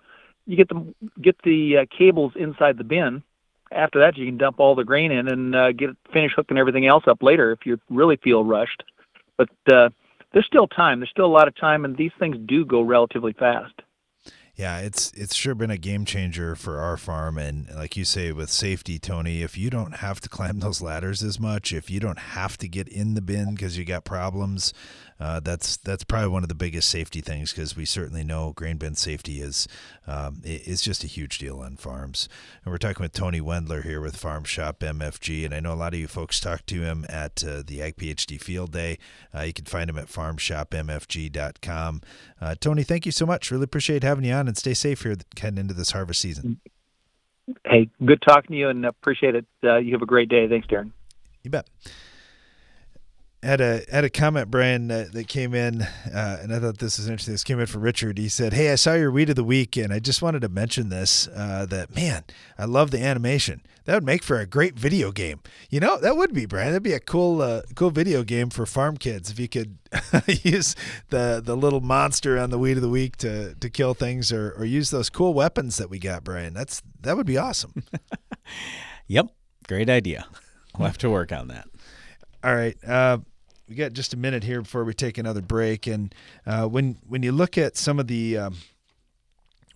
you 0.45 0.57
get 0.57 0.69
the 0.69 0.93
get 1.21 1.35
the 1.43 1.77
uh, 1.77 1.85
cables 1.95 2.33
inside 2.35 2.77
the 2.77 2.83
bin. 2.83 3.23
After 3.71 3.99
that, 3.99 4.17
you 4.17 4.25
can 4.25 4.37
dump 4.37 4.59
all 4.59 4.75
the 4.75 4.83
grain 4.83 5.11
in 5.11 5.27
and 5.27 5.55
uh, 5.55 5.71
get 5.71 5.89
finish 6.13 6.31
hooking 6.35 6.57
everything 6.57 6.85
else 6.85 7.03
up 7.07 7.23
later 7.23 7.51
if 7.51 7.65
you 7.65 7.79
really 7.89 8.15
feel 8.15 8.43
rushed. 8.43 8.83
But 9.37 9.49
uh, 9.71 9.89
there's 10.33 10.45
still 10.45 10.67
time. 10.67 10.99
There's 10.99 11.09
still 11.09 11.25
a 11.25 11.27
lot 11.27 11.47
of 11.47 11.55
time, 11.55 11.83
and 11.83 11.97
these 11.97 12.11
things 12.19 12.37
do 12.45 12.65
go 12.65 12.81
relatively 12.81 13.33
fast. 13.33 13.73
Yeah, 14.55 14.79
it's 14.79 15.11
it's 15.11 15.35
sure 15.35 15.53
been 15.53 15.69
a 15.69 15.77
game 15.77 16.05
changer 16.05 16.55
for 16.55 16.79
our 16.79 16.95
farm, 16.95 17.37
and 17.37 17.67
like 17.75 17.97
you 17.97 18.05
say 18.05 18.31
with 18.31 18.49
safety, 18.49 18.97
Tony. 18.97 19.41
If 19.41 19.57
you 19.57 19.69
don't 19.69 19.95
have 19.95 20.21
to 20.21 20.29
climb 20.37 20.59
those 20.59 20.81
ladders 20.81 21.23
as 21.23 21.39
much, 21.39 21.73
if 21.73 21.89
you 21.89 21.99
don't 21.99 22.19
have 22.19 22.57
to 22.59 22.69
get 22.69 22.87
in 22.87 23.15
the 23.15 23.21
bin 23.21 23.55
because 23.55 23.77
you 23.77 23.83
got 23.83 24.05
problems, 24.05 24.73
uh, 25.19 25.39
that's 25.39 25.77
that's 25.77 26.03
probably 26.03 26.27
one 26.27 26.43
of 26.43 26.49
the 26.49 26.55
biggest 26.55 26.89
safety 26.89 27.21
things 27.21 27.53
because 27.53 27.75
we 27.75 27.85
certainly 27.85 28.23
know 28.23 28.51
grain 28.53 28.77
bin 28.77 28.95
safety 28.95 29.39
is 29.39 29.67
um, 30.07 30.41
is 30.43 30.81
just 30.81 31.03
a 31.03 31.07
huge 31.07 31.37
deal 31.37 31.59
on 31.59 31.77
farms. 31.77 32.27
And 32.63 32.71
we're 32.71 32.77
talking 32.77 33.01
with 33.01 33.13
Tony 33.13 33.39
Wendler 33.39 33.83
here 33.83 34.01
with 34.01 34.17
Farm 34.17 34.43
Shop 34.43 34.79
MFG, 34.79 35.45
and 35.45 35.53
I 35.53 35.61
know 35.61 35.73
a 35.73 35.75
lot 35.75 35.93
of 35.93 35.99
you 35.99 36.07
folks 36.07 36.39
talked 36.39 36.67
to 36.67 36.81
him 36.81 37.05
at 37.07 37.43
uh, 37.43 37.63
the 37.65 37.81
Ag 37.81 37.95
PhD 37.95 38.41
Field 38.41 38.73
Day. 38.73 38.97
Uh, 39.33 39.41
you 39.41 39.53
can 39.53 39.65
find 39.65 39.89
him 39.89 39.97
at 39.97 40.07
farmshopmfg.com. 40.07 42.01
Uh, 42.41 42.55
Tony, 42.59 42.83
thank 42.83 43.05
you 43.05 43.11
so 43.11 43.25
much. 43.25 43.51
Really 43.51 43.63
appreciate 43.63 44.03
having 44.03 44.25
you 44.25 44.33
on, 44.33 44.47
and 44.47 44.57
stay 44.57 44.73
safe 44.73 45.03
here 45.03 45.15
heading 45.39 45.59
into 45.59 45.73
this 45.73 45.91
harvest 45.91 46.19
season. 46.19 46.59
Hey, 47.63 47.89
good 48.03 48.21
talking 48.21 48.51
to 48.51 48.57
you, 48.57 48.69
and 48.69 48.85
appreciate 48.85 49.35
it. 49.35 49.45
Uh, 49.63 49.77
you 49.77 49.93
have 49.93 50.01
a 50.01 50.07
great 50.07 50.27
day. 50.27 50.47
Thanks, 50.49 50.67
Darren. 50.67 50.91
You 51.43 51.51
bet 51.51 51.69
had 53.45 53.61
a 53.61 53.81
had 53.91 54.03
a 54.03 54.09
comment, 54.09 54.49
Brian, 54.49 54.89
uh, 54.89 55.05
that 55.13 55.27
came 55.27 55.53
in, 55.53 55.83
uh, 55.83 56.39
and 56.41 56.53
I 56.53 56.59
thought 56.59 56.79
this 56.79 56.97
was 56.97 57.07
interesting. 57.07 57.33
This 57.33 57.43
came 57.43 57.59
in 57.59 57.67
from 57.67 57.81
Richard. 57.81 58.17
He 58.17 58.27
said, 58.27 58.53
"Hey, 58.53 58.71
I 58.71 58.75
saw 58.75 58.93
your 58.95 59.11
weed 59.11 59.29
of 59.29 59.35
the 59.35 59.43
week, 59.43 59.77
and 59.77 59.93
I 59.93 59.99
just 59.99 60.21
wanted 60.21 60.41
to 60.41 60.49
mention 60.49 60.89
this. 60.89 61.27
Uh, 61.27 61.65
that 61.69 61.95
man, 61.95 62.23
I 62.57 62.65
love 62.65 62.91
the 62.91 63.03
animation. 63.03 63.61
That 63.85 63.93
would 63.93 64.03
make 64.03 64.23
for 64.23 64.39
a 64.39 64.47
great 64.47 64.79
video 64.79 65.11
game. 65.11 65.41
You 65.69 65.79
know, 65.79 65.99
that 65.99 66.17
would 66.17 66.33
be, 66.33 66.47
Brian. 66.47 66.69
That'd 66.69 66.81
be 66.81 66.93
a 66.93 66.99
cool 66.99 67.41
uh, 67.41 67.61
cool 67.75 67.91
video 67.91 68.23
game 68.23 68.49
for 68.49 68.65
farm 68.65 68.97
kids 68.97 69.29
if 69.29 69.39
you 69.39 69.47
could 69.47 69.77
use 70.43 70.75
the 71.09 71.39
the 71.43 71.55
little 71.55 71.81
monster 71.81 72.39
on 72.39 72.49
the 72.49 72.57
weed 72.57 72.77
of 72.77 72.81
the 72.81 72.89
week 72.89 73.15
to 73.17 73.53
to 73.53 73.69
kill 73.69 73.93
things, 73.93 74.33
or 74.33 74.55
or 74.57 74.65
use 74.65 74.89
those 74.89 75.11
cool 75.11 75.35
weapons 75.35 75.77
that 75.77 75.89
we 75.89 75.99
got, 75.99 76.23
Brian. 76.23 76.53
That's 76.53 76.81
that 77.01 77.15
would 77.15 77.27
be 77.27 77.37
awesome. 77.37 77.83
yep, 79.07 79.27
great 79.67 79.89
idea. 79.89 80.25
We'll 80.77 80.87
have 80.87 80.97
to 80.99 81.09
work 81.11 81.31
on 81.31 81.49
that. 81.49 81.67
All 82.43 82.55
right." 82.55 82.75
Uh, 82.83 83.19
we 83.67 83.75
got 83.75 83.93
just 83.93 84.13
a 84.13 84.17
minute 84.17 84.43
here 84.43 84.61
before 84.61 84.83
we 84.83 84.93
take 84.93 85.17
another 85.17 85.41
break. 85.41 85.87
And 85.87 86.13
uh, 86.45 86.67
when 86.67 86.97
when 87.07 87.23
you 87.23 87.31
look 87.31 87.57
at 87.57 87.77
some 87.77 87.99
of 87.99 88.07
the 88.07 88.37
um, 88.37 88.55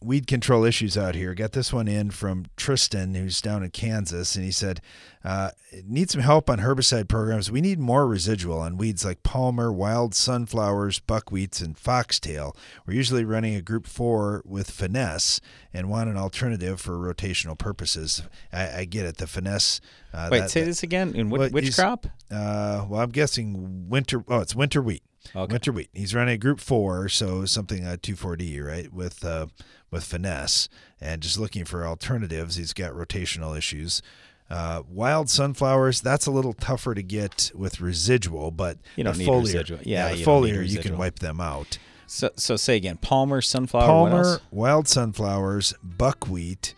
weed 0.01 0.27
control 0.27 0.63
issues 0.63 0.97
out 0.97 1.15
here, 1.15 1.33
got 1.33 1.51
this 1.51 1.73
one 1.73 1.87
in 1.87 2.11
from 2.11 2.45
Tristan, 2.55 3.13
who's 3.15 3.41
down 3.41 3.63
in 3.63 3.69
Kansas, 3.71 4.35
and 4.35 4.45
he 4.45 4.51
said, 4.51 4.81
uh, 5.23 5.51
"Need 5.85 6.09
some 6.09 6.21
help 6.21 6.49
on 6.49 6.59
herbicide 6.59 7.07
programs. 7.07 7.51
We 7.51 7.61
need 7.61 7.79
more 7.79 8.07
residual 8.07 8.59
on 8.59 8.77
weeds 8.77 9.03
like 9.03 9.23
palmer, 9.23 9.71
wild 9.71 10.15
sunflowers, 10.15 10.99
buckwheats, 10.99 11.61
and 11.61 11.77
foxtail. 11.77 12.55
We're 12.85 12.93
usually 12.93 13.25
running 13.25 13.55
a 13.55 13.61
group 13.61 13.87
four 13.87 14.41
with 14.45 14.71
finesse." 14.71 15.41
And 15.71 15.87
want 15.87 16.09
an 16.09 16.17
alternative 16.17 16.81
for 16.81 16.97
rotational 16.97 17.55
purposes. 17.55 18.23
I, 18.51 18.79
I 18.79 18.85
get 18.85 19.05
it. 19.05 19.17
The 19.17 19.27
finesse. 19.27 19.79
Uh, 20.11 20.29
Wait, 20.31 20.39
that, 20.39 20.49
say 20.49 20.61
that, 20.61 20.65
this 20.65 20.81
again. 20.81 21.13
In 21.13 21.29
well, 21.29 21.47
which 21.49 21.75
crop? 21.75 22.07
Uh, 22.31 22.85
well, 22.89 23.01
I'm 23.01 23.11
guessing 23.11 23.87
winter. 23.87 24.23
Oh, 24.27 24.39
it's 24.39 24.55
winter 24.55 24.81
wheat. 24.81 25.03
Okay. 25.35 25.51
Winter 25.51 25.71
wheat. 25.71 25.89
He's 25.93 26.15
running 26.15 26.33
a 26.33 26.37
group 26.37 26.59
four, 26.59 27.09
so 27.09 27.45
something 27.45 27.85
uh, 27.85 27.97
2,4-D, 28.01 28.61
right? 28.61 28.91
With 28.91 29.23
uh, 29.23 29.47
with 29.91 30.03
finesse, 30.03 30.69
and 30.99 31.21
just 31.21 31.39
looking 31.39 31.65
for 31.65 31.85
alternatives. 31.85 32.55
He's 32.55 32.73
got 32.73 32.93
rotational 32.93 33.57
issues. 33.57 34.01
Uh, 34.49 34.81
wild 34.89 35.29
sunflowers, 35.29 36.01
that's 36.01 36.25
a 36.25 36.31
little 36.31 36.53
tougher 36.53 36.95
to 36.95 37.03
get 37.03 37.51
with 37.53 37.79
residual, 37.79 38.49
but 38.49 38.77
you 38.95 39.03
the 39.11 39.25
foliar, 39.25 39.41
residual. 39.41 39.79
Yeah, 39.83 40.09
yeah 40.09 40.15
the 40.15 40.23
foliar 40.23 40.67
you 40.67 40.79
can 40.79 40.97
wipe 40.97 41.19
them 41.19 41.39
out. 41.39 41.77
So, 42.07 42.31
so 42.35 42.55
say 42.55 42.75
again: 42.75 42.97
Palmer, 42.97 43.41
sunflower, 43.41 43.85
Palmer, 43.85 44.41
wild 44.49 44.87
sunflowers, 44.87 45.75
buckwheat, 45.83 46.73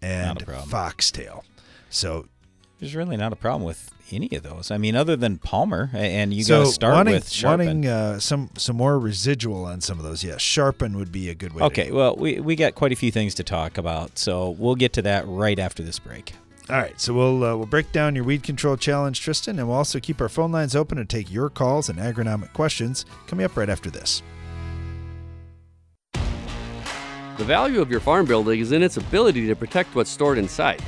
and 0.00 0.40
foxtail. 0.68 1.44
So 1.90 2.28
there's 2.78 2.94
really 2.94 3.16
not 3.16 3.32
a 3.32 3.36
problem 3.36 3.64
with 3.64 3.90
any 4.10 4.30
of 4.36 4.42
those. 4.42 4.70
I 4.70 4.78
mean, 4.78 4.96
other 4.96 5.16
than 5.16 5.38
Palmer, 5.38 5.90
and 5.92 6.32
you 6.32 6.44
so 6.44 6.60
got 6.60 6.66
to 6.66 6.72
start 6.72 6.94
wanting, 6.94 7.14
with 7.14 7.28
sharpen. 7.28 7.66
wanting 7.66 7.86
uh, 7.86 8.18
some 8.18 8.50
some 8.56 8.76
more 8.76 8.98
residual 8.98 9.64
on 9.64 9.80
some 9.80 9.98
of 9.98 10.04
those. 10.04 10.22
Yes, 10.24 10.40
sharpen 10.40 10.96
would 10.96 11.12
be 11.12 11.28
a 11.30 11.34
good 11.34 11.52
way. 11.52 11.62
Okay, 11.62 11.90
well, 11.90 12.16
we 12.16 12.40
we 12.40 12.56
got 12.56 12.74
quite 12.74 12.92
a 12.92 12.96
few 12.96 13.10
things 13.10 13.34
to 13.34 13.44
talk 13.44 13.78
about, 13.78 14.18
so 14.18 14.50
we'll 14.50 14.74
get 14.74 14.92
to 14.94 15.02
that 15.02 15.26
right 15.26 15.58
after 15.58 15.82
this 15.82 15.98
break. 15.98 16.34
All 16.68 16.76
right, 16.76 17.00
so 17.00 17.14
we'll 17.14 17.44
uh, 17.44 17.56
we'll 17.56 17.66
break 17.66 17.92
down 17.92 18.16
your 18.16 18.24
weed 18.24 18.42
control 18.42 18.76
challenge, 18.76 19.20
Tristan, 19.20 19.58
and 19.58 19.68
we'll 19.68 19.76
also 19.76 20.00
keep 20.00 20.20
our 20.20 20.28
phone 20.28 20.50
lines 20.50 20.74
open 20.74 20.98
to 20.98 21.04
take 21.04 21.30
your 21.30 21.48
calls 21.48 21.88
and 21.88 21.98
agronomic 21.98 22.52
questions. 22.52 23.04
Coming 23.28 23.44
up 23.44 23.56
right 23.56 23.68
after 23.68 23.88
this. 23.88 24.22
The 27.38 27.44
value 27.44 27.82
of 27.82 27.90
your 27.90 28.00
farm 28.00 28.24
building 28.24 28.60
is 28.60 28.72
in 28.72 28.82
its 28.82 28.96
ability 28.96 29.46
to 29.46 29.54
protect 29.54 29.94
what's 29.94 30.10
stored 30.10 30.38
inside. 30.38 30.82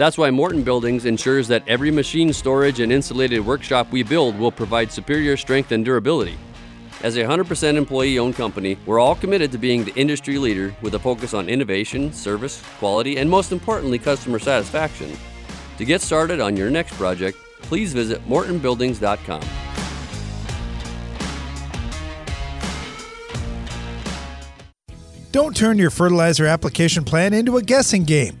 That's 0.00 0.16
why 0.16 0.30
Morton 0.30 0.62
Buildings 0.62 1.04
ensures 1.04 1.46
that 1.48 1.62
every 1.68 1.90
machine 1.90 2.32
storage 2.32 2.80
and 2.80 2.90
insulated 2.90 3.44
workshop 3.44 3.92
we 3.92 4.02
build 4.02 4.38
will 4.38 4.50
provide 4.50 4.90
superior 4.90 5.36
strength 5.36 5.72
and 5.72 5.84
durability. 5.84 6.38
As 7.02 7.18
a 7.18 7.22
100% 7.22 7.74
employee 7.74 8.18
owned 8.18 8.34
company, 8.34 8.78
we're 8.86 8.98
all 8.98 9.14
committed 9.14 9.52
to 9.52 9.58
being 9.58 9.84
the 9.84 9.94
industry 9.96 10.38
leader 10.38 10.74
with 10.80 10.94
a 10.94 10.98
focus 10.98 11.34
on 11.34 11.50
innovation, 11.50 12.14
service, 12.14 12.62
quality, 12.78 13.18
and 13.18 13.28
most 13.28 13.52
importantly, 13.52 13.98
customer 13.98 14.38
satisfaction. 14.38 15.14
To 15.76 15.84
get 15.84 16.00
started 16.00 16.40
on 16.40 16.56
your 16.56 16.70
next 16.70 16.94
project, 16.94 17.36
please 17.60 17.92
visit 17.92 18.26
mortonbuildings.com. 18.26 19.42
Don't 25.30 25.54
turn 25.54 25.76
your 25.76 25.90
fertilizer 25.90 26.46
application 26.46 27.04
plan 27.04 27.34
into 27.34 27.58
a 27.58 27.62
guessing 27.62 28.04
game. 28.04 28.40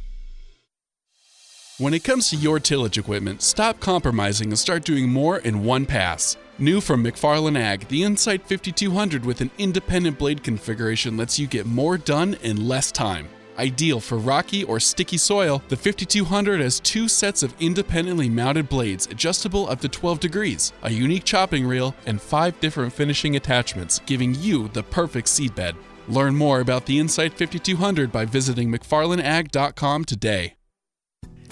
When 1.81 1.95
it 1.95 2.03
comes 2.03 2.29
to 2.29 2.35
your 2.35 2.59
tillage 2.59 2.99
equipment, 2.99 3.41
stop 3.41 3.79
compromising 3.79 4.49
and 4.49 4.59
start 4.59 4.83
doing 4.83 5.09
more 5.09 5.39
in 5.39 5.63
one 5.63 5.87
pass. 5.87 6.37
New 6.59 6.79
from 6.79 7.03
McFarlane 7.03 7.57
Ag, 7.57 7.87
the 7.87 8.03
Insight 8.03 8.45
5200 8.45 9.25
with 9.25 9.41
an 9.41 9.49
independent 9.57 10.19
blade 10.19 10.43
configuration 10.43 11.17
lets 11.17 11.39
you 11.39 11.47
get 11.47 11.65
more 11.65 11.97
done 11.97 12.35
in 12.43 12.67
less 12.67 12.91
time. 12.91 13.27
Ideal 13.57 13.99
for 13.99 14.19
rocky 14.19 14.63
or 14.63 14.79
sticky 14.79 15.17
soil, 15.17 15.63
the 15.69 15.75
5200 15.75 16.61
has 16.61 16.79
two 16.79 17.07
sets 17.07 17.41
of 17.41 17.55
independently 17.59 18.29
mounted 18.29 18.69
blades 18.69 19.07
adjustable 19.07 19.67
up 19.67 19.81
to 19.81 19.89
12 19.89 20.19
degrees, 20.19 20.73
a 20.83 20.91
unique 20.91 21.23
chopping 21.23 21.65
reel, 21.65 21.95
and 22.05 22.21
five 22.21 22.59
different 22.59 22.93
finishing 22.93 23.37
attachments, 23.37 24.01
giving 24.05 24.35
you 24.35 24.67
the 24.67 24.83
perfect 24.83 25.25
seedbed. 25.29 25.73
Learn 26.07 26.35
more 26.35 26.59
about 26.59 26.85
the 26.85 26.99
Insight 26.99 27.33
5200 27.33 28.11
by 28.11 28.25
visiting 28.25 28.71
McFarlaneAg.com 28.71 30.05
today. 30.05 30.53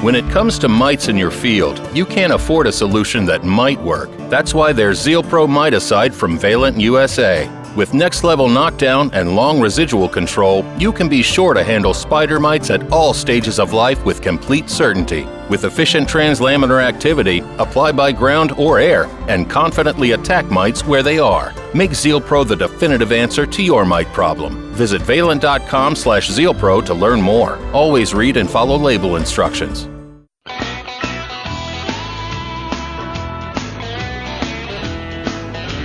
When 0.00 0.14
it 0.14 0.28
comes 0.30 0.58
to 0.58 0.68
mites 0.68 1.08
in 1.08 1.16
your 1.16 1.30
field, 1.30 1.80
you 1.94 2.04
can't 2.04 2.32
afford 2.32 2.66
a 2.66 2.72
solution 2.72 3.24
that 3.26 3.42
might 3.44 3.80
work. 3.80 4.10
That's 4.28 4.52
why 4.52 4.72
there's 4.72 5.00
Zeal 5.00 5.22
Pro 5.22 5.46
Miticide 5.46 6.12
from 6.12 6.38
Valent 6.38 6.78
USA. 6.78 7.48
With 7.76 7.92
next 7.92 8.22
level 8.22 8.48
knockdown 8.48 9.10
and 9.12 9.34
long 9.34 9.60
residual 9.60 10.08
control, 10.08 10.64
you 10.78 10.92
can 10.92 11.08
be 11.08 11.22
sure 11.22 11.54
to 11.54 11.64
handle 11.64 11.92
spider 11.92 12.38
mites 12.38 12.70
at 12.70 12.92
all 12.92 13.12
stages 13.12 13.58
of 13.58 13.72
life 13.72 14.04
with 14.04 14.22
complete 14.22 14.70
certainty. 14.70 15.26
With 15.50 15.64
efficient 15.64 16.08
translaminar 16.08 16.80
activity, 16.80 17.40
apply 17.58 17.90
by 17.92 18.12
ground 18.12 18.52
or 18.52 18.78
air, 18.78 19.06
and 19.26 19.50
confidently 19.50 20.12
attack 20.12 20.46
mites 20.46 20.84
where 20.84 21.02
they 21.02 21.18
are. 21.18 21.52
Make 21.74 21.94
Zeal 21.94 22.20
Pro 22.20 22.44
the 22.44 22.54
definitive 22.54 23.10
answer 23.10 23.44
to 23.44 23.62
your 23.62 23.84
mite 23.84 24.12
problem. 24.12 24.72
Visit 24.74 25.02
valent.com 25.02 25.96
slash 25.96 26.30
zealpro 26.30 26.84
to 26.86 26.94
learn 26.94 27.20
more. 27.20 27.58
Always 27.72 28.14
read 28.14 28.36
and 28.36 28.48
follow 28.48 28.76
label 28.76 29.16
instructions. 29.16 29.88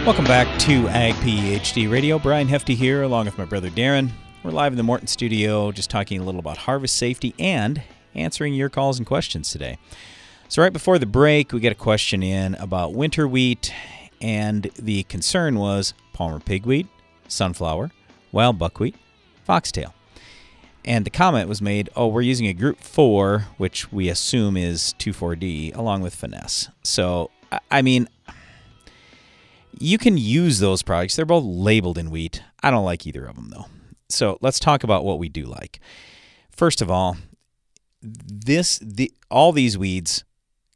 Welcome 0.05 0.25
back 0.25 0.59
to 0.61 0.87
Ag 0.87 1.13
PhD 1.15 1.91
Radio. 1.91 2.17
Brian 2.17 2.47
Hefty 2.47 2.73
here, 2.73 3.03
along 3.03 3.25
with 3.25 3.37
my 3.37 3.45
brother 3.45 3.69
Darren. 3.69 4.09
We're 4.43 4.51
live 4.51 4.71
in 4.71 4.77
the 4.77 4.83
Morton 4.83 5.07
studio, 5.07 5.71
just 5.71 5.89
talking 5.89 6.19
a 6.19 6.23
little 6.23 6.39
about 6.39 6.57
harvest 6.57 6.97
safety 6.97 7.35
and 7.37 7.81
answering 8.15 8.53
your 8.53 8.69
calls 8.69 8.97
and 8.97 9.05
questions 9.05 9.51
today. 9.51 9.77
So, 10.47 10.63
right 10.63 10.73
before 10.73 10.97
the 10.97 11.05
break, 11.05 11.51
we 11.51 11.59
get 11.59 11.73
a 11.73 11.75
question 11.75 12.23
in 12.23 12.55
about 12.55 12.93
winter 12.93 13.27
wheat, 13.27 13.73
and 14.19 14.71
the 14.79 15.03
concern 15.03 15.59
was 15.59 15.93
Palmer 16.13 16.39
pigweed, 16.39 16.87
sunflower, 17.27 17.91
wild 18.31 18.57
buckwheat, 18.57 18.95
foxtail. 19.43 19.93
And 20.85 21.05
the 21.05 21.11
comment 21.11 21.49
was 21.49 21.61
made, 21.61 21.89
oh, 21.95 22.07
we're 22.07 22.21
using 22.21 22.47
a 22.47 22.53
group 22.53 22.79
4, 22.79 23.47
which 23.57 23.91
we 23.91 24.09
assume 24.09 24.55
is 24.57 24.95
2,4-D, 24.97 25.73
along 25.73 26.01
with 26.01 26.15
finesse. 26.15 26.69
So, 26.83 27.29
I 27.69 27.81
mean, 27.81 28.07
you 29.77 29.97
can 29.97 30.17
use 30.17 30.59
those 30.59 30.81
products. 30.81 31.15
They're 31.15 31.25
both 31.25 31.43
labeled 31.43 31.97
in 31.97 32.11
wheat. 32.11 32.43
I 32.63 32.71
don't 32.71 32.85
like 32.85 33.05
either 33.05 33.25
of 33.25 33.35
them 33.35 33.49
though. 33.49 33.65
So 34.09 34.37
let's 34.41 34.59
talk 34.59 34.83
about 34.83 35.05
what 35.05 35.19
we 35.19 35.29
do 35.29 35.45
like. 35.45 35.79
First 36.49 36.81
of 36.81 36.89
all, 36.89 37.17
this 38.01 38.79
the 38.79 39.11
all 39.29 39.51
these 39.51 39.77
weeds 39.77 40.23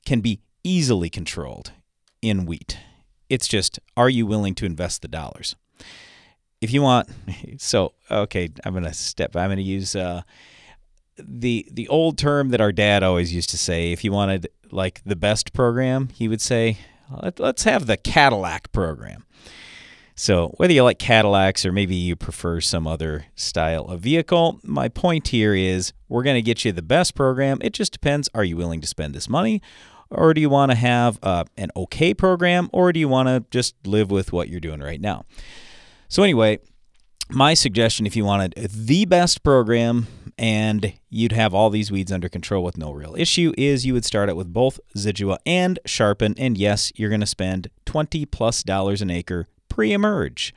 can 0.06 0.22
be 0.22 0.40
easily 0.64 1.10
controlled 1.10 1.72
in 2.22 2.46
wheat. 2.46 2.78
It's 3.30 3.48
just 3.48 3.80
are 3.98 4.10
you 4.10 4.26
willing 4.26 4.56
to 4.56 4.66
invest 4.66 5.02
the 5.02 5.08
dollars? 5.08 5.56
If 6.62 6.72
you 6.72 6.82
want 6.82 7.10
so 7.58 7.94
okay, 8.12 8.50
I'm 8.64 8.82
to 8.82 8.94
step 8.94 9.36
I'm 9.36 9.56
to 9.56 9.62
use 9.62 9.96
uh, 9.96 10.22
the 11.18 11.68
the 11.72 11.88
old 11.88 12.18
term 12.18 12.50
that 12.50 12.62
our 12.62 12.72
dad 12.72 13.04
always 13.04 13.34
used 13.34 13.50
to 13.52 13.58
say 13.58 13.92
if 13.92 14.04
you 14.04 14.12
wanted 14.12 14.48
like 14.72 15.02
the 15.06 15.16
best 15.16 15.54
program, 15.54 16.10
he 16.10 16.28
would 16.28 16.42
say 16.42 16.78
let's 17.38 17.64
have 17.64 17.88
the 17.88 17.98
Cadillac 17.98 18.72
program. 18.72 19.26
So, 20.16 20.50
whether 20.58 20.74
you 20.74 20.84
like 20.84 21.00
Cadillacs 21.00 21.66
or 21.66 21.72
maybe 21.72 21.96
you 21.96 22.16
prefer 22.16 22.62
some 22.62 22.86
other 22.86 23.26
style 23.36 23.86
of 23.86 24.02
vehicle, 24.02 24.60
my 24.64 24.88
point 24.88 25.30
here 25.30 25.56
is 25.56 25.92
we're 26.08 26.22
going 26.22 26.36
to 26.36 26.42
get 26.42 26.64
you 26.64 26.72
the 26.72 26.84
best 26.84 27.16
program. 27.16 27.58
It 27.62 27.74
just 27.74 27.94
depends 27.94 28.30
are 28.36 28.44
you 28.44 28.56
willing 28.56 28.80
to 28.82 28.88
spend 28.88 29.16
this 29.16 29.28
money? 29.28 29.62
Or 30.12 30.36
do 30.36 30.42
you 30.42 30.50
want 30.50 30.72
to 30.72 30.78
have 30.78 31.18
uh, 31.24 31.46
an 31.58 31.72
okay 31.76 32.14
program? 32.14 32.70
Or 32.72 32.94
do 32.94 33.00
you 33.00 33.08
want 33.08 33.28
to 33.28 33.44
just 33.50 33.76
live 33.88 34.12
with 34.12 34.32
what 34.32 34.50
you're 34.50 34.60
doing 34.60 34.82
right 34.82 35.02
now? 35.02 35.26
So, 36.10 36.22
anyway, 36.22 36.60
my 37.30 37.54
suggestion 37.54 38.06
if 38.06 38.16
you 38.16 38.26
wanted 38.26 38.54
the 38.56 39.06
best 39.06 39.44
program 39.44 40.08
and 40.38 40.94
you'd 41.10 41.32
have 41.32 41.54
all 41.54 41.70
these 41.70 41.92
weeds 41.92 42.12
under 42.12 42.30
control 42.30 42.64
with 42.64 42.78
no 42.78 42.92
real 42.92 43.16
issue 43.18 43.54
is 43.58 43.86
you 43.86 43.94
would 43.94 44.06
start 44.06 44.30
out 44.30 44.36
with 44.36 44.52
both 44.52 44.80
Zidua 44.96 45.38
and 45.46 45.80
Sharpen 45.86 46.36
and 46.38 46.58
yes 46.58 46.92
you're 46.96 47.10
going 47.10 47.22
to 47.22 47.28
spend 47.28 47.70
20 47.86 48.26
plus 48.26 48.64
dollars 48.64 49.02
an 49.02 49.10
acre 49.10 49.48
pre-emerge. 49.74 50.54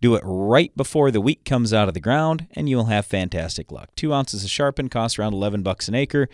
Do 0.00 0.14
it 0.14 0.22
right 0.24 0.74
before 0.76 1.10
the 1.10 1.20
wheat 1.20 1.44
comes 1.44 1.74
out 1.74 1.88
of 1.88 1.94
the 1.94 2.00
ground, 2.00 2.46
and 2.52 2.68
you 2.68 2.76
will 2.76 2.84
have 2.84 3.04
fantastic 3.04 3.72
luck. 3.72 3.90
Two 3.96 4.14
ounces 4.14 4.44
of 4.44 4.50
Sharpen 4.50 4.88
costs 4.88 5.18
around 5.18 5.34
11 5.34 5.62
bucks 5.62 5.88
an 5.88 5.96
acre. 5.96 6.28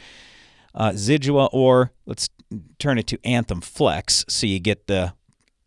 Uh, 0.74 0.90
Zidua, 0.90 1.48
or 1.52 1.92
let's 2.04 2.28
turn 2.78 2.98
it 2.98 3.06
to 3.06 3.18
Anthem 3.24 3.62
Flex, 3.62 4.24
so 4.28 4.46
you 4.46 4.60
get 4.60 4.86
the 4.86 5.14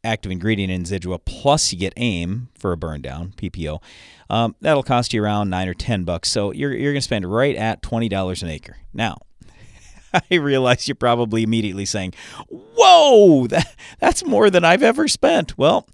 active 0.10 0.32
ingredient 0.32 0.72
in 0.72 0.84
Zidua 0.84 1.20
plus 1.24 1.72
you 1.72 1.80
get 1.80 1.94
AIM 1.96 2.50
for 2.58 2.72
a 2.72 2.78
burn 2.78 3.02
down 3.02 3.34
PPO. 3.38 3.82
Um, 4.30 4.56
that'll 4.60 4.84
cost 4.84 5.14
you 5.14 5.24
around 5.24 5.50
nine 5.50 5.68
or 5.68 5.74
ten 5.74 6.04
bucks. 6.04 6.30
So 6.30 6.52
you're 6.52 6.74
you're 6.74 6.94
to 6.94 7.02
spend 7.02 7.32
right 7.32 7.56
at 7.56 7.82
twenty 7.82 8.10
dollars 8.10 8.44
an 8.44 8.50
acre. 8.50 8.78
Now, 8.94 9.20
I 10.32 10.36
realize 10.36 10.88
you're 10.88 10.96
probably 10.96 11.44
immediately 11.44 11.86
saying, 11.86 12.14
"Whoa, 12.50 13.48
that, 13.48 13.76
that's 14.00 14.26
more 14.26 14.50
than 14.50 14.66
I've 14.66 14.84
ever 14.84 15.08
spent." 15.08 15.58
Well, 15.58 15.88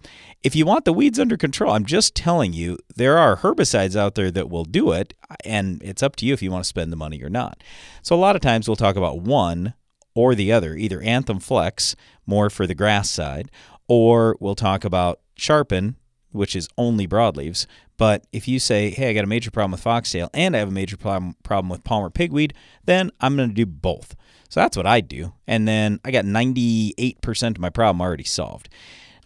if 0.43 0.55
you 0.55 0.65
want 0.65 0.85
the 0.85 0.93
weeds 0.93 1.19
under 1.19 1.37
control, 1.37 1.73
I'm 1.73 1.85
just 1.85 2.15
telling 2.15 2.53
you, 2.53 2.77
there 2.95 3.17
are 3.17 3.37
herbicides 3.37 3.95
out 3.95 4.15
there 4.15 4.31
that 4.31 4.49
will 4.49 4.65
do 4.65 4.91
it, 4.91 5.13
and 5.43 5.81
it's 5.83 6.03
up 6.03 6.15
to 6.17 6.25
you 6.25 6.33
if 6.33 6.41
you 6.41 6.51
want 6.51 6.63
to 6.63 6.69
spend 6.69 6.91
the 6.91 6.97
money 6.97 7.21
or 7.23 7.29
not. 7.29 7.63
So, 8.01 8.15
a 8.15 8.17
lot 8.17 8.35
of 8.35 8.41
times 8.41 8.67
we'll 8.67 8.75
talk 8.75 8.95
about 8.95 9.21
one 9.21 9.73
or 10.13 10.33
the 10.33 10.51
other, 10.51 10.75
either 10.75 11.01
Anthem 11.01 11.39
Flex, 11.39 11.95
more 12.25 12.49
for 12.49 12.65
the 12.65 12.75
grass 12.75 13.09
side, 13.09 13.51
or 13.87 14.37
we'll 14.39 14.55
talk 14.55 14.83
about 14.83 15.19
Sharpen, 15.35 15.95
which 16.31 16.55
is 16.55 16.67
only 16.77 17.07
broadleaves. 17.07 17.65
But 17.97 18.25
if 18.31 18.47
you 18.47 18.59
say, 18.59 18.89
hey, 18.89 19.09
I 19.09 19.13
got 19.13 19.23
a 19.23 19.27
major 19.27 19.51
problem 19.51 19.71
with 19.71 19.81
foxtail 19.81 20.29
and 20.33 20.55
I 20.55 20.59
have 20.59 20.67
a 20.67 20.71
major 20.71 20.97
problem, 20.97 21.35
problem 21.43 21.69
with 21.69 21.83
palmer 21.83 22.09
pigweed, 22.09 22.53
then 22.85 23.11
I'm 23.21 23.37
going 23.37 23.49
to 23.49 23.55
do 23.55 23.65
both. 23.65 24.15
So 24.49 24.59
that's 24.59 24.77
what 24.77 24.85
I 24.85 25.01
do. 25.01 25.33
And 25.47 25.67
then 25.67 25.99
I 26.03 26.11
got 26.11 26.25
98% 26.25 27.49
of 27.51 27.59
my 27.59 27.69
problem 27.69 28.01
already 28.01 28.23
solved. 28.23 28.69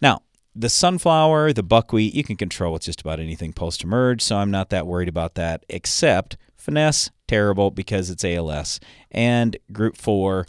Now, 0.00 0.22
the 0.54 0.68
sunflower, 0.68 1.52
the 1.52 1.62
buckwheat, 1.62 2.14
you 2.14 2.24
can 2.24 2.36
control 2.36 2.72
with 2.72 2.82
just 2.82 3.00
about 3.00 3.20
anything 3.20 3.52
post 3.52 3.84
emerge, 3.84 4.20
so 4.22 4.36
I'm 4.36 4.50
not 4.50 4.70
that 4.70 4.86
worried 4.86 5.08
about 5.08 5.34
that, 5.36 5.64
except 5.68 6.36
finesse, 6.56 7.10
terrible 7.28 7.70
because 7.70 8.10
it's 8.10 8.24
ALS, 8.24 8.80
and 9.12 9.56
group 9.72 9.96
4, 9.96 10.46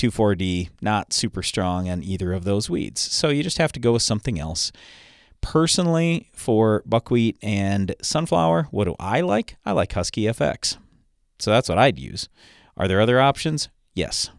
2,4-D, 0.00 0.70
not 0.80 1.12
super 1.12 1.42
strong 1.42 1.88
on 1.88 2.02
either 2.02 2.32
of 2.32 2.44
those 2.44 2.70
weeds. 2.70 3.00
So 3.00 3.28
you 3.28 3.42
just 3.42 3.58
have 3.58 3.72
to 3.72 3.80
go 3.80 3.92
with 3.92 4.02
something 4.02 4.38
else. 4.38 4.72
Personally, 5.42 6.30
for 6.32 6.82
buckwheat 6.86 7.38
and 7.42 7.94
sunflower, 8.02 8.68
what 8.70 8.84
do 8.84 8.96
I 8.98 9.20
like? 9.20 9.56
I 9.64 9.72
like 9.72 9.90
Huskie 9.90 10.28
FX. 10.30 10.76
So 11.38 11.50
that's 11.50 11.68
what 11.68 11.78
I'd 11.78 11.98
use. 11.98 12.28
Are 12.76 12.88
there 12.88 13.00
other 13.00 13.20
options? 13.20 13.68
Yes. 13.94 14.30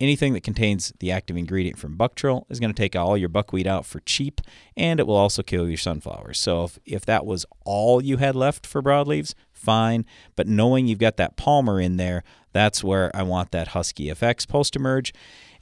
Anything 0.00 0.32
that 0.32 0.42
contains 0.42 0.92
the 0.98 1.12
active 1.12 1.36
ingredient 1.36 1.78
from 1.78 1.96
Buctril 1.96 2.44
is 2.50 2.58
going 2.58 2.72
to 2.72 2.76
take 2.76 2.96
all 2.96 3.16
your 3.16 3.28
buckwheat 3.28 3.68
out 3.68 3.86
for 3.86 4.00
cheap, 4.00 4.40
and 4.76 4.98
it 4.98 5.06
will 5.06 5.14
also 5.14 5.44
kill 5.44 5.68
your 5.68 5.76
sunflowers. 5.76 6.38
So 6.40 6.64
if, 6.64 6.78
if 6.84 7.06
that 7.06 7.24
was 7.24 7.46
all 7.64 8.02
you 8.02 8.16
had 8.16 8.34
left 8.34 8.66
for 8.66 8.82
broadleaves, 8.82 9.34
fine. 9.62 10.04
But 10.36 10.48
knowing 10.48 10.86
you've 10.86 10.98
got 10.98 11.16
that 11.16 11.36
Palmer 11.36 11.80
in 11.80 11.96
there, 11.96 12.24
that's 12.52 12.84
where 12.84 13.14
I 13.14 13.22
want 13.22 13.50
that 13.52 13.70
Huskie 13.70 14.12
FX 14.12 14.46
post 14.46 14.76
emerge, 14.76 15.14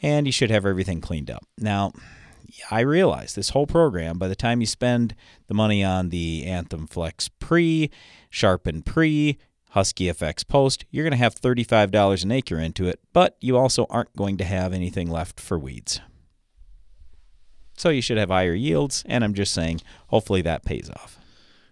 and 0.02 0.26
you 0.26 0.32
should 0.32 0.50
have 0.50 0.66
everything 0.66 1.00
cleaned 1.00 1.30
up. 1.30 1.44
Now, 1.58 1.92
I 2.70 2.80
realize 2.80 3.34
this 3.34 3.50
whole 3.50 3.66
program, 3.66 4.18
by 4.18 4.28
the 4.28 4.34
time 4.34 4.60
you 4.60 4.66
spend 4.66 5.14
the 5.46 5.54
money 5.54 5.84
on 5.84 6.08
the 6.08 6.46
Anthem 6.46 6.86
Flex 6.86 7.28
Pre, 7.28 7.90
Sharpen 8.28 8.82
Pre, 8.82 9.38
Huskie 9.74 10.10
FX 10.10 10.46
Post, 10.46 10.84
you're 10.90 11.04
going 11.04 11.12
to 11.12 11.16
have 11.16 11.40
$35 11.40 12.24
an 12.24 12.32
acre 12.32 12.58
into 12.58 12.88
it, 12.88 12.98
but 13.12 13.36
you 13.40 13.56
also 13.56 13.86
aren't 13.88 14.16
going 14.16 14.36
to 14.38 14.44
have 14.44 14.72
anything 14.72 15.08
left 15.08 15.38
for 15.38 15.58
weeds. 15.58 16.00
So 17.76 17.88
you 17.90 18.02
should 18.02 18.18
have 18.18 18.30
higher 18.30 18.52
yields, 18.52 19.04
and 19.06 19.22
I'm 19.22 19.34
just 19.34 19.54
saying, 19.54 19.80
hopefully 20.08 20.42
that 20.42 20.64
pays 20.64 20.90
off. 20.90 21.19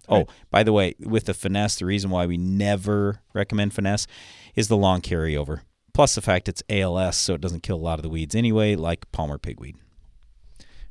Oh, 0.09 0.27
by 0.51 0.63
the 0.63 0.73
way, 0.73 0.95
with 0.99 1.27
the 1.27 1.35
finesse, 1.35 1.77
the 1.77 1.87
reason 1.87 2.11
why 2.11 2.27
we 2.27 2.37
never 2.37 3.21
recommend 3.35 3.75
finesse 3.75 4.07
is 4.55 4.69
the 4.69 4.77
long 4.77 5.01
carryover. 5.01 5.61
Plus 5.93 6.15
the 6.15 6.23
fact 6.23 6.49
it's 6.49 6.63
ALS, 6.69 7.17
so 7.17 7.35
it 7.35 7.41
doesn't 7.41 7.63
kill 7.63 7.77
a 7.77 7.79
lot 7.79 7.99
of 7.99 8.03
the 8.03 8.09
weeds 8.09 8.35
anyway, 8.35 8.77
like 8.77 9.11
Palmer 9.13 9.39
pigweed. 9.39 9.77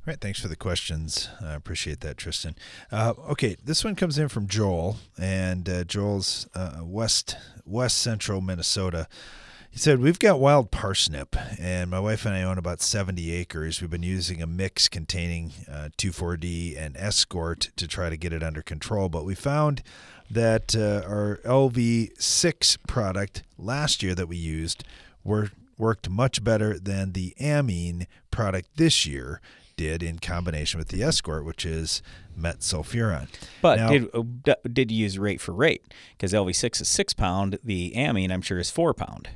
All 0.08 0.12
right, 0.12 0.22
thanks 0.22 0.40
for 0.40 0.48
the 0.48 0.56
questions. 0.56 1.30
I 1.42 1.54
appreciate 1.54 2.00
that, 2.02 2.18
Tristan. 2.18 2.56
Uh, 2.92 3.14
okay, 3.30 3.58
this 3.64 3.84
one 3.84 3.96
comes 3.96 4.18
in 4.18 4.30
from 4.30 4.48
Joel, 4.48 4.98
and 5.18 5.68
uh, 5.68 5.84
Joel's 5.84 6.48
uh, 6.56 6.80
west 6.82 7.36
west 7.66 7.98
central 7.98 8.40
Minnesota. 8.40 9.08
He 9.72 9.80
said, 9.80 10.00
We've 10.00 10.20
got 10.20 10.40
wild 10.40 10.72
parsnip, 10.72 11.36
and 11.60 11.92
my 11.92 12.00
wife 12.00 12.26
and 12.26 12.34
I 12.34 12.44
own 12.44 12.58
about 12.58 12.82
70 12.82 13.32
acres. 13.32 13.80
We've 13.82 13.90
been 13.90 14.04
using 14.04 14.42
a 14.42 14.48
mix 14.48 14.88
containing 14.88 15.52
uh, 15.72 15.90
2,4-D 15.98 16.76
and 16.76 16.98
Escort 16.98 17.70
to 17.76 17.88
try 17.88 18.10
to 18.10 18.18
get 18.18 18.34
it 18.34 18.42
under 18.44 18.62
control, 18.62 19.10
but 19.10 19.24
we 19.26 19.36
found 19.36 19.84
that 20.30 20.76
uh, 20.76 21.08
our 21.08 21.40
LV6 21.46 22.78
product 22.88 23.44
last 23.58 24.02
year 24.04 24.16
that 24.16 24.28
we 24.28 24.38
used 24.38 24.84
were, 25.24 25.52
worked 25.78 26.10
much 26.10 26.44
better 26.44 26.80
than 26.80 27.14
the 27.14 27.34
amine 27.40 28.08
product 28.32 28.70
this 28.78 29.06
year 29.06 29.42
did 29.76 30.02
in 30.02 30.18
combination 30.18 30.80
with 30.80 30.88
the 30.88 31.04
Escort, 31.04 31.46
which 31.46 31.64
is 31.66 32.02
metsulfuron. 32.38 33.28
But 33.62 33.76
Now- 33.78 33.90
did 33.90 34.10
uh, 34.14 34.56
did 34.74 34.92
you 34.92 34.98
use 35.04 35.20
rate 35.20 35.40
for 35.40 35.52
rate? 35.54 35.84
Because 36.18 36.34
LV6 36.34 36.82
is 36.82 36.88
six 36.88 37.14
pound. 37.14 37.60
The 37.64 37.94
amine, 37.96 38.32
I'm 38.32 38.42
sure, 38.42 38.58
is 38.58 38.72
four 38.72 38.94
pound. 38.96 39.30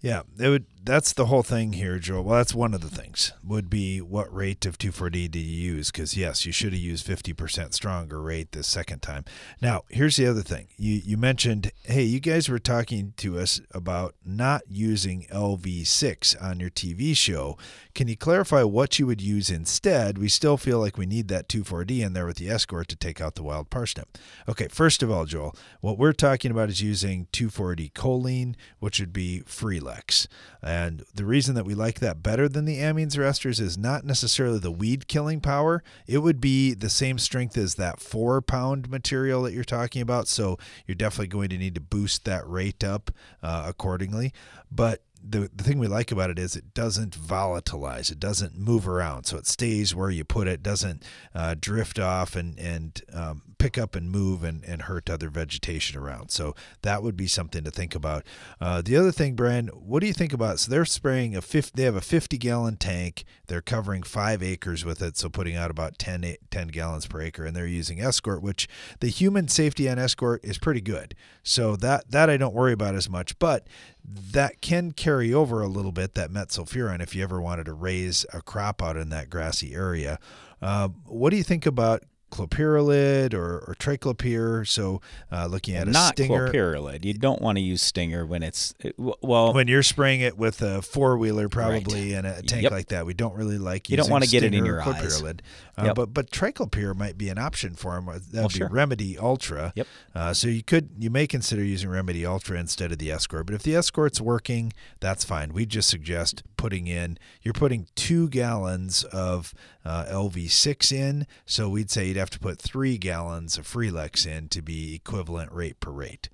Yeah, 0.00 0.22
it 0.38 0.48
would. 0.48 0.66
That's 0.86 1.12
the 1.12 1.26
whole 1.26 1.42
thing 1.42 1.72
here, 1.72 1.98
Joel. 1.98 2.22
Well, 2.22 2.36
that's 2.36 2.54
one 2.54 2.72
of 2.72 2.80
the 2.80 2.88
things. 2.88 3.32
Would 3.42 3.68
be 3.68 4.00
what 4.00 4.32
rate 4.32 4.64
of 4.64 4.78
2,4-D 4.78 5.26
did 5.26 5.40
you 5.40 5.72
use? 5.72 5.90
Because 5.90 6.16
yes, 6.16 6.46
you 6.46 6.52
should 6.52 6.72
have 6.72 6.80
used 6.80 7.04
50% 7.04 7.74
stronger 7.74 8.22
rate 8.22 8.52
the 8.52 8.62
second 8.62 9.02
time. 9.02 9.24
Now, 9.60 9.82
here's 9.88 10.14
the 10.14 10.28
other 10.28 10.42
thing. 10.42 10.68
You 10.76 11.00
you 11.04 11.16
mentioned, 11.16 11.72
hey, 11.82 12.04
you 12.04 12.20
guys 12.20 12.48
were 12.48 12.60
talking 12.60 13.14
to 13.16 13.36
us 13.36 13.60
about 13.72 14.14
not 14.24 14.62
using 14.68 15.26
LV6 15.32 16.40
on 16.40 16.60
your 16.60 16.70
TV 16.70 17.16
show. 17.16 17.58
Can 17.92 18.06
you 18.06 18.16
clarify 18.16 18.62
what 18.62 19.00
you 19.00 19.08
would 19.08 19.20
use 19.20 19.50
instead? 19.50 20.18
We 20.18 20.28
still 20.28 20.56
feel 20.56 20.78
like 20.78 20.96
we 20.96 21.06
need 21.06 21.26
that 21.28 21.48
2,4-D 21.48 22.00
in 22.00 22.12
there 22.12 22.26
with 22.26 22.36
the 22.36 22.48
escort 22.48 22.86
to 22.88 22.96
take 22.96 23.20
out 23.20 23.34
the 23.34 23.42
wild 23.42 23.70
parsnip. 23.70 24.16
Okay, 24.48 24.68
first 24.68 25.02
of 25.02 25.10
all, 25.10 25.24
Joel, 25.24 25.56
what 25.80 25.98
we're 25.98 26.12
talking 26.12 26.52
about 26.52 26.68
is 26.68 26.80
using 26.80 27.26
2,4-D 27.32 27.90
choline, 27.92 28.54
which 28.78 29.00
would 29.00 29.12
be 29.12 29.42
Freelexx. 29.46 30.28
And 30.76 31.04
the 31.14 31.24
reason 31.24 31.54
that 31.54 31.64
we 31.64 31.74
like 31.74 32.00
that 32.00 32.22
better 32.22 32.50
than 32.50 32.66
the 32.66 32.80
amines 32.80 33.16
or 33.16 33.22
esters 33.22 33.60
is 33.60 33.78
not 33.78 34.04
necessarily 34.04 34.58
the 34.58 34.70
weed 34.70 35.08
killing 35.08 35.40
power. 35.40 35.82
It 36.06 36.18
would 36.18 36.38
be 36.38 36.74
the 36.74 36.90
same 36.90 37.18
strength 37.18 37.56
as 37.56 37.76
that 37.76 37.98
four 37.98 38.42
pound 38.42 38.90
material 38.90 39.42
that 39.44 39.54
you're 39.54 39.64
talking 39.64 40.02
about. 40.02 40.28
So 40.28 40.58
you're 40.86 40.94
definitely 40.94 41.28
going 41.28 41.48
to 41.48 41.56
need 41.56 41.76
to 41.76 41.80
boost 41.80 42.26
that 42.26 42.46
rate 42.46 42.84
up 42.84 43.10
uh, 43.42 43.64
accordingly. 43.66 44.34
But 44.70 45.02
the, 45.28 45.50
the 45.54 45.64
thing 45.64 45.78
we 45.78 45.86
like 45.86 46.12
about 46.12 46.30
it 46.30 46.38
is 46.38 46.56
it 46.56 46.74
doesn't 46.74 47.16
volatilize. 47.16 48.10
It 48.10 48.20
doesn't 48.20 48.56
move 48.56 48.88
around. 48.88 49.24
So 49.24 49.36
it 49.36 49.46
stays 49.46 49.94
where 49.94 50.10
you 50.10 50.24
put 50.24 50.46
it, 50.46 50.62
doesn't 50.62 51.02
uh, 51.34 51.54
drift 51.58 51.98
off 51.98 52.36
and, 52.36 52.58
and 52.58 53.00
um, 53.12 53.42
pick 53.58 53.78
up 53.78 53.94
and 53.94 54.10
move 54.10 54.44
and, 54.44 54.64
and 54.64 54.82
hurt 54.82 55.10
other 55.10 55.28
vegetation 55.28 55.98
around. 55.98 56.30
So 56.30 56.54
that 56.82 57.02
would 57.02 57.16
be 57.16 57.26
something 57.26 57.64
to 57.64 57.70
think 57.70 57.94
about. 57.94 58.24
Uh, 58.60 58.82
the 58.82 58.96
other 58.96 59.12
thing, 59.12 59.34
Brian, 59.34 59.68
what 59.68 60.00
do 60.00 60.06
you 60.06 60.12
think 60.12 60.32
about? 60.32 60.60
So 60.60 60.70
they're 60.70 60.84
spraying 60.84 61.34
a 61.34 61.42
50, 61.42 61.72
they 61.74 61.84
have 61.84 61.96
a 61.96 62.00
50 62.00 62.38
gallon 62.38 62.76
tank. 62.76 63.24
They're 63.46 63.62
covering 63.62 64.02
five 64.02 64.42
acres 64.42 64.84
with 64.84 65.02
it. 65.02 65.16
So 65.16 65.28
putting 65.28 65.56
out 65.56 65.70
about 65.70 65.98
10, 65.98 66.36
10 66.50 66.68
gallons 66.68 67.06
per 67.06 67.20
acre. 67.20 67.44
And 67.44 67.56
they're 67.56 67.66
using 67.66 68.00
Escort, 68.00 68.42
which 68.42 68.68
the 69.00 69.08
human 69.08 69.48
safety 69.48 69.88
on 69.88 69.98
Escort 69.98 70.44
is 70.44 70.58
pretty 70.58 70.80
good. 70.80 71.14
So 71.42 71.76
that, 71.76 72.10
that 72.10 72.30
I 72.30 72.36
don't 72.36 72.54
worry 72.54 72.72
about 72.72 72.94
as 72.94 73.08
much. 73.08 73.38
But 73.38 73.66
that 74.08 74.60
can 74.60 74.92
carry 74.92 75.32
over 75.32 75.62
a 75.62 75.66
little 75.66 75.92
bit 75.92 76.14
that 76.14 76.30
metsulfuron 76.30 77.02
if 77.02 77.14
you 77.14 77.22
ever 77.22 77.40
wanted 77.40 77.64
to 77.64 77.72
raise 77.72 78.24
a 78.32 78.40
crop 78.40 78.82
out 78.82 78.96
in 78.96 79.08
that 79.10 79.30
grassy 79.30 79.74
area. 79.74 80.18
Uh, 80.62 80.88
what 81.04 81.30
do 81.30 81.36
you 81.36 81.42
think 81.42 81.66
about 81.66 82.02
clopyralid 82.30 83.34
or, 83.34 83.58
or 83.66 83.74
triclopyr? 83.78 84.66
So 84.66 85.00
uh, 85.30 85.46
looking 85.46 85.74
at 85.76 85.88
a 85.88 85.90
Not 85.90 86.14
stinger. 86.14 86.48
clopyralid. 86.48 87.04
You 87.04 87.14
don't 87.14 87.40
want 87.42 87.58
to 87.58 87.62
use 87.62 87.82
stinger 87.82 88.24
when 88.26 88.42
it's 88.42 88.74
well. 88.96 89.52
when 89.52 89.68
you're 89.68 89.82
spraying 89.82 90.20
it 90.20 90.36
with 90.36 90.62
a 90.62 90.82
four 90.82 91.16
wheeler, 91.18 91.48
probably 91.48 92.14
in 92.14 92.24
a 92.24 92.42
tank 92.42 92.62
Yep. 92.64 92.72
like 92.72 92.88
that, 92.88 93.06
we 93.06 93.14
don't 93.14 93.34
really 93.34 93.58
like. 93.58 93.88
You 93.90 93.96
don't 93.96 94.04
using 94.04 94.12
wanna 94.12 94.26
get 94.26 94.42
it 94.42 94.54
in 94.54 94.64
your 94.64 94.76
or 94.78 94.82
eyes. 94.88 95.22
Uh, 95.22 95.32
Yep. 95.78 95.94
But 95.94 96.14
but 96.14 96.30
triclopyr 96.30 96.96
might 96.96 97.18
be 97.18 97.28
an 97.28 97.38
option 97.38 97.74
for 97.74 97.94
them. 97.94 98.06
That 98.06 98.14
would 98.14 98.32
Well, 98.32 98.48
be 98.48 98.54
sure. 98.54 98.68
Remedy 98.70 99.18
Ultra. 99.18 99.72
Yep. 99.76 99.86
Uh, 100.14 100.32
so 100.34 100.48
you 100.48 100.62
could 100.62 100.88
you 100.98 101.10
may 101.10 101.26
consider 101.26 101.62
using 101.62 101.90
Remedy 101.90 102.24
Ultra 102.24 102.58
instead 102.58 102.92
of 102.92 102.98
the 102.98 103.10
Escort. 103.10 103.46
But 103.46 103.54
if 103.54 103.62
the 103.62 103.74
Escort's 103.76 104.20
working, 104.20 104.72
that's 105.00 105.24
fine. 105.24 105.52
We 105.52 105.66
just 105.66 105.88
suggest 105.90 106.42
putting 106.56 106.86
in. 106.86 107.18
You're 107.42 107.54
putting 107.54 107.86
two 107.94 108.28
gallons 108.28 109.04
of 109.04 109.54
uh, 109.84 110.06
LV6 110.10 110.92
in, 110.92 111.26
so 111.44 111.68
we'd 111.68 111.90
say 111.90 112.08
you'd 112.08 112.16
have 112.16 112.30
to 112.30 112.38
put 112.38 112.60
three 112.60 112.98
gallons 112.98 113.58
of 113.58 113.66
Freelexx 113.66 114.26
in 114.26 114.48
to 114.48 114.62
be 114.62 114.94
equivalent 114.94 115.52
rate 115.52 115.80
per 115.80 115.90
rate. 115.90 116.28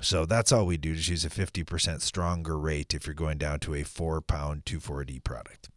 So 0.00 0.26
that's 0.26 0.50
all 0.50 0.66
we 0.66 0.76
do. 0.76 0.94
Just 0.94 1.08
use 1.08 1.24
a 1.24 1.30
50% 1.30 2.00
stronger 2.00 2.58
rate 2.58 2.92
if 2.92 3.06
you're 3.06 3.14
going 3.14 3.38
down 3.38 3.60
to 3.60 3.74
a 3.74 3.84
four 3.84 4.20
pound 4.20 4.64
2,4-D 4.64 5.20
product. 5.20 5.70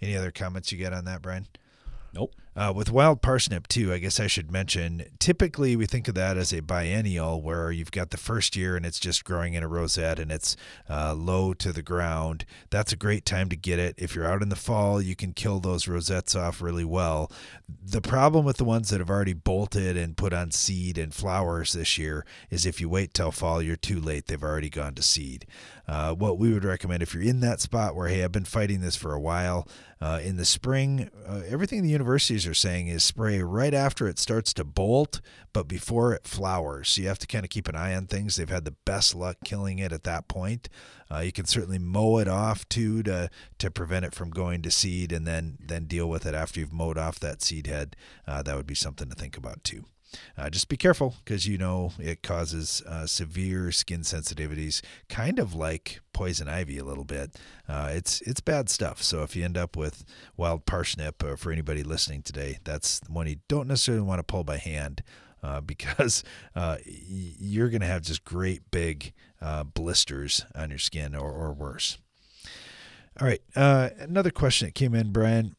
Any 0.00 0.14
other 0.14 0.30
comments 0.30 0.70
you 0.72 0.78
got 0.78 0.92
on 0.92 1.06
that, 1.06 1.22
Brian? 1.22 1.46
Nope. 2.12 2.34
Uh, 2.56 2.72
with 2.74 2.90
wild 2.90 3.20
parsnip 3.20 3.68
too, 3.68 3.92
I 3.92 3.98
guess 3.98 4.18
I 4.18 4.28
should 4.28 4.50
mention. 4.50 5.04
Typically, 5.18 5.76
we 5.76 5.84
think 5.84 6.08
of 6.08 6.14
that 6.14 6.38
as 6.38 6.54
a 6.54 6.60
biennial, 6.60 7.42
where 7.42 7.70
you've 7.70 7.90
got 7.90 8.10
the 8.10 8.16
first 8.16 8.56
year 8.56 8.76
and 8.76 8.86
it's 8.86 8.98
just 8.98 9.26
growing 9.26 9.52
in 9.52 9.62
a 9.62 9.68
rosette 9.68 10.18
and 10.18 10.32
it's 10.32 10.56
uh, 10.88 11.12
low 11.12 11.52
to 11.52 11.70
the 11.70 11.82
ground. 11.82 12.46
That's 12.70 12.94
a 12.94 12.96
great 12.96 13.26
time 13.26 13.50
to 13.50 13.56
get 13.56 13.78
it. 13.78 13.94
If 13.98 14.14
you're 14.14 14.24
out 14.24 14.40
in 14.40 14.48
the 14.48 14.56
fall, 14.56 15.02
you 15.02 15.14
can 15.14 15.34
kill 15.34 15.60
those 15.60 15.86
rosettes 15.86 16.34
off 16.34 16.62
really 16.62 16.84
well. 16.84 17.30
The 17.68 18.00
problem 18.00 18.46
with 18.46 18.56
the 18.56 18.64
ones 18.64 18.88
that 18.88 19.00
have 19.00 19.10
already 19.10 19.34
bolted 19.34 19.98
and 19.98 20.16
put 20.16 20.32
on 20.32 20.50
seed 20.50 20.96
and 20.96 21.12
flowers 21.12 21.74
this 21.74 21.98
year 21.98 22.24
is 22.48 22.64
if 22.64 22.80
you 22.80 22.88
wait 22.88 23.12
till 23.12 23.32
fall, 23.32 23.60
you're 23.60 23.76
too 23.76 24.00
late. 24.00 24.28
They've 24.28 24.42
already 24.42 24.70
gone 24.70 24.94
to 24.94 25.02
seed. 25.02 25.44
Uh, 25.86 26.14
what 26.14 26.38
we 26.38 26.52
would 26.52 26.64
recommend 26.64 27.02
if 27.02 27.12
you're 27.12 27.22
in 27.22 27.40
that 27.40 27.60
spot 27.60 27.94
where 27.94 28.08
hey, 28.08 28.24
I've 28.24 28.32
been 28.32 28.44
fighting 28.44 28.80
this 28.80 28.96
for 28.96 29.12
a 29.12 29.20
while. 29.20 29.68
Uh, 29.98 30.20
in 30.22 30.36
the 30.36 30.44
spring, 30.44 31.10
uh, 31.26 31.40
everything 31.48 31.82
the 31.82 31.88
universities 31.88 32.45
are 32.46 32.54
saying 32.54 32.88
is 32.88 33.04
spray 33.04 33.40
right 33.42 33.74
after 33.74 34.08
it 34.08 34.18
starts 34.18 34.52
to 34.54 34.64
bolt, 34.64 35.20
but 35.52 35.68
before 35.68 36.12
it 36.12 36.26
flowers. 36.26 36.90
So 36.90 37.02
you 37.02 37.08
have 37.08 37.18
to 37.20 37.26
kind 37.26 37.44
of 37.44 37.50
keep 37.50 37.68
an 37.68 37.76
eye 37.76 37.94
on 37.94 38.06
things. 38.06 38.36
They've 38.36 38.48
had 38.48 38.64
the 38.64 38.76
best 38.84 39.14
luck 39.14 39.38
killing 39.44 39.78
it 39.78 39.92
at 39.92 40.04
that 40.04 40.28
point. 40.28 40.68
Uh, 41.10 41.18
you 41.18 41.32
can 41.32 41.46
certainly 41.46 41.78
mow 41.78 42.18
it 42.18 42.28
off 42.28 42.68
too 42.68 43.02
to 43.04 43.30
to 43.58 43.70
prevent 43.70 44.04
it 44.04 44.14
from 44.14 44.30
going 44.30 44.62
to 44.62 44.70
seed, 44.70 45.12
and 45.12 45.26
then 45.26 45.58
then 45.60 45.84
deal 45.84 46.08
with 46.08 46.26
it 46.26 46.34
after 46.34 46.60
you've 46.60 46.72
mowed 46.72 46.98
off 46.98 47.20
that 47.20 47.42
seed 47.42 47.66
head. 47.66 47.96
Uh, 48.26 48.42
that 48.42 48.56
would 48.56 48.66
be 48.66 48.74
something 48.74 49.08
to 49.08 49.14
think 49.14 49.36
about 49.36 49.62
too. 49.64 49.84
Uh, 50.36 50.50
just 50.50 50.68
be 50.68 50.76
careful 50.76 51.14
because 51.24 51.46
you 51.46 51.58
know 51.58 51.92
it 51.98 52.22
causes 52.22 52.82
uh, 52.86 53.06
severe 53.06 53.72
skin 53.72 54.00
sensitivities, 54.00 54.82
kind 55.08 55.38
of 55.38 55.54
like 55.54 56.00
poison 56.12 56.48
ivy 56.48 56.78
a 56.78 56.84
little 56.84 57.04
bit. 57.04 57.36
Uh, 57.68 57.90
it's 57.92 58.20
it's 58.22 58.40
bad 58.40 58.68
stuff. 58.68 59.02
So 59.02 59.22
if 59.22 59.36
you 59.36 59.44
end 59.44 59.56
up 59.56 59.76
with 59.76 60.04
wild 60.36 60.66
parsnip, 60.66 61.22
uh, 61.22 61.36
for 61.36 61.52
anybody 61.52 61.82
listening 61.82 62.22
today, 62.22 62.58
that's 62.64 63.00
one 63.08 63.26
you 63.26 63.36
don't 63.48 63.68
necessarily 63.68 64.04
want 64.04 64.18
to 64.18 64.24
pull 64.24 64.44
by 64.44 64.58
hand. 64.58 65.02
Uh, 65.42 65.60
because 65.66 66.24
uh, 66.56 66.78
you're 66.84 67.68
going 67.68 67.82
to 67.82 67.86
have 67.86 68.02
just 68.02 68.24
great 68.24 68.68
big 68.70 69.12
uh, 69.40 69.62
blisters 69.62 70.44
on 70.54 70.70
your 70.70 70.78
skin 70.78 71.14
or, 71.14 71.30
or 71.30 71.52
worse. 71.52 71.98
All 73.20 73.26
right. 73.26 73.40
Uh, 73.54 73.90
another 73.98 74.30
question 74.30 74.66
that 74.66 74.74
came 74.74 74.94
in, 74.94 75.12
Brian 75.12 75.54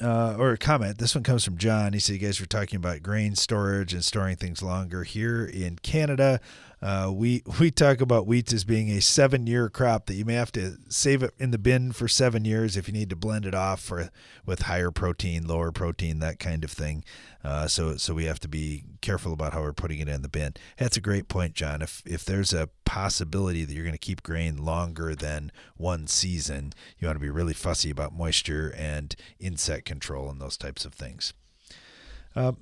uh, 0.00 0.36
or 0.38 0.52
a 0.52 0.58
comment. 0.58 0.98
This 0.98 1.14
one 1.14 1.24
comes 1.24 1.44
from 1.44 1.56
John. 1.56 1.92
He 1.92 1.98
said, 1.98 2.14
You 2.14 2.18
guys 2.18 2.40
were 2.40 2.46
talking 2.46 2.76
about 2.76 3.02
grain 3.02 3.34
storage 3.34 3.92
and 3.92 4.04
storing 4.04 4.36
things 4.36 4.62
longer. 4.62 5.04
Here 5.04 5.44
in 5.44 5.78
Canada, 5.82 6.40
uh, 6.82 7.10
we 7.12 7.42
we 7.58 7.70
talk 7.70 8.00
about 8.00 8.26
wheat 8.26 8.52
as 8.52 8.64
being 8.64 8.88
a 8.90 9.00
seven 9.00 9.46
year 9.46 9.68
crop 9.68 10.06
that 10.06 10.14
you 10.14 10.24
may 10.24 10.34
have 10.34 10.52
to 10.52 10.78
save 10.88 11.22
it 11.22 11.34
in 11.38 11.50
the 11.50 11.58
bin 11.58 11.92
for 11.92 12.08
seven 12.08 12.44
years 12.46 12.76
if 12.76 12.88
you 12.88 12.94
need 12.94 13.10
to 13.10 13.16
blend 13.16 13.44
it 13.44 13.54
off 13.54 13.82
for 13.82 14.10
with 14.46 14.62
higher 14.62 14.90
protein, 14.90 15.46
lower 15.46 15.72
protein, 15.72 16.20
that 16.20 16.38
kind 16.38 16.64
of 16.64 16.70
thing. 16.70 17.04
Uh, 17.44 17.66
so 17.66 17.96
so 17.96 18.14
we 18.14 18.24
have 18.24 18.40
to 18.40 18.48
be 18.48 18.84
careful 19.02 19.32
about 19.32 19.52
how 19.52 19.60
we're 19.60 19.74
putting 19.74 20.00
it 20.00 20.08
in 20.08 20.22
the 20.22 20.28
bin. 20.28 20.54
That's 20.78 20.96
a 20.96 21.02
great 21.02 21.28
point, 21.28 21.54
John. 21.54 21.82
If 21.82 22.02
if 22.06 22.24
there's 22.24 22.54
a 22.54 22.70
possibility 22.86 23.64
that 23.64 23.74
you're 23.74 23.84
going 23.84 23.92
to 23.92 23.98
keep 23.98 24.22
grain 24.22 24.56
longer 24.56 25.14
than 25.14 25.52
one 25.76 26.06
season, 26.06 26.72
you 26.98 27.06
want 27.06 27.16
to 27.16 27.20
be 27.22 27.30
really 27.30 27.54
fussy 27.54 27.90
about 27.90 28.14
moisture 28.14 28.72
and 28.74 29.14
insect 29.38 29.84
control 29.84 30.30
and 30.30 30.40
those 30.40 30.56
types 30.56 30.86
of 30.86 30.94
things. 30.94 31.34
Um, 32.34 32.56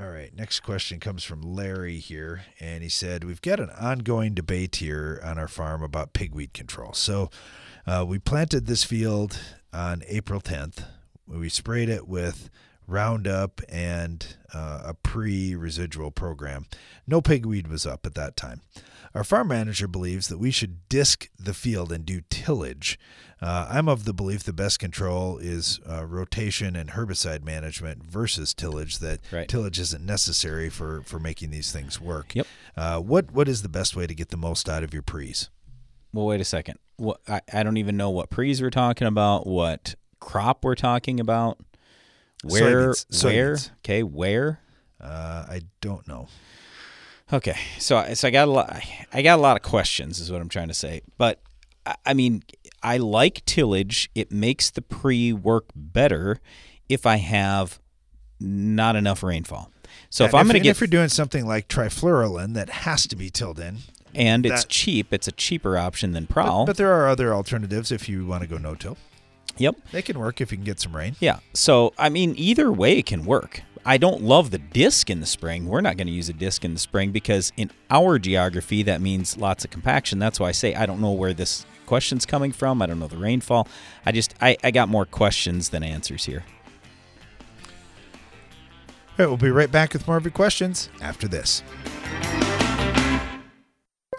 all 0.00 0.08
right, 0.08 0.34
next 0.34 0.60
question 0.60 0.98
comes 0.98 1.24
from 1.24 1.42
Larry 1.42 1.98
here, 1.98 2.44
and 2.58 2.82
he 2.82 2.88
said, 2.88 3.22
We've 3.22 3.42
got 3.42 3.60
an 3.60 3.68
ongoing 3.70 4.32
debate 4.32 4.76
here 4.76 5.20
on 5.22 5.38
our 5.38 5.48
farm 5.48 5.82
about 5.82 6.14
pigweed 6.14 6.54
control. 6.54 6.94
So 6.94 7.28
uh, 7.86 8.06
we 8.08 8.18
planted 8.18 8.66
this 8.66 8.82
field 8.82 9.38
on 9.74 10.02
April 10.06 10.40
10th. 10.40 10.84
We 11.26 11.50
sprayed 11.50 11.90
it 11.90 12.08
with 12.08 12.48
Roundup 12.90 13.60
and 13.68 14.36
uh, 14.52 14.82
a 14.86 14.94
pre 14.94 15.54
residual 15.54 16.10
program. 16.10 16.66
No 17.06 17.20
pigweed 17.20 17.68
was 17.68 17.86
up 17.86 18.04
at 18.06 18.14
that 18.14 18.36
time. 18.36 18.60
Our 19.14 19.24
farm 19.24 19.48
manager 19.48 19.88
believes 19.88 20.28
that 20.28 20.38
we 20.38 20.50
should 20.50 20.88
disc 20.88 21.28
the 21.38 21.54
field 21.54 21.90
and 21.90 22.04
do 22.06 22.20
tillage. 22.30 22.98
Uh, 23.42 23.66
I'm 23.70 23.88
of 23.88 24.04
the 24.04 24.12
belief 24.12 24.42
the 24.44 24.52
best 24.52 24.78
control 24.78 25.38
is 25.38 25.80
uh, 25.88 26.04
rotation 26.04 26.76
and 26.76 26.90
herbicide 26.90 27.42
management 27.42 28.04
versus 28.04 28.52
tillage. 28.54 28.98
That 28.98 29.20
Right. 29.32 29.48
tillage 29.48 29.80
isn't 29.80 30.04
necessary 30.04 30.68
for, 30.68 31.02
for 31.02 31.18
making 31.18 31.50
these 31.50 31.72
things 31.72 32.00
work. 32.00 32.34
Yep. 32.34 32.46
Uh, 32.76 33.00
what 33.00 33.32
what 33.32 33.48
is 33.48 33.62
the 33.62 33.68
best 33.68 33.96
way 33.96 34.06
to 34.06 34.14
get 34.14 34.28
the 34.28 34.36
most 34.36 34.68
out 34.68 34.84
of 34.84 34.92
your 34.92 35.02
prees? 35.02 35.48
Well, 36.12 36.26
wait 36.26 36.40
a 36.40 36.44
second. 36.44 36.78
What 36.96 37.20
I, 37.26 37.40
I 37.52 37.62
don't 37.62 37.78
even 37.78 37.96
know 37.96 38.10
what 38.10 38.30
prees 38.30 38.60
we're 38.60 38.70
talking 38.70 39.06
about. 39.08 39.46
What 39.46 39.94
crop 40.20 40.64
we're 40.64 40.74
talking 40.74 41.18
about? 41.18 41.58
Where? 42.42 42.90
Soybeans. 42.90 43.24
Where? 43.24 43.54
Soybeans. 43.54 43.70
Okay, 43.78 44.02
where? 44.02 44.60
Uh, 45.00 45.46
I 45.48 45.62
don't 45.80 46.06
know. 46.06 46.28
Okay, 47.32 47.56
so 47.78 48.12
so 48.14 48.28
I 48.28 48.30
got 48.30 48.48
a 48.48 48.50
lot. 48.50 48.82
I 49.12 49.22
got 49.22 49.38
a 49.38 49.42
lot 49.42 49.56
of 49.56 49.62
questions, 49.62 50.18
is 50.18 50.32
what 50.32 50.40
I'm 50.40 50.48
trying 50.48 50.68
to 50.68 50.74
say. 50.74 51.02
But 51.16 51.40
I- 52.04 52.14
mean, 52.14 52.42
I 52.82 52.96
like 52.96 53.44
tillage. 53.44 54.10
It 54.14 54.32
makes 54.32 54.70
the 54.70 54.82
pre 54.82 55.32
work 55.32 55.66
better 55.74 56.40
if 56.88 57.06
I 57.06 57.16
have 57.16 57.78
not 58.40 58.96
enough 58.96 59.22
rainfall. 59.22 59.70
So 60.08 60.24
if 60.24 60.34
I'm 60.34 60.46
going 60.46 60.54
to 60.54 60.60
get 60.60 60.70
if 60.70 60.80
you're 60.80 60.88
doing 60.88 61.08
something 61.08 61.46
like 61.46 61.68
trifluralin 61.68 62.54
that 62.54 62.70
has 62.70 63.06
to 63.08 63.16
be 63.16 63.30
tilled 63.30 63.60
in, 63.60 63.78
and 64.14 64.44
it's 64.44 64.64
cheap, 64.64 65.12
it's 65.12 65.28
a 65.28 65.32
cheaper 65.32 65.76
option 65.78 66.12
than 66.12 66.24
but, 66.24 66.66
but 66.66 66.76
there 66.76 66.92
are 66.92 67.08
other 67.08 67.32
alternatives 67.34 67.92
if 67.92 68.08
you 68.08 68.26
want 68.26 68.42
to 68.42 68.48
go 68.48 68.56
no 68.56 68.74
till. 68.74 68.96
Yep. 69.60 69.76
They 69.92 70.00
can 70.00 70.18
work 70.18 70.40
if 70.40 70.50
you 70.50 70.56
can 70.56 70.64
get 70.64 70.80
some 70.80 70.96
rain. 70.96 71.16
Yeah. 71.20 71.40
So, 71.52 71.92
I 71.98 72.08
mean, 72.08 72.34
either 72.38 72.72
way 72.72 73.02
can 73.02 73.26
work. 73.26 73.62
I 73.84 73.98
don't 73.98 74.22
love 74.22 74.50
the 74.50 74.58
disc 74.58 75.10
in 75.10 75.20
the 75.20 75.26
spring. 75.26 75.66
We're 75.66 75.82
not 75.82 75.98
going 75.98 76.06
to 76.06 76.12
use 76.12 76.30
a 76.30 76.32
disc 76.32 76.64
in 76.64 76.72
the 76.72 76.80
spring 76.80 77.12
because 77.12 77.52
in 77.58 77.70
our 77.90 78.18
geography, 78.18 78.82
that 78.84 79.02
means 79.02 79.36
lots 79.36 79.64
of 79.64 79.70
compaction. 79.70 80.18
That's 80.18 80.40
why 80.40 80.48
I 80.48 80.52
say 80.52 80.74
I 80.74 80.86
don't 80.86 81.00
know 81.00 81.12
where 81.12 81.34
this 81.34 81.66
question's 81.84 82.24
coming 82.24 82.52
from. 82.52 82.80
I 82.80 82.86
don't 82.86 82.98
know 82.98 83.06
the 83.06 83.18
rainfall. 83.18 83.68
I 84.06 84.12
just, 84.12 84.34
I, 84.40 84.56
I 84.64 84.70
got 84.70 84.88
more 84.88 85.04
questions 85.04 85.68
than 85.68 85.82
answers 85.82 86.24
here. 86.24 86.44
All 87.60 87.66
right, 89.18 89.26
we'll 89.26 89.36
be 89.36 89.50
right 89.50 89.70
back 89.70 89.92
with 89.92 90.06
more 90.06 90.16
of 90.16 90.24
your 90.24 90.32
questions 90.32 90.88
after 91.02 91.28
this. 91.28 91.62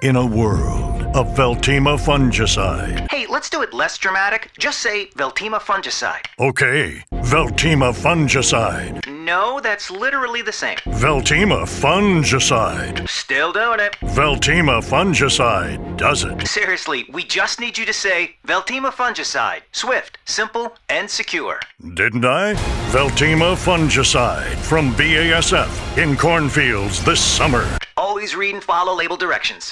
In 0.03 0.15
a 0.15 0.25
world 0.25 1.00
of 1.13 1.27
Veltima 1.35 1.97
fungicide. 1.99 3.09
Hey, 3.11 3.25
let's 3.27 3.49
do 3.49 3.61
it 3.61 3.73
less 3.73 3.97
dramatic. 3.97 4.51
Just 4.57 4.79
say 4.79 5.07
Veltima 5.17 5.59
fungicide. 5.59 6.25
Okay, 6.39 7.03
Veltima 7.11 7.93
fungicide. 7.93 9.05
No, 9.07 9.59
that's 9.59 9.91
literally 9.91 10.41
the 10.41 10.51
same. 10.51 10.77
Veltima 10.85 11.63
fungicide. 11.63 13.07
Still 13.09 13.51
doing 13.51 13.79
it. 13.79 13.93
Veltima 14.01 14.81
fungicide 14.81 15.97
does 15.97 16.23
it. 16.23 16.47
Seriously, 16.47 17.05
we 17.11 17.23
just 17.23 17.59
need 17.59 17.77
you 17.77 17.85
to 17.85 17.93
say 17.93 18.35
Veltima 18.47 18.91
fungicide. 18.91 19.61
Swift, 19.71 20.17
simple, 20.25 20.75
and 20.89 21.09
secure. 21.09 21.59
Didn't 21.93 22.25
I? 22.25 22.53
Veltima 22.91 23.55
fungicide 23.55 24.55
from 24.55 24.93
BASF 24.93 25.97
in 25.97 26.15
cornfields 26.15 27.03
this 27.03 27.19
summer. 27.19 27.67
Always 27.97 28.35
read 28.35 28.55
and 28.55 28.63
follow 28.63 28.95
label 28.95 29.17
directions. 29.17 29.71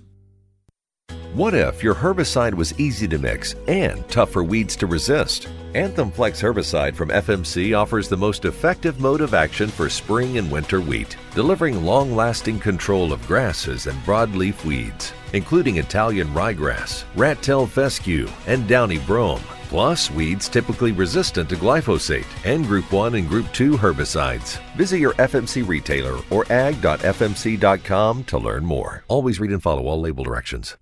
What 1.33 1.53
if 1.53 1.81
your 1.81 1.95
herbicide 1.95 2.53
was 2.53 2.77
easy 2.77 3.07
to 3.07 3.17
mix 3.17 3.55
and 3.65 4.05
tough 4.09 4.31
for 4.31 4.43
weeds 4.43 4.75
to 4.75 4.85
resist? 4.85 5.47
Anthem 5.75 6.11
Flex 6.11 6.41
herbicide 6.41 6.93
from 6.93 7.07
FMC 7.07 7.73
offers 7.73 8.09
the 8.09 8.17
most 8.17 8.43
effective 8.43 8.99
mode 8.99 9.21
of 9.21 9.33
action 9.33 9.69
for 9.69 9.89
spring 9.89 10.37
and 10.39 10.51
winter 10.51 10.81
wheat, 10.81 11.15
delivering 11.33 11.85
long 11.85 12.13
lasting 12.13 12.59
control 12.59 13.13
of 13.13 13.25
grasses 13.27 13.87
and 13.87 13.97
broadleaf 14.03 14.65
weeds, 14.65 15.13
including 15.31 15.77
Italian 15.77 16.27
ryegrass, 16.33 17.05
rat 17.15 17.41
tail 17.41 17.65
fescue, 17.65 18.27
and 18.47 18.67
downy 18.67 18.99
brome, 18.99 19.39
plus 19.69 20.11
weeds 20.11 20.49
typically 20.49 20.91
resistant 20.91 21.47
to 21.47 21.55
glyphosate 21.55 22.27
and 22.43 22.65
Group 22.65 22.91
1 22.91 23.15
and 23.15 23.29
Group 23.29 23.49
2 23.53 23.77
herbicides. 23.77 24.59
Visit 24.75 24.97
your 24.97 25.13
FMC 25.13 25.65
retailer 25.65 26.19
or 26.29 26.43
ag.fmc.com 26.51 28.25
to 28.25 28.37
learn 28.37 28.65
more. 28.65 29.05
Always 29.07 29.39
read 29.39 29.51
and 29.51 29.63
follow 29.63 29.87
all 29.87 30.01
label 30.01 30.25
directions. 30.25 30.75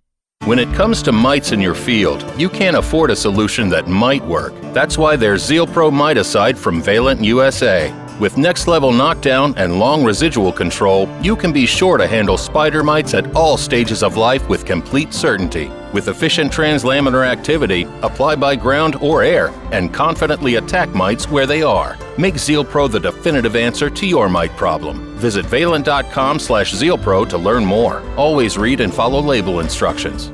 When 0.46 0.58
it 0.58 0.74
comes 0.74 1.04
to 1.04 1.12
mites 1.12 1.52
in 1.52 1.60
your 1.60 1.76
field, 1.76 2.26
you 2.38 2.48
can't 2.50 2.78
afford 2.78 3.12
a 3.12 3.16
solution 3.16 3.68
that 3.70 3.88
might 3.88 4.24
work. 4.24 4.54
That's 4.74 4.98
why 4.98 5.18
there's 5.18 5.44
Zeal 5.44 5.68
Pro 5.68 5.92
Miticide 5.92 6.58
from 6.58 6.82
Valent 6.82 7.22
USA. 7.26 7.94
With 8.20 8.38
next 8.38 8.68
level 8.68 8.92
knockdown 8.92 9.54
and 9.56 9.80
long 9.80 10.04
residual 10.04 10.52
control, 10.52 11.08
you 11.22 11.38
can 11.38 11.54
be 11.54 11.66
sure 11.66 11.98
to 11.98 12.06
handle 12.06 12.38
spider 12.38 12.84
mites 12.84 13.14
at 13.14 13.34
all 13.34 13.56
stages 13.56 14.04
of 14.04 14.18
life 14.18 14.50
with 14.50 14.66
complete 14.66 15.14
certainty. 15.14 15.72
With 15.94 16.10
efficient 16.10 16.52
translaminar 16.52 17.26
activity, 17.26 17.88
apply 18.02 18.36
by 18.36 18.58
ground 18.58 18.98
or 18.98 19.24
air, 19.24 19.54
and 19.72 19.94
confidently 19.94 20.56
attack 20.56 20.90
mites 20.90 21.30
where 21.30 21.48
they 21.48 21.64
are. 21.64 21.98
Make 22.18 22.38
Zeal 22.38 22.66
Pro 22.66 22.90
the 22.90 23.00
definitive 23.00 23.56
answer 23.56 23.90
to 23.90 24.06
your 24.06 24.28
mite 24.28 24.56
problem. 24.58 25.18
Visit 25.18 25.46
valent.com 25.46 26.40
slash 26.40 26.74
zealpro 26.74 27.28
to 27.30 27.38
learn 27.38 27.64
more. 27.64 28.04
Always 28.18 28.58
read 28.58 28.82
and 28.82 28.94
follow 28.94 29.22
label 29.22 29.62
instructions. 29.62 30.34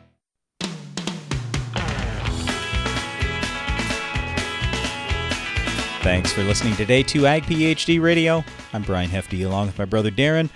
Thanks 6.01 6.31
for 6.33 6.43
listening 6.43 6.75
today 6.75 7.03
to 7.03 7.27
Ag 7.27 7.43
PhD 7.43 8.01
Radio. 8.01 8.43
I'm 8.73 8.81
Brian 8.81 9.09
Hefty 9.09 9.43
along 9.43 9.67
with 9.67 9.77
my 9.77 9.85
brother 9.85 10.09
Darren. 10.09 10.49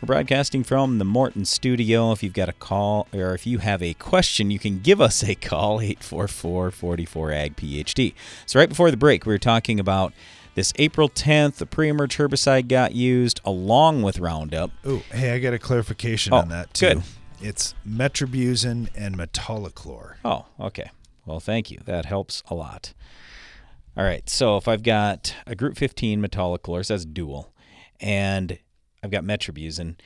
We're 0.00 0.06
broadcasting 0.06 0.62
from 0.62 0.98
the 0.98 1.04
Morton 1.06 1.44
studio. 1.46 2.12
If 2.12 2.22
you've 2.22 2.34
got 2.34 2.48
a 2.50 2.52
call 2.54 3.08
or 3.12 3.34
if 3.34 3.46
you 3.46 3.58
have 3.58 3.82
a 3.82 3.94
question, 3.94 4.50
you 4.50 4.58
can 4.58 4.80
give 4.80 5.00
us 5.00 5.22
a 5.24 5.34
call 5.34 5.80
844 5.80 6.70
44 6.70 7.32
Ag 7.32 7.56
PhD. 7.56 8.14
So, 8.46 8.58
right 8.58 8.68
before 8.68 8.90
the 8.90 8.96
break, 8.98 9.24
we 9.24 9.32
were 9.32 9.38
talking 9.38 9.80
about 9.80 10.12
this 10.54 10.72
April 10.76 11.08
10th, 11.08 11.56
the 11.56 11.66
pre 11.66 11.88
emerge 11.88 12.16
herbicide 12.18 12.68
got 12.68 12.94
used 12.94 13.40
along 13.44 14.02
with 14.02 14.18
Roundup. 14.18 14.70
Oh, 14.84 15.02
hey, 15.12 15.32
I 15.32 15.38
got 15.38 15.54
a 15.54 15.58
clarification 15.58 16.34
Oh, 16.34 16.38
on 16.38 16.48
that 16.50 16.74
too. 16.74 16.94
good. 16.94 17.02
It's 17.40 17.74
metribuzin 17.88 18.88
and 18.94 19.16
metolachlor. 19.16 20.16
Oh, 20.24 20.44
okay. 20.60 20.90
Well, 21.24 21.40
thank 21.40 21.70
you. 21.70 21.78
That 21.86 22.04
helps 22.06 22.42
a 22.48 22.54
lot. 22.54 22.92
All 23.96 24.04
right. 24.04 24.28
So 24.28 24.56
if 24.56 24.68
I've 24.68 24.82
got 24.82 25.34
a 25.46 25.54
Group 25.54 25.76
15 25.76 26.22
Metolachlor, 26.22 26.86
that's 26.86 27.04
dual, 27.04 27.52
and 28.00 28.58
I've 29.02 29.10
got 29.10 29.24
Metribuzin, 29.24 29.96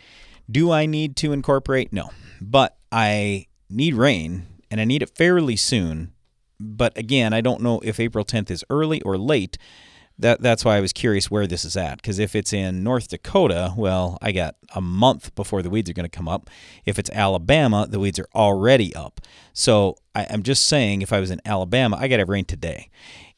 do 0.51 0.71
I 0.71 0.87
need 0.87 1.17
to 1.17 1.33
incorporate? 1.33 1.93
No. 1.93 2.11
But 2.41 2.77
I 2.91 3.47
need 3.71 3.95
rain, 3.95 4.47
and 4.71 4.81
I 4.81 4.85
need 4.85 5.03
it 5.03 5.17
fairly 5.17 5.57
soon. 5.57 6.13
But 6.61 6.97
again, 6.97 7.33
I 7.33 7.41
don't 7.41 7.63
know 7.63 7.81
if 7.81 7.99
April 8.01 8.25
10th 8.25 8.51
is 8.51 8.65
early 8.71 9.03
or 9.03 9.19
late. 9.19 9.59
That 10.17 10.41
that's 10.41 10.65
why 10.65 10.77
I 10.77 10.81
was 10.81 10.93
curious 10.93 11.29
where 11.29 11.47
this 11.47 11.65
is 11.65 11.77
at. 11.77 11.97
Because 11.97 12.21
if 12.21 12.37
it's 12.37 12.53
in 12.53 12.85
North 12.85 13.09
Dakota, 13.09 13.75
well, 13.77 14.17
I 14.23 14.31
got 14.31 14.55
a 14.73 14.81
month 14.81 15.35
before 15.35 15.61
the 15.61 15.71
weeds 15.71 15.91
are 15.91 15.93
going 15.93 16.09
to 16.09 16.17
come 16.17 16.29
up. 16.29 16.49
If 16.85 17.01
it's 17.01 17.11
Alabama, 17.11 17.89
the 17.91 17.99
weeds 17.99 18.21
are 18.21 18.29
already 18.33 18.95
up. 18.95 19.21
So 19.53 19.97
I, 20.15 20.23
am 20.25 20.45
just 20.45 20.69
saying, 20.69 21.03
if 21.03 21.13
I 21.13 21.19
was 21.19 21.33
in 21.33 21.41
Alabama, 21.45 21.97
I 21.97 22.07
got 22.07 22.17
to 22.17 22.21
have 22.21 22.29
rain 22.29 22.45
today. 22.45 22.91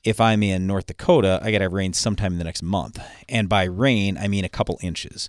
If 0.06 0.20
I'm 0.20 0.42
in 0.42 0.66
North 0.66 0.86
Dakota, 0.86 1.40
I 1.42 1.50
got 1.50 1.58
to 1.58 1.64
have 1.64 1.72
rain 1.72 1.92
sometime 1.92 2.32
in 2.32 2.38
the 2.38 2.44
next 2.44 2.62
month. 2.62 3.00
And 3.28 3.48
by 3.48 3.64
rain, 3.64 4.16
I 4.16 4.28
mean 4.28 4.44
a 4.44 4.48
couple 4.48 4.78
inches. 4.80 5.28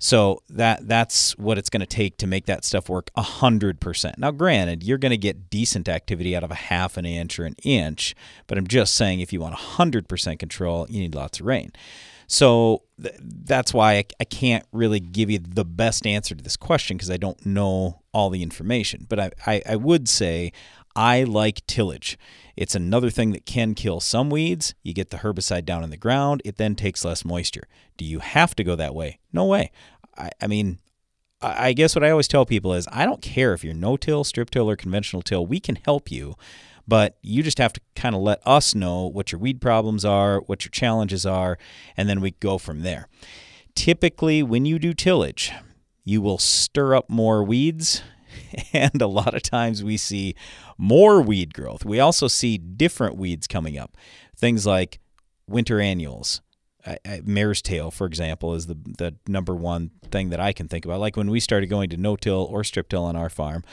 So 0.00 0.42
that 0.48 0.86
that's 0.86 1.36
what 1.38 1.58
it's 1.58 1.70
going 1.70 1.80
to 1.80 1.86
take 1.86 2.18
to 2.18 2.26
make 2.26 2.46
that 2.46 2.64
stuff 2.64 2.88
work 2.88 3.10
100%. 3.16 4.18
Now 4.18 4.30
granted, 4.30 4.82
you're 4.82 4.98
going 4.98 5.10
to 5.10 5.16
get 5.16 5.50
decent 5.50 5.88
activity 5.88 6.36
out 6.36 6.44
of 6.44 6.50
a 6.50 6.56
half 6.56 6.96
an 6.96 7.04
inch 7.04 7.38
or 7.38 7.44
an 7.44 7.56
inch, 7.64 8.14
but 8.46 8.58
I'm 8.58 8.66
just 8.66 8.94
saying 8.94 9.20
if 9.20 9.32
you 9.32 9.40
want 9.40 9.56
100% 9.56 10.38
control, 10.38 10.86
you 10.88 11.00
need 11.00 11.14
lots 11.14 11.40
of 11.40 11.46
rain. 11.46 11.72
So 12.28 12.82
th- 13.02 13.16
that's 13.20 13.72
why 13.72 13.94
I, 13.94 14.04
I, 14.20 14.24
can't 14.24 14.64
really 14.70 15.00
give 15.00 15.30
you 15.30 15.38
the 15.38 15.64
best 15.64 16.06
answer 16.06 16.34
to 16.34 16.44
this 16.44 16.58
question 16.58 16.98
because 16.98 17.10
I 17.10 17.16
don't 17.16 17.44
know 17.46 18.02
all 18.12 18.28
the 18.28 18.42
information. 18.42 19.06
But 19.08 19.18
I, 19.18 19.30
I, 19.46 19.62
I 19.70 19.76
would 19.76 20.10
say 20.10 20.52
I 20.98 21.22
like 21.22 21.64
tillage. 21.68 22.18
It's 22.56 22.74
another 22.74 23.08
thing 23.08 23.30
that 23.30 23.46
can 23.46 23.76
kill 23.76 24.00
some 24.00 24.30
weeds. 24.30 24.74
You 24.82 24.92
get 24.92 25.10
the 25.10 25.18
herbicide 25.18 25.64
down 25.64 25.84
in 25.84 25.90
the 25.90 25.96
ground, 25.96 26.42
it 26.44 26.56
then 26.56 26.74
takes 26.74 27.04
less 27.04 27.24
moisture. 27.24 27.68
Do 27.96 28.04
you 28.04 28.18
have 28.18 28.56
to 28.56 28.64
go 28.64 28.74
that 28.74 28.96
way? 28.96 29.20
No 29.32 29.44
way. 29.44 29.70
I, 30.16 30.30
I 30.42 30.48
mean, 30.48 30.80
I 31.40 31.72
guess 31.72 31.94
what 31.94 32.02
I 32.02 32.10
always 32.10 32.26
tell 32.26 32.44
people 32.44 32.74
is 32.74 32.88
I 32.90 33.04
don't 33.04 33.22
care 33.22 33.54
if 33.54 33.62
you're 33.62 33.74
no 33.74 33.96
till, 33.96 34.24
strip 34.24 34.50
till, 34.50 34.68
or 34.68 34.74
conventional 34.74 35.22
till, 35.22 35.46
we 35.46 35.60
can 35.60 35.76
help 35.76 36.10
you. 36.10 36.34
But 36.88 37.16
you 37.22 37.44
just 37.44 37.58
have 37.58 37.72
to 37.74 37.80
kind 37.94 38.16
of 38.16 38.22
let 38.22 38.44
us 38.44 38.74
know 38.74 39.06
what 39.06 39.30
your 39.30 39.38
weed 39.38 39.60
problems 39.60 40.04
are, 40.04 40.40
what 40.40 40.64
your 40.64 40.70
challenges 40.70 41.24
are, 41.24 41.58
and 41.96 42.08
then 42.08 42.20
we 42.20 42.32
go 42.32 42.58
from 42.58 42.82
there. 42.82 43.06
Typically, 43.76 44.42
when 44.42 44.64
you 44.64 44.80
do 44.80 44.92
tillage, 44.92 45.52
you 46.04 46.20
will 46.20 46.38
stir 46.38 46.96
up 46.96 47.08
more 47.08 47.44
weeds 47.44 48.02
and 48.72 49.00
a 49.00 49.06
lot 49.06 49.34
of 49.34 49.42
times 49.42 49.82
we 49.82 49.96
see 49.96 50.34
more 50.76 51.20
weed 51.20 51.54
growth. 51.54 51.84
We 51.84 52.00
also 52.00 52.28
see 52.28 52.58
different 52.58 53.16
weeds 53.16 53.46
coming 53.46 53.78
up. 53.78 53.96
Things 54.36 54.66
like 54.66 55.00
winter 55.48 55.80
annuals. 55.80 56.40
mare's 57.24 57.62
tail, 57.62 57.90
for 57.90 58.06
example, 58.06 58.54
is 58.54 58.66
the 58.66 58.74
the 58.74 59.14
number 59.26 59.54
one 59.54 59.90
thing 60.10 60.30
that 60.30 60.40
I 60.40 60.52
can 60.52 60.68
think 60.68 60.84
about. 60.84 61.00
Like 61.00 61.16
when 61.16 61.30
we 61.30 61.40
started 61.40 61.68
going 61.68 61.90
to 61.90 61.96
no-till 61.96 62.44
or 62.44 62.64
strip-till 62.64 63.04
on 63.04 63.16
our 63.16 63.28
farm, 63.30 63.64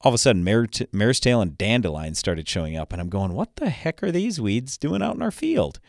all 0.00 0.10
of 0.10 0.14
a 0.14 0.18
sudden 0.18 0.42
mare 0.42 0.66
mare's 0.92 1.20
tail 1.20 1.40
and 1.40 1.58
dandelions 1.58 2.18
started 2.18 2.48
showing 2.48 2.76
up, 2.76 2.92
and 2.92 3.00
I'm 3.00 3.10
going, 3.10 3.34
"What 3.34 3.56
the 3.56 3.70
heck 3.70 4.02
are 4.02 4.12
these 4.12 4.40
weeds 4.40 4.78
doing 4.78 5.02
out 5.02 5.16
in 5.16 5.22
our 5.22 5.30
field?" 5.30 5.80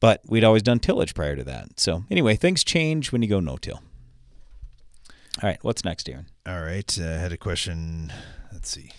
But 0.00 0.22
we'd 0.26 0.44
always 0.44 0.62
done 0.62 0.78
tillage 0.78 1.14
prior 1.14 1.36
to 1.36 1.44
that. 1.44 1.80
So 1.80 2.04
anyway, 2.10 2.36
things 2.36 2.64
change 2.64 3.12
when 3.12 3.22
you 3.22 3.28
go 3.28 3.40
no-till. 3.40 3.80
All 5.42 5.48
right, 5.48 5.58
what's 5.62 5.84
next, 5.84 6.06
Darren? 6.06 6.26
All 6.46 6.62
right, 6.62 6.98
uh, 7.00 7.04
I 7.04 7.18
had 7.18 7.32
a 7.32 7.36
question. 7.36 8.12
Let's 8.52 8.70
see. 8.70 8.90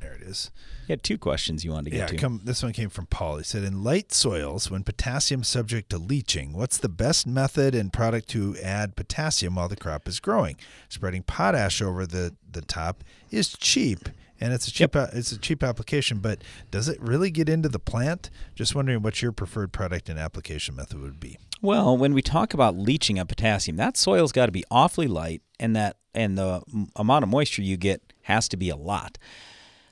There 0.00 0.12
it 0.12 0.22
is. 0.22 0.50
You 0.86 0.92
had 0.92 1.02
two 1.02 1.18
questions 1.18 1.64
you 1.64 1.72
wanted 1.72 1.84
to 1.86 1.90
get 1.90 1.98
yeah, 1.98 2.06
to. 2.06 2.16
Come, 2.16 2.40
this 2.44 2.62
one 2.62 2.72
came 2.72 2.90
from 2.90 3.06
Paul. 3.06 3.38
He 3.38 3.44
said, 3.44 3.64
In 3.64 3.82
light 3.82 4.12
soils, 4.12 4.70
when 4.70 4.82
potassium 4.84 5.42
subject 5.42 5.90
to 5.90 5.98
leaching, 5.98 6.52
what's 6.52 6.78
the 6.78 6.88
best 6.88 7.26
method 7.26 7.74
and 7.74 7.92
product 7.92 8.28
to 8.30 8.56
add 8.62 8.94
potassium 8.94 9.54
while 9.54 9.68
the 9.68 9.76
crop 9.76 10.06
is 10.06 10.20
growing? 10.20 10.56
Spreading 10.88 11.22
potash 11.22 11.80
over 11.80 12.06
the, 12.06 12.34
the 12.50 12.62
top 12.62 13.02
is 13.30 13.48
cheap 13.48 14.08
and 14.40 14.52
it's 14.52 14.68
a 14.68 14.72
cheap 14.72 14.94
yep. 14.94 15.10
it's 15.12 15.32
a 15.32 15.38
cheap 15.38 15.62
application 15.62 16.18
but 16.18 16.42
does 16.70 16.88
it 16.88 17.00
really 17.00 17.30
get 17.30 17.48
into 17.48 17.68
the 17.68 17.78
plant 17.78 18.30
just 18.54 18.74
wondering 18.74 19.02
what 19.02 19.20
your 19.20 19.32
preferred 19.32 19.72
product 19.72 20.08
and 20.08 20.18
application 20.18 20.76
method 20.76 21.00
would 21.00 21.18
be 21.18 21.38
well, 21.60 21.96
when 21.96 22.14
we 22.14 22.22
talk 22.22 22.54
about 22.54 22.76
leaching 22.76 23.18
of 23.18 23.28
potassium, 23.28 23.76
that 23.76 23.96
soil's 23.96 24.32
got 24.32 24.46
to 24.46 24.52
be 24.52 24.64
awfully 24.70 25.06
light, 25.06 25.42
and 25.58 25.74
that 25.76 25.96
and 26.14 26.36
the 26.38 26.62
amount 26.96 27.22
of 27.22 27.28
moisture 27.28 27.62
you 27.62 27.76
get 27.76 28.12
has 28.22 28.48
to 28.48 28.56
be 28.56 28.70
a 28.70 28.76
lot. 28.76 29.18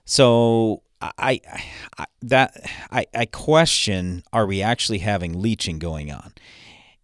So 0.04 0.82
I, 1.00 1.40
I 1.98 2.06
that 2.22 2.56
I, 2.90 3.06
I 3.14 3.26
question: 3.26 4.22
Are 4.32 4.46
we 4.46 4.62
actually 4.62 4.98
having 4.98 5.40
leaching 5.40 5.78
going 5.78 6.10
on? 6.10 6.32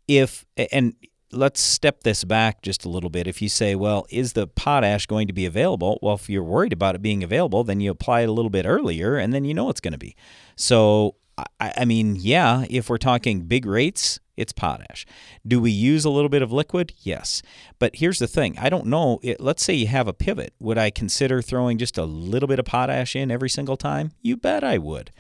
If 0.09 0.45
and 0.57 0.95
let's 1.33 1.61
step 1.61 2.03
this 2.03 2.25
back 2.25 2.63
just 2.63 2.85
a 2.85 2.89
little 2.89 3.11
bit. 3.11 3.27
If 3.27 3.41
you 3.41 3.49
say, 3.49 3.75
well, 3.75 4.07
is 4.11 4.35
the 4.35 4.47
potash 4.47 5.07
going 5.07 5.27
to 5.27 5.33
be 5.33 5.47
available? 5.47 5.99
Well, 6.03 6.15
if 6.15 6.29
you're 6.29 6.43
worried 6.43 6.75
about 6.75 6.95
it 6.95 7.03
being 7.03 7.25
available, 7.25 7.65
then 7.65 7.81
you 7.81 7.91
apply 7.91 8.21
it 8.21 8.29
a 8.29 8.33
little 8.33 8.51
bit 8.51 8.67
earlier, 8.67 9.17
and 9.17 9.33
then 9.33 9.45
you 9.45 9.55
know 9.55 9.71
it's 9.71 9.81
going 9.81 9.93
to 9.93 9.99
be. 9.99 10.15
So 10.57 11.17
I, 11.39 11.73
I 11.79 11.85
mean, 11.85 12.17
yeah, 12.17 12.65
if 12.69 12.91
we're 12.91 12.99
talking 12.99 13.43
big 13.43 13.67
rates, 13.67 14.21
it's 14.43 14.53
potash. 14.53 15.07
Do 15.47 15.61
we 15.61 15.71
use 15.71 16.05
a 16.05 16.11
little 16.11 16.29
bit 16.29 16.43
of 16.43 16.53
liquid? 16.53 16.93
Yes. 16.99 17.41
But 17.79 17.97
here's 17.97 18.19
the 18.19 18.27
thing 18.27 18.59
I 18.59 18.69
don't 18.69 18.87
know. 18.87 19.19
It, 19.23 19.41
let's 19.41 19.63
say 19.63 19.73
you 19.73 19.87
have 19.87 20.09
a 20.09 20.13
pivot. 20.13 20.53
Would 20.61 20.77
I 20.77 20.91
consider 20.91 21.41
throwing 21.41 21.79
just 21.79 21.97
a 21.97 22.05
little 22.05 22.47
bit 22.47 22.59
of 22.59 22.67
potash 22.67 23.17
in 23.17 23.31
every 23.31 23.49
single 23.49 23.79
time? 23.79 24.13
You 24.21 24.37
bet 24.37 24.63
I 24.63 24.77
would. 24.77 25.11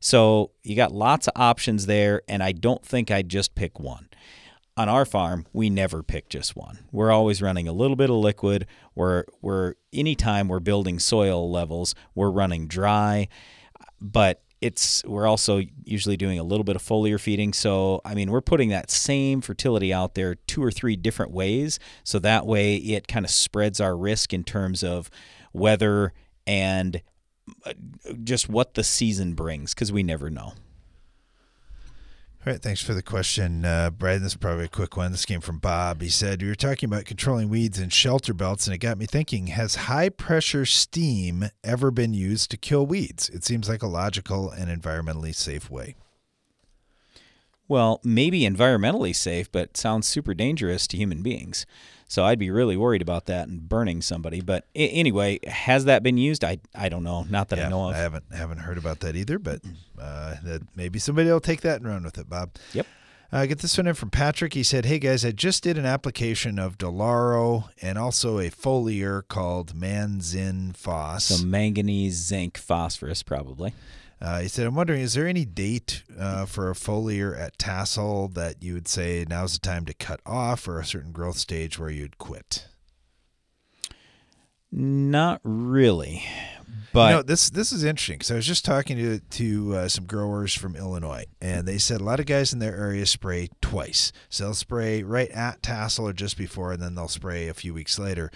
So 0.00 0.50
you 0.64 0.74
got 0.74 0.92
lots 0.92 1.28
of 1.28 1.32
options 1.36 1.86
there, 1.86 2.22
and 2.28 2.42
I 2.42 2.50
don't 2.50 2.84
think 2.84 3.10
I'd 3.10 3.28
just 3.28 3.54
pick 3.54 3.78
one. 3.78 4.08
On 4.76 4.88
our 4.88 5.04
farm, 5.04 5.46
we 5.52 5.70
never 5.70 6.02
pick 6.02 6.28
just 6.28 6.56
one. 6.56 6.80
We're 6.90 7.12
always 7.12 7.40
running 7.40 7.68
a 7.68 7.72
little 7.72 7.94
bit 7.94 8.10
of 8.10 8.16
liquid. 8.16 8.66
We're, 8.94 9.24
we're 9.40 9.74
anytime 9.92 10.48
we're 10.48 10.60
building 10.60 10.98
soil 10.98 11.48
levels, 11.50 11.94
we're 12.14 12.30
running 12.30 12.66
dry. 12.66 13.28
But 14.00 14.42
it's 14.62 15.02
we're 15.04 15.26
also 15.26 15.60
usually 15.84 16.16
doing 16.16 16.38
a 16.38 16.42
little 16.42 16.64
bit 16.64 16.76
of 16.76 16.82
foliar 16.82 17.20
feeding. 17.20 17.52
So 17.52 18.00
i 18.04 18.14
mean 18.14 18.30
we're 18.30 18.40
putting 18.40 18.70
that 18.70 18.90
same 18.90 19.40
fertility 19.40 19.92
out 19.92 20.14
there 20.14 20.36
two 20.36 20.62
or 20.62 20.70
three 20.70 20.96
different 20.96 21.32
ways. 21.32 21.78
So 22.04 22.18
that 22.20 22.46
way 22.46 22.76
it 22.76 23.08
kind 23.08 23.26
of 23.26 23.30
spreads 23.30 23.80
our 23.80 23.96
risk 23.96 24.32
in 24.32 24.44
terms 24.44 24.82
of 24.82 25.10
weather 25.52 26.12
and 26.46 27.02
uh, 27.66 27.72
just 28.22 28.48
what 28.48 28.74
the 28.74 28.84
season 28.84 29.34
brings 29.34 29.74
because 29.74 29.92
we 29.92 30.02
never 30.02 30.30
know 30.30 30.54
all 32.44 32.52
right, 32.52 32.60
thanks 32.60 32.82
for 32.82 32.92
the 32.92 33.04
question, 33.04 33.64
uh, 33.64 33.90
Brad. 33.90 34.20
This 34.20 34.32
is 34.32 34.36
probably 34.36 34.64
a 34.64 34.68
quick 34.68 34.96
one. 34.96 35.12
This 35.12 35.24
came 35.24 35.40
from 35.40 35.58
Bob. 35.58 36.02
He 36.02 36.08
said, 36.08 36.42
You 36.42 36.48
were 36.48 36.56
talking 36.56 36.88
about 36.88 37.04
controlling 37.04 37.48
weeds 37.48 37.78
and 37.78 37.92
shelter 37.92 38.34
belts, 38.34 38.66
and 38.66 38.74
it 38.74 38.78
got 38.78 38.98
me 38.98 39.06
thinking 39.06 39.46
Has 39.46 39.76
high 39.76 40.08
pressure 40.08 40.66
steam 40.66 41.50
ever 41.62 41.92
been 41.92 42.14
used 42.14 42.50
to 42.50 42.56
kill 42.56 42.84
weeds? 42.84 43.28
It 43.28 43.44
seems 43.44 43.68
like 43.68 43.80
a 43.80 43.86
logical 43.86 44.50
and 44.50 44.68
environmentally 44.68 45.32
safe 45.32 45.70
way. 45.70 45.94
Well, 47.68 48.00
maybe 48.02 48.40
environmentally 48.40 49.14
safe, 49.14 49.50
but 49.52 49.76
sounds 49.76 50.08
super 50.08 50.34
dangerous 50.34 50.88
to 50.88 50.96
human 50.96 51.22
beings. 51.22 51.64
So 52.12 52.26
I'd 52.26 52.38
be 52.38 52.50
really 52.50 52.76
worried 52.76 53.00
about 53.00 53.24
that 53.26 53.48
and 53.48 53.66
burning 53.66 54.02
somebody. 54.02 54.42
But 54.42 54.66
I- 54.76 54.80
anyway, 54.80 55.38
has 55.46 55.86
that 55.86 56.02
been 56.02 56.18
used? 56.18 56.44
I 56.44 56.58
I 56.74 56.90
don't 56.90 57.04
know. 57.04 57.22
Not 57.22 57.48
that 57.48 57.58
yeah, 57.58 57.68
I 57.68 57.70
know 57.70 57.88
of. 57.88 57.94
I 57.94 58.00
haven't 58.00 58.24
haven't 58.30 58.58
heard 58.58 58.76
about 58.76 59.00
that 59.00 59.16
either. 59.16 59.38
But 59.38 59.62
uh, 59.98 60.34
that 60.44 60.60
maybe 60.76 60.98
somebody 60.98 61.30
will 61.30 61.40
take 61.40 61.62
that 61.62 61.76
and 61.80 61.88
run 61.88 62.04
with 62.04 62.18
it, 62.18 62.28
Bob. 62.28 62.50
Yep. 62.74 62.86
Uh, 63.32 63.46
get 63.46 63.60
this 63.60 63.78
one 63.78 63.86
in 63.86 63.94
from 63.94 64.10
Patrick. 64.10 64.52
He 64.52 64.62
said, 64.62 64.84
"Hey 64.84 64.98
guys, 64.98 65.24
I 65.24 65.30
just 65.30 65.62
did 65.62 65.78
an 65.78 65.86
application 65.86 66.58
of 66.58 66.76
Delaro 66.76 67.70
and 67.80 67.96
also 67.96 68.38
a 68.38 68.50
foliar 68.50 69.26
called 69.26 69.74
Manzin 69.74 70.76
Phos. 70.76 71.24
So 71.24 71.42
manganese, 71.46 72.16
zinc, 72.16 72.58
phosphorus, 72.58 73.22
probably. 73.22 73.72
Uh, 74.22 74.38
he 74.38 74.46
said, 74.46 74.68
I'm 74.68 74.76
wondering, 74.76 75.00
is 75.00 75.14
there 75.14 75.26
any 75.26 75.44
date 75.44 76.04
uh, 76.16 76.46
for 76.46 76.70
a 76.70 76.74
foliar 76.74 77.36
at 77.36 77.58
tassel 77.58 78.28
that 78.28 78.62
you 78.62 78.72
would 78.72 78.86
say 78.86 79.26
now's 79.28 79.54
the 79.54 79.58
time 79.58 79.84
to 79.86 79.94
cut 79.94 80.20
off 80.24 80.68
or 80.68 80.78
a 80.78 80.84
certain 80.84 81.10
growth 81.10 81.36
stage 81.36 81.76
where 81.76 81.90
you'd 81.90 82.18
quit? 82.18 82.68
Not 84.70 85.40
really. 85.42 86.24
But 86.92 87.10
you 87.10 87.16
know, 87.16 87.22
this 87.22 87.50
this 87.50 87.72
is 87.72 87.82
interesting 87.82 88.18
because 88.18 88.30
I 88.30 88.36
was 88.36 88.46
just 88.46 88.64
talking 88.64 88.96
to 88.96 89.18
to 89.18 89.76
uh, 89.76 89.88
some 89.88 90.06
growers 90.06 90.54
from 90.54 90.76
Illinois, 90.76 91.24
and 91.40 91.66
they 91.66 91.78
said 91.78 92.00
a 92.00 92.04
lot 92.04 92.20
of 92.20 92.26
guys 92.26 92.52
in 92.52 92.58
their 92.58 92.76
area 92.76 93.06
spray 93.06 93.48
twice. 93.72 94.12
So 94.28 94.44
they'll 94.44 94.54
spray 94.54 95.02
right 95.02 95.30
at 95.30 95.62
tassel 95.62 96.06
or 96.06 96.12
just 96.12 96.36
before, 96.36 96.72
and 96.72 96.82
then 96.82 96.94
they'll 96.94 97.08
spray 97.08 97.48
a 97.48 97.54
few 97.54 97.72
weeks 97.72 97.98
later. 97.98 98.30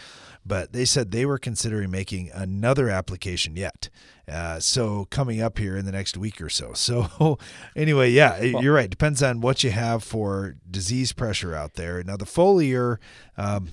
But 0.46 0.72
they 0.72 0.86
said 0.86 1.10
they 1.10 1.26
were 1.26 1.36
considering 1.36 1.90
making 1.90 2.30
another 2.32 2.88
application 2.88 3.54
yet. 3.54 3.90
Uh, 4.26 4.60
so 4.60 5.04
coming 5.10 5.42
up 5.42 5.58
here 5.58 5.76
in 5.76 5.84
the 5.84 5.92
next 5.92 6.16
week 6.16 6.40
or 6.40 6.48
so. 6.48 6.72
So 6.86 7.38
anyway, 7.74 8.10
yeah, 8.12 8.38
well, 8.54 8.62
you're 8.62 8.72
right. 8.72 8.88
Depends 8.88 9.22
on 9.22 9.42
what 9.42 9.62
you 9.62 9.72
have 9.72 10.02
for 10.02 10.56
disease 10.70 11.12
pressure 11.12 11.54
out 11.54 11.74
there. 11.74 12.02
Now 12.02 12.16
the 12.16 12.24
foliar, 12.24 12.96
um, 13.36 13.70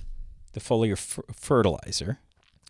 the 0.52 0.60
foliar 0.60 0.92
f- 0.92 1.20
fertilizer 1.32 2.18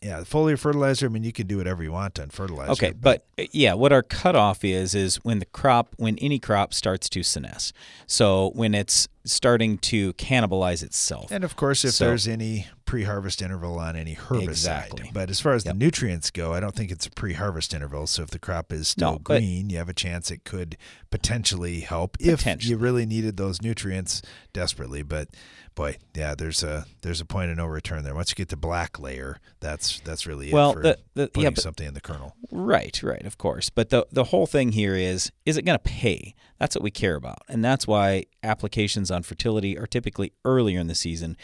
yeah, 0.04 0.18
the 0.20 0.26
foliar 0.26 0.58
fertilizer. 0.58 1.06
I 1.06 1.08
mean, 1.08 1.24
you 1.24 1.32
can 1.32 1.46
do 1.46 1.56
whatever 1.56 1.82
you 1.82 1.90
want 1.90 2.20
on 2.20 2.28
fertilizer. 2.28 2.72
Okay, 2.72 2.92
but, 2.92 3.24
but 3.36 3.44
uh, 3.44 3.48
yeah, 3.52 3.72
what 3.72 3.90
our 3.90 4.02
cutoff 4.02 4.62
is 4.62 4.94
is 4.94 5.16
when 5.24 5.38
the 5.38 5.46
crop, 5.46 5.94
when 5.96 6.18
any 6.18 6.38
crop 6.38 6.74
starts 6.74 7.08
to 7.08 7.20
senesce. 7.20 7.72
So 8.06 8.50
when 8.54 8.74
it's 8.74 9.08
starting 9.24 9.78
to 9.78 10.12
cannibalize 10.14 10.82
itself. 10.82 11.30
And 11.30 11.42
of 11.42 11.56
course, 11.56 11.86
if 11.86 11.92
So- 11.94 12.04
there's 12.04 12.28
any 12.28 12.66
pre-harvest 12.84 13.40
interval 13.40 13.78
on 13.78 13.96
any 13.96 14.14
herbicide. 14.14 14.42
Exactly. 14.42 15.10
But 15.12 15.30
as 15.30 15.40
far 15.40 15.54
as 15.54 15.64
the 15.64 15.72
nutrients 15.72 16.30
go, 16.30 16.52
I 16.52 16.60
don't 16.60 16.74
think 16.74 16.90
it's 16.90 17.06
a 17.06 17.10
pre-harvest 17.10 17.72
interval. 17.72 18.06
So 18.06 18.22
if 18.22 18.28
the 18.28 18.38
crop 18.38 18.70
is 18.74 18.88
still 18.88 19.12
No, 19.12 19.18
green, 19.18 19.70
you 19.70 19.78
have 19.78 19.88
a 19.88 19.94
chance 19.94 20.30
it 20.30 20.44
could 20.44 20.76
potentially 21.10 21.80
help 21.80 22.18
if 22.20 22.44
you 22.66 22.76
really 22.76 23.06
needed 23.06 23.38
those 23.38 23.62
nutrients 23.62 24.20
desperately. 24.52 25.02
But 25.02 25.28
boy, 25.74 25.96
yeah, 26.14 26.34
there's 26.36 26.62
a 26.62 26.86
there's 27.02 27.20
a 27.20 27.24
point 27.24 27.50
of 27.50 27.56
no 27.56 27.66
return 27.66 28.04
there. 28.04 28.14
Once 28.14 28.30
you 28.30 28.34
get 28.36 28.48
the 28.48 28.56
black 28.56 28.98
layer, 28.98 29.38
that's 29.60 30.00
that's 30.00 30.26
really 30.26 30.52
Well, 30.52 30.70
it 30.70 30.74
for 30.74 30.82
the- 30.82 30.98
the- 31.14 31.28
putting 31.28 31.50
yeah, 31.52 31.60
something 31.60 31.86
in 31.86 31.94
the 31.94 32.00
kernel. 32.00 32.36
Right, 32.50 33.02
right, 33.02 33.24
of 33.24 33.38
course. 33.38 33.70
But 33.70 33.90
the 33.90 34.06
the 34.10 34.24
whole 34.24 34.46
thing 34.46 34.72
here 34.72 34.94
is 34.94 35.32
is 35.44 35.56
it 35.56 35.62
going 35.64 35.78
to 35.78 35.82
pay? 35.82 36.34
That's 36.58 36.76
what 36.76 36.82
we 36.82 36.90
care 36.90 37.16
about. 37.16 37.38
And 37.48 37.64
that's 37.64 37.86
why 37.86 38.24
applications 38.42 39.10
on 39.10 39.22
fertility 39.22 39.76
are 39.78 39.86
typically 39.86 40.32
earlier 40.44 40.80
in 40.80 40.86
the 40.86 40.94
season 40.94 41.36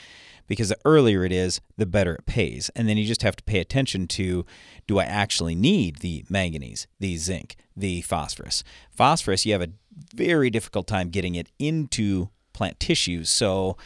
because 0.47 0.70
the 0.70 0.78
earlier 0.85 1.24
it 1.24 1.31
is, 1.31 1.61
the 1.76 1.87
better 1.87 2.14
it 2.16 2.26
pays. 2.26 2.70
And 2.74 2.89
then 2.89 2.97
you 2.97 3.05
just 3.07 3.22
have 3.22 3.37
to 3.37 3.45
pay 3.45 3.61
attention 3.61 4.09
to 4.09 4.45
do 4.89 4.99
I 4.99 5.05
actually 5.05 5.55
need 5.55 5.97
the 5.99 6.24
manganese, 6.28 6.89
the 6.99 7.16
zinc, 7.16 7.55
the 7.76 8.01
phosphorus? 8.03 8.64
Phosphorus, 8.91 9.47
you 9.47 9.53
have 9.53 9.62
a 9.62 9.70
very 10.12 10.51
difficult 10.51 10.89
time 10.89 11.11
getting 11.11 11.37
it 11.37 11.51
into 11.61 12.31
plant 12.53 12.81
tissues. 12.81 13.31
So 13.31 13.76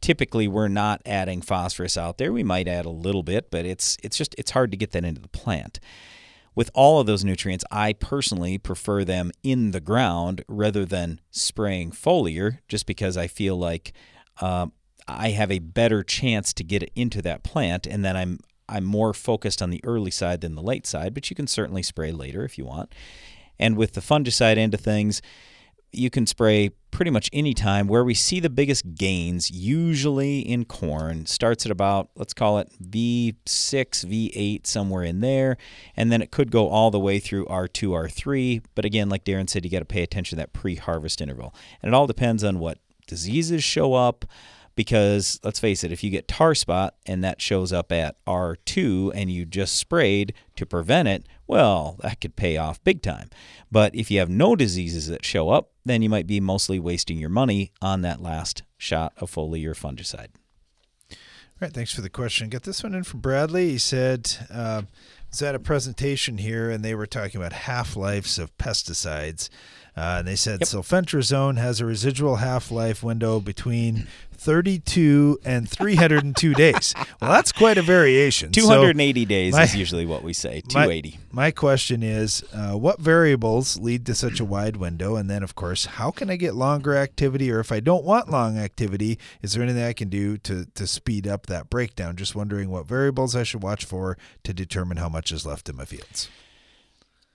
Typically 0.00 0.48
we're 0.48 0.68
not 0.68 1.02
adding 1.04 1.42
phosphorus 1.42 1.96
out 1.96 2.18
there. 2.18 2.32
We 2.32 2.42
might 2.42 2.68
add 2.68 2.86
a 2.86 2.90
little 2.90 3.22
bit, 3.22 3.50
but 3.50 3.64
it's 3.64 3.96
it's 4.02 4.16
just 4.16 4.34
it's 4.38 4.52
hard 4.52 4.70
to 4.70 4.76
get 4.76 4.92
that 4.92 5.04
into 5.04 5.20
the 5.20 5.28
plant. 5.28 5.80
With 6.54 6.70
all 6.72 7.00
of 7.00 7.06
those 7.06 7.22
nutrients, 7.22 7.66
I 7.70 7.92
personally 7.92 8.56
prefer 8.56 9.04
them 9.04 9.30
in 9.42 9.72
the 9.72 9.80
ground 9.80 10.42
rather 10.48 10.86
than 10.86 11.20
spraying 11.30 11.90
foliar, 11.90 12.60
just 12.66 12.86
because 12.86 13.18
I 13.18 13.26
feel 13.26 13.58
like 13.58 13.92
um, 14.40 14.72
I 15.06 15.30
have 15.30 15.50
a 15.50 15.58
better 15.58 16.02
chance 16.02 16.54
to 16.54 16.64
get 16.64 16.82
it 16.82 16.92
into 16.94 17.20
that 17.22 17.42
plant, 17.42 17.86
and 17.86 18.04
then 18.04 18.16
I'm 18.16 18.38
I'm 18.68 18.84
more 18.84 19.12
focused 19.12 19.60
on 19.60 19.70
the 19.70 19.84
early 19.84 20.10
side 20.10 20.40
than 20.40 20.54
the 20.54 20.62
late 20.62 20.86
side. 20.86 21.12
But 21.12 21.28
you 21.30 21.36
can 21.36 21.46
certainly 21.46 21.82
spray 21.82 22.10
later 22.10 22.44
if 22.44 22.56
you 22.56 22.64
want. 22.64 22.94
And 23.58 23.76
with 23.76 23.92
the 23.92 24.00
fungicide 24.00 24.56
end 24.56 24.74
of 24.74 24.80
things, 24.80 25.22
you 25.92 26.10
can 26.10 26.26
spray 26.26 26.70
pretty 26.90 27.10
much 27.10 27.28
any 27.32 27.52
time. 27.52 27.88
Where 27.88 28.04
we 28.04 28.14
see 28.14 28.40
the 28.40 28.50
biggest 28.50 28.94
gains, 28.94 29.50
usually 29.50 30.40
in 30.40 30.64
corn, 30.64 31.26
starts 31.26 31.66
at 31.66 31.72
about, 31.72 32.08
let's 32.16 32.32
call 32.32 32.58
it 32.58 32.70
V6, 32.82 33.34
V8, 33.44 34.66
somewhere 34.66 35.02
in 35.02 35.20
there. 35.20 35.56
And 35.96 36.10
then 36.10 36.22
it 36.22 36.30
could 36.30 36.50
go 36.50 36.68
all 36.68 36.90
the 36.90 37.00
way 37.00 37.18
through 37.18 37.46
R2, 37.46 37.90
R3. 37.90 38.64
But 38.74 38.84
again, 38.84 39.08
like 39.08 39.24
Darren 39.24 39.48
said, 39.48 39.64
you 39.64 39.70
got 39.70 39.80
to 39.80 39.84
pay 39.84 40.02
attention 40.02 40.36
to 40.36 40.42
that 40.42 40.52
pre 40.52 40.76
harvest 40.76 41.20
interval. 41.20 41.54
And 41.82 41.92
it 41.92 41.94
all 41.94 42.06
depends 42.06 42.42
on 42.42 42.58
what 42.58 42.78
diseases 43.06 43.62
show 43.62 43.94
up. 43.94 44.24
Because 44.74 45.40
let's 45.42 45.58
face 45.58 45.84
it, 45.84 45.92
if 45.92 46.04
you 46.04 46.10
get 46.10 46.28
tar 46.28 46.54
spot 46.54 46.96
and 47.06 47.24
that 47.24 47.40
shows 47.40 47.72
up 47.72 47.90
at 47.90 48.22
R2 48.26 49.10
and 49.14 49.30
you 49.30 49.46
just 49.46 49.74
sprayed 49.74 50.34
to 50.56 50.66
prevent 50.66 51.08
it, 51.08 51.26
well, 51.46 51.96
that 52.00 52.20
could 52.20 52.36
pay 52.36 52.56
off 52.56 52.82
big 52.84 53.02
time. 53.02 53.30
But 53.70 53.94
if 53.94 54.10
you 54.10 54.18
have 54.18 54.30
no 54.30 54.56
diseases 54.56 55.08
that 55.08 55.24
show 55.24 55.50
up, 55.50 55.70
then 55.84 56.02
you 56.02 56.08
might 56.08 56.26
be 56.26 56.40
mostly 56.40 56.78
wasting 56.78 57.18
your 57.18 57.28
money 57.28 57.72
on 57.80 58.02
that 58.02 58.20
last 58.20 58.62
shot 58.76 59.12
of 59.18 59.32
foliar 59.32 59.70
fungicide. 59.70 60.28
All 61.10 61.16
right, 61.62 61.72
thanks 61.72 61.94
for 61.94 62.02
the 62.02 62.10
question. 62.10 62.50
Got 62.50 62.64
this 62.64 62.82
one 62.82 62.94
in 62.94 63.04
from 63.04 63.20
Bradley. 63.20 63.70
He 63.70 63.78
said, 63.78 64.30
uh, 64.52 64.82
was 65.30 65.42
at 65.42 65.54
a 65.54 65.58
presentation 65.58 66.38
here, 66.38 66.70
and 66.70 66.84
they 66.84 66.94
were 66.94 67.06
talking 67.06 67.38
about 67.38 67.52
half 67.52 67.94
lives 67.94 68.38
of 68.38 68.56
pesticides. 68.56 69.48
Uh, 69.96 70.16
and 70.18 70.28
they 70.28 70.36
said 70.36 70.60
sulfentrazone 70.60 71.56
has 71.56 71.80
a 71.80 71.86
residual 71.86 72.36
half 72.36 72.70
life 72.70 73.02
window 73.02 73.40
between 73.40 74.06
32 74.46 75.40
and 75.44 75.68
302 75.68 76.54
days. 76.54 76.94
Well, 77.20 77.32
that's 77.32 77.50
quite 77.50 77.78
a 77.78 77.82
variation. 77.82 78.54
So 78.54 78.60
280 78.60 79.24
days 79.24 79.52
my- 79.54 79.64
is 79.64 79.74
usually 79.74 80.06
what 80.06 80.22
we 80.22 80.32
say. 80.32 80.62
my- 80.66 80.84
280. 80.84 81.18
My, 81.32 81.50
question 81.50 82.04
is 82.04 82.44
uh, 82.54 82.74
what 82.74 83.00
variables 83.00 83.76
lead 83.80 84.06
to 84.06 84.14
such 84.14 84.38
a 84.38 84.44
wide 84.44 84.76
window? 84.76 85.16
And 85.16 85.28
then, 85.28 85.42
of 85.42 85.56
course, 85.56 85.86
how 85.86 86.12
can 86.12 86.30
I 86.30 86.36
get 86.36 86.54
longer 86.54 86.96
activity? 86.96 87.50
Or 87.50 87.58
if 87.58 87.72
I 87.72 87.80
don't 87.80 88.04
want 88.04 88.30
long 88.30 88.56
activity, 88.56 89.18
is 89.42 89.52
there 89.52 89.64
anything 89.64 89.82
I 89.82 89.92
can 89.92 90.08
do 90.08 90.38
to, 90.38 90.66
to 90.76 90.86
speed 90.86 91.26
up 91.26 91.46
that 91.46 91.68
breakdown? 91.68 92.14
Just 92.14 92.36
wondering 92.36 92.70
what 92.70 92.86
variables 92.86 93.34
I 93.34 93.42
should 93.42 93.64
watch 93.64 93.84
for 93.84 94.16
to 94.44 94.54
determine 94.54 94.98
how 94.98 95.08
much 95.08 95.32
is 95.32 95.44
left 95.44 95.68
in 95.68 95.74
my 95.76 95.84
fields. 95.84 96.28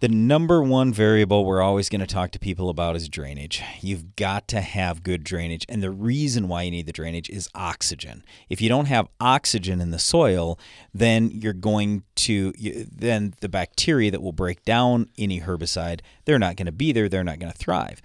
The 0.01 0.09
number 0.09 0.63
one 0.63 0.91
variable 0.91 1.45
we're 1.45 1.61
always 1.61 1.87
going 1.87 2.01
to 2.01 2.07
talk 2.07 2.31
to 2.31 2.39
people 2.39 2.69
about 2.69 2.95
is 2.95 3.07
drainage. 3.07 3.61
You've 3.81 4.15
got 4.15 4.47
to 4.47 4.59
have 4.59 5.03
good 5.03 5.23
drainage. 5.23 5.63
And 5.69 5.83
the 5.83 5.91
reason 5.91 6.47
why 6.47 6.63
you 6.63 6.71
need 6.71 6.87
the 6.87 6.91
drainage 6.91 7.29
is 7.29 7.47
oxygen. 7.53 8.25
If 8.49 8.61
you 8.61 8.67
don't 8.67 8.87
have 8.87 9.09
oxygen 9.19 9.79
in 9.79 9.91
the 9.91 9.99
soil, 9.99 10.57
then 10.91 11.29
you're 11.29 11.53
going 11.53 12.01
to, 12.15 12.51
then 12.91 13.35
the 13.41 13.49
bacteria 13.49 14.09
that 14.09 14.23
will 14.23 14.31
break 14.31 14.65
down 14.65 15.07
any 15.19 15.41
herbicide, 15.41 15.99
they're 16.25 16.39
not 16.39 16.55
going 16.55 16.65
to 16.65 16.71
be 16.71 16.91
there. 16.91 17.07
They're 17.07 17.23
not 17.23 17.37
going 17.37 17.53
to 17.53 17.57
thrive. 17.57 18.01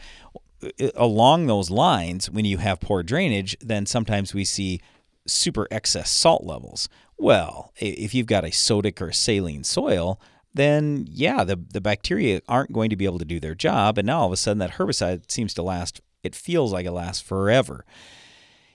Along 0.94 1.46
those 1.46 1.70
lines, 1.70 2.28
when 2.28 2.44
you 2.44 2.58
have 2.58 2.78
poor 2.78 3.02
drainage, 3.02 3.56
then 3.62 3.86
sometimes 3.86 4.34
we 4.34 4.44
see 4.44 4.82
super 5.26 5.66
excess 5.70 6.10
salt 6.10 6.44
levels. 6.44 6.90
Well, 7.16 7.72
if 7.78 8.14
you've 8.14 8.26
got 8.26 8.44
a 8.44 8.48
sodic 8.48 9.00
or 9.00 9.12
saline 9.12 9.64
soil, 9.64 10.20
then 10.56 11.06
yeah, 11.08 11.44
the, 11.44 11.56
the 11.56 11.80
bacteria 11.80 12.40
aren't 12.48 12.72
going 12.72 12.90
to 12.90 12.96
be 12.96 13.04
able 13.04 13.18
to 13.18 13.24
do 13.24 13.40
their 13.40 13.54
job. 13.54 13.98
And 13.98 14.06
now 14.06 14.20
all 14.20 14.26
of 14.26 14.32
a 14.32 14.36
sudden, 14.36 14.58
that 14.58 14.72
herbicide 14.72 15.30
seems 15.30 15.54
to 15.54 15.62
last, 15.62 16.00
it 16.22 16.34
feels 16.34 16.72
like 16.72 16.86
it 16.86 16.92
lasts 16.92 17.22
forever. 17.22 17.84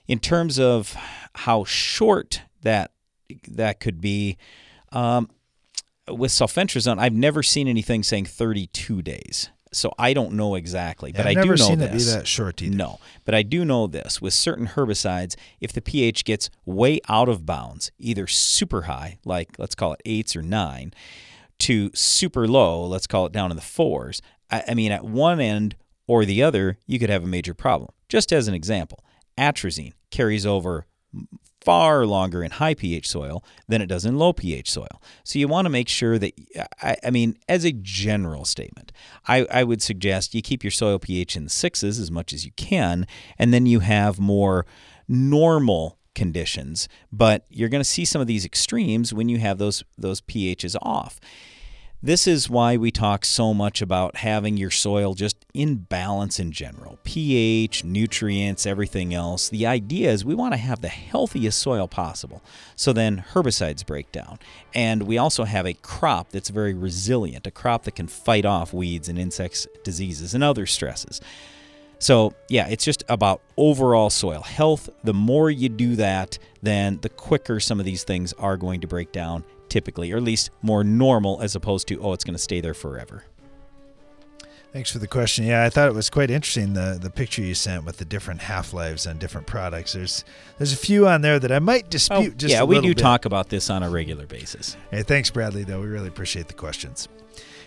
In 0.08 0.20
terms 0.20 0.60
of 0.60 0.96
how 1.36 1.64
short 1.64 2.42
that 2.64 2.92
that 3.48 3.80
could 3.80 4.02
be, 4.02 4.38
um, 4.92 5.30
with 6.10 6.32
sulfentrazone, 6.32 7.00
I've 7.00 7.14
never 7.14 7.44
seen 7.44 7.68
anything 7.68 8.04
saying 8.04 8.26
32 8.26 9.02
days. 9.02 9.50
So 9.74 9.94
I 9.98 10.14
don't 10.14 10.34
know 10.34 10.56
exactly, 10.56 11.14
but 11.14 11.22
I've 11.22 11.28
I 11.28 11.34
do 11.36 11.40
never 11.40 11.56
know 11.56 11.66
seen 11.68 11.80
this. 11.80 11.90
it 11.90 11.94
be 11.94 12.18
that 12.20 12.28
short 12.28 12.62
either. 12.62 12.76
No, 12.76 13.00
but 13.24 13.34
I 13.34 13.42
do 13.42 13.64
know 13.64 13.88
this 13.88 14.22
with 14.22 14.34
certain 14.34 14.68
herbicides, 14.68 15.36
if 15.62 15.72
the 15.72 15.82
pH 15.82 16.26
gets 16.26 16.50
way 16.66 17.00
out 17.08 17.30
of 17.30 17.46
bounds, 17.46 17.90
either 17.98 18.28
super 18.28 18.84
high, 18.84 19.20
like 19.24 19.58
let's 19.58 19.74
call 19.74 19.94
it 19.94 20.02
eights 20.04 20.36
or 20.36 20.42
nine, 20.42 20.94
to 21.62 21.92
super 21.94 22.48
low, 22.48 22.86
let's 22.86 23.08
call 23.08 23.26
it 23.26 23.32
down 23.32 23.52
in 23.52 23.56
the 23.56 23.62
fours. 23.62 24.22
I, 24.50 24.64
I 24.70 24.74
mean, 24.74 24.92
at 24.92 25.04
one 25.04 25.40
end 25.40 25.76
or 26.08 26.26
the 26.26 26.44
other, 26.44 26.78
you 26.86 27.00
could 27.00 27.10
have 27.10 27.24
a 27.24 27.28
major 27.28 27.54
problem. 27.54 27.92
Just 28.10 28.34
as 28.34 28.48
an 28.48 28.54
example, 28.54 29.04
atrazine 29.38 29.94
carries 30.10 30.46
over 30.46 30.86
far 31.62 32.08
longer 32.08 32.44
in 32.44 32.52
high 32.52 32.74
pH 32.74 33.08
soil 33.08 33.44
than 33.68 33.82
it 33.82 33.86
does 33.86 34.04
in 34.04 34.18
low 34.18 34.34
pH 34.34 34.72
soil. 34.72 35.02
So 35.24 35.38
you 35.38 35.48
want 35.48 35.66
to 35.66 35.70
make 35.70 35.88
sure 35.88 36.18
that, 36.18 36.34
I, 36.82 36.98
I 37.04 37.12
mean, 37.12 37.38
as 37.48 37.64
a 37.64 37.72
general 37.72 38.46
statement, 38.46 38.92
I, 39.28 39.46
I 39.52 39.64
would 39.64 39.82
suggest 39.82 40.34
you 40.34 40.42
keep 40.42 40.64
your 40.64 40.72
soil 40.72 40.98
pH 40.98 41.36
in 41.36 41.44
the 41.44 41.50
sixes 41.50 42.00
as 42.00 42.10
much 42.10 42.34
as 42.34 42.46
you 42.46 42.52
can, 42.54 43.06
and 43.38 43.54
then 43.54 43.68
you 43.68 43.82
have 43.82 44.20
more 44.20 44.66
normal 45.08 46.00
conditions. 46.16 46.90
But 47.12 47.46
you're 47.50 47.70
going 47.70 47.84
to 47.84 47.90
see 47.90 48.06
some 48.06 48.22
of 48.22 48.28
these 48.28 48.46
extremes 48.46 49.14
when 49.14 49.30
you 49.30 49.38
have 49.38 49.60
those 49.60 49.84
those 49.98 50.22
pHs 50.22 50.76
off. 50.82 51.20
This 52.04 52.26
is 52.26 52.50
why 52.50 52.78
we 52.78 52.90
talk 52.90 53.24
so 53.24 53.54
much 53.54 53.80
about 53.80 54.18
having 54.18 54.58
your 54.58 54.72
soil 54.72 55.14
just 55.14 55.38
in 55.54 55.76
balance 55.76 56.40
in 56.40 56.52
general 56.52 56.98
pH, 57.04 57.84
nutrients, 57.84 58.66
everything 58.66 59.14
else. 59.14 59.50
The 59.50 59.68
idea 59.68 60.10
is 60.10 60.26
we 60.26 60.34
want 60.34 60.54
to 60.54 60.58
have 60.58 60.82
the 60.82 60.88
healthiest 60.88 61.60
soil 61.60 61.88
possible. 61.88 62.42
So 62.76 62.92
then 62.92 63.24
herbicides 63.34 63.86
break 63.86 64.12
down. 64.12 64.40
And 64.74 65.04
we 65.04 65.20
also 65.20 65.44
have 65.44 65.68
a 65.68 65.76
crop 65.76 66.32
that's 66.32 66.50
very 66.50 66.74
resilient, 66.74 67.46
a 67.46 67.52
crop 67.52 67.84
that 67.84 67.94
can 67.94 68.08
fight 68.08 68.46
off 68.46 68.74
weeds 68.74 69.08
and 69.08 69.20
insects, 69.20 69.68
diseases, 69.84 70.34
and 70.34 70.44
other 70.44 70.66
stresses. 70.66 71.22
So, 72.00 72.34
yeah, 72.50 72.68
it's 72.68 72.84
just 72.84 73.04
about 73.10 73.44
overall 73.58 74.10
soil 74.10 74.42
health. 74.42 74.90
The 75.04 75.14
more 75.14 75.52
you 75.52 75.70
do 75.70 75.96
that, 75.98 76.40
then 76.64 76.98
the 77.04 77.10
quicker 77.10 77.60
some 77.60 77.80
of 77.80 77.86
these 77.86 78.04
things 78.04 78.34
are 78.34 78.58
going 78.58 78.82
to 78.82 78.88
break 78.88 79.12
down, 79.12 79.44
typically, 79.72 80.12
or 80.12 80.18
at 80.18 80.24
least 80.24 80.52
more 80.62 80.84
normal 80.84 81.42
as 81.42 81.56
opposed 81.56 81.88
to, 81.88 82.00
oh, 82.00 82.14
it's 82.14 82.24
going 82.24 82.36
to 82.36 82.42
stay 82.42 82.62
there 82.62 82.76
forever. 82.76 83.24
Thanks 84.74 84.92
for 84.92 85.00
the 85.00 85.08
question. 85.08 85.46
Yeah, 85.46 85.64
I 85.66 85.70
thought 85.70 85.90
it 85.90 85.94
was 85.94 86.10
quite 86.10 86.32
interesting 86.32 86.72
the 86.74 86.98
the 87.02 87.10
picture 87.10 87.42
you 87.42 87.54
sent 87.54 87.84
with 87.84 87.98
the 87.98 88.06
different 88.06 88.42
half 88.42 88.72
lives 88.74 89.06
on 89.06 89.18
different 89.18 89.46
products. 89.46 89.92
There's 89.94 90.24
there's 90.60 90.72
a 90.72 90.78
few 90.78 91.08
on 91.10 91.22
there 91.22 91.40
that 91.40 91.52
I 91.52 91.60
might 91.60 91.86
oh, 91.86 91.90
dispute. 91.90 92.38
just 92.38 92.54
Oh, 92.54 92.58
yeah, 92.58 92.62
a 92.62 92.66
we 92.66 92.80
do 92.80 92.90
bit. 92.96 92.98
talk 92.98 93.26
about 93.26 93.50
this 93.50 93.70
on 93.70 93.84
a 93.84 93.90
regular 93.90 94.26
basis. 94.26 94.78
Hey, 94.90 95.04
thanks, 95.04 95.30
Bradley. 95.30 95.66
Though 95.66 95.82
we 95.82 95.88
really 95.88 96.08
appreciate 96.08 96.48
the 96.48 96.54
questions. 96.54 97.10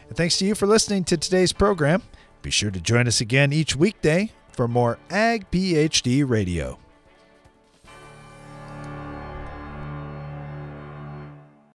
And 0.09 0.17
thanks 0.17 0.39
to 0.39 0.47
you 0.47 0.55
for 0.55 0.67
listening 0.67 1.05
to 1.05 1.19
today's 1.19 1.53
program. 1.53 2.03
Be 2.41 2.51
sure 2.51 2.71
to 2.71 2.81
join 2.81 3.07
us 3.07 3.21
again 3.21 3.53
each 3.53 3.77
weekday 3.77 4.31
for 4.53 4.67
more 4.67 4.99
Ag 5.11 5.51
PhD 5.51 6.27
Radio. 6.27 6.79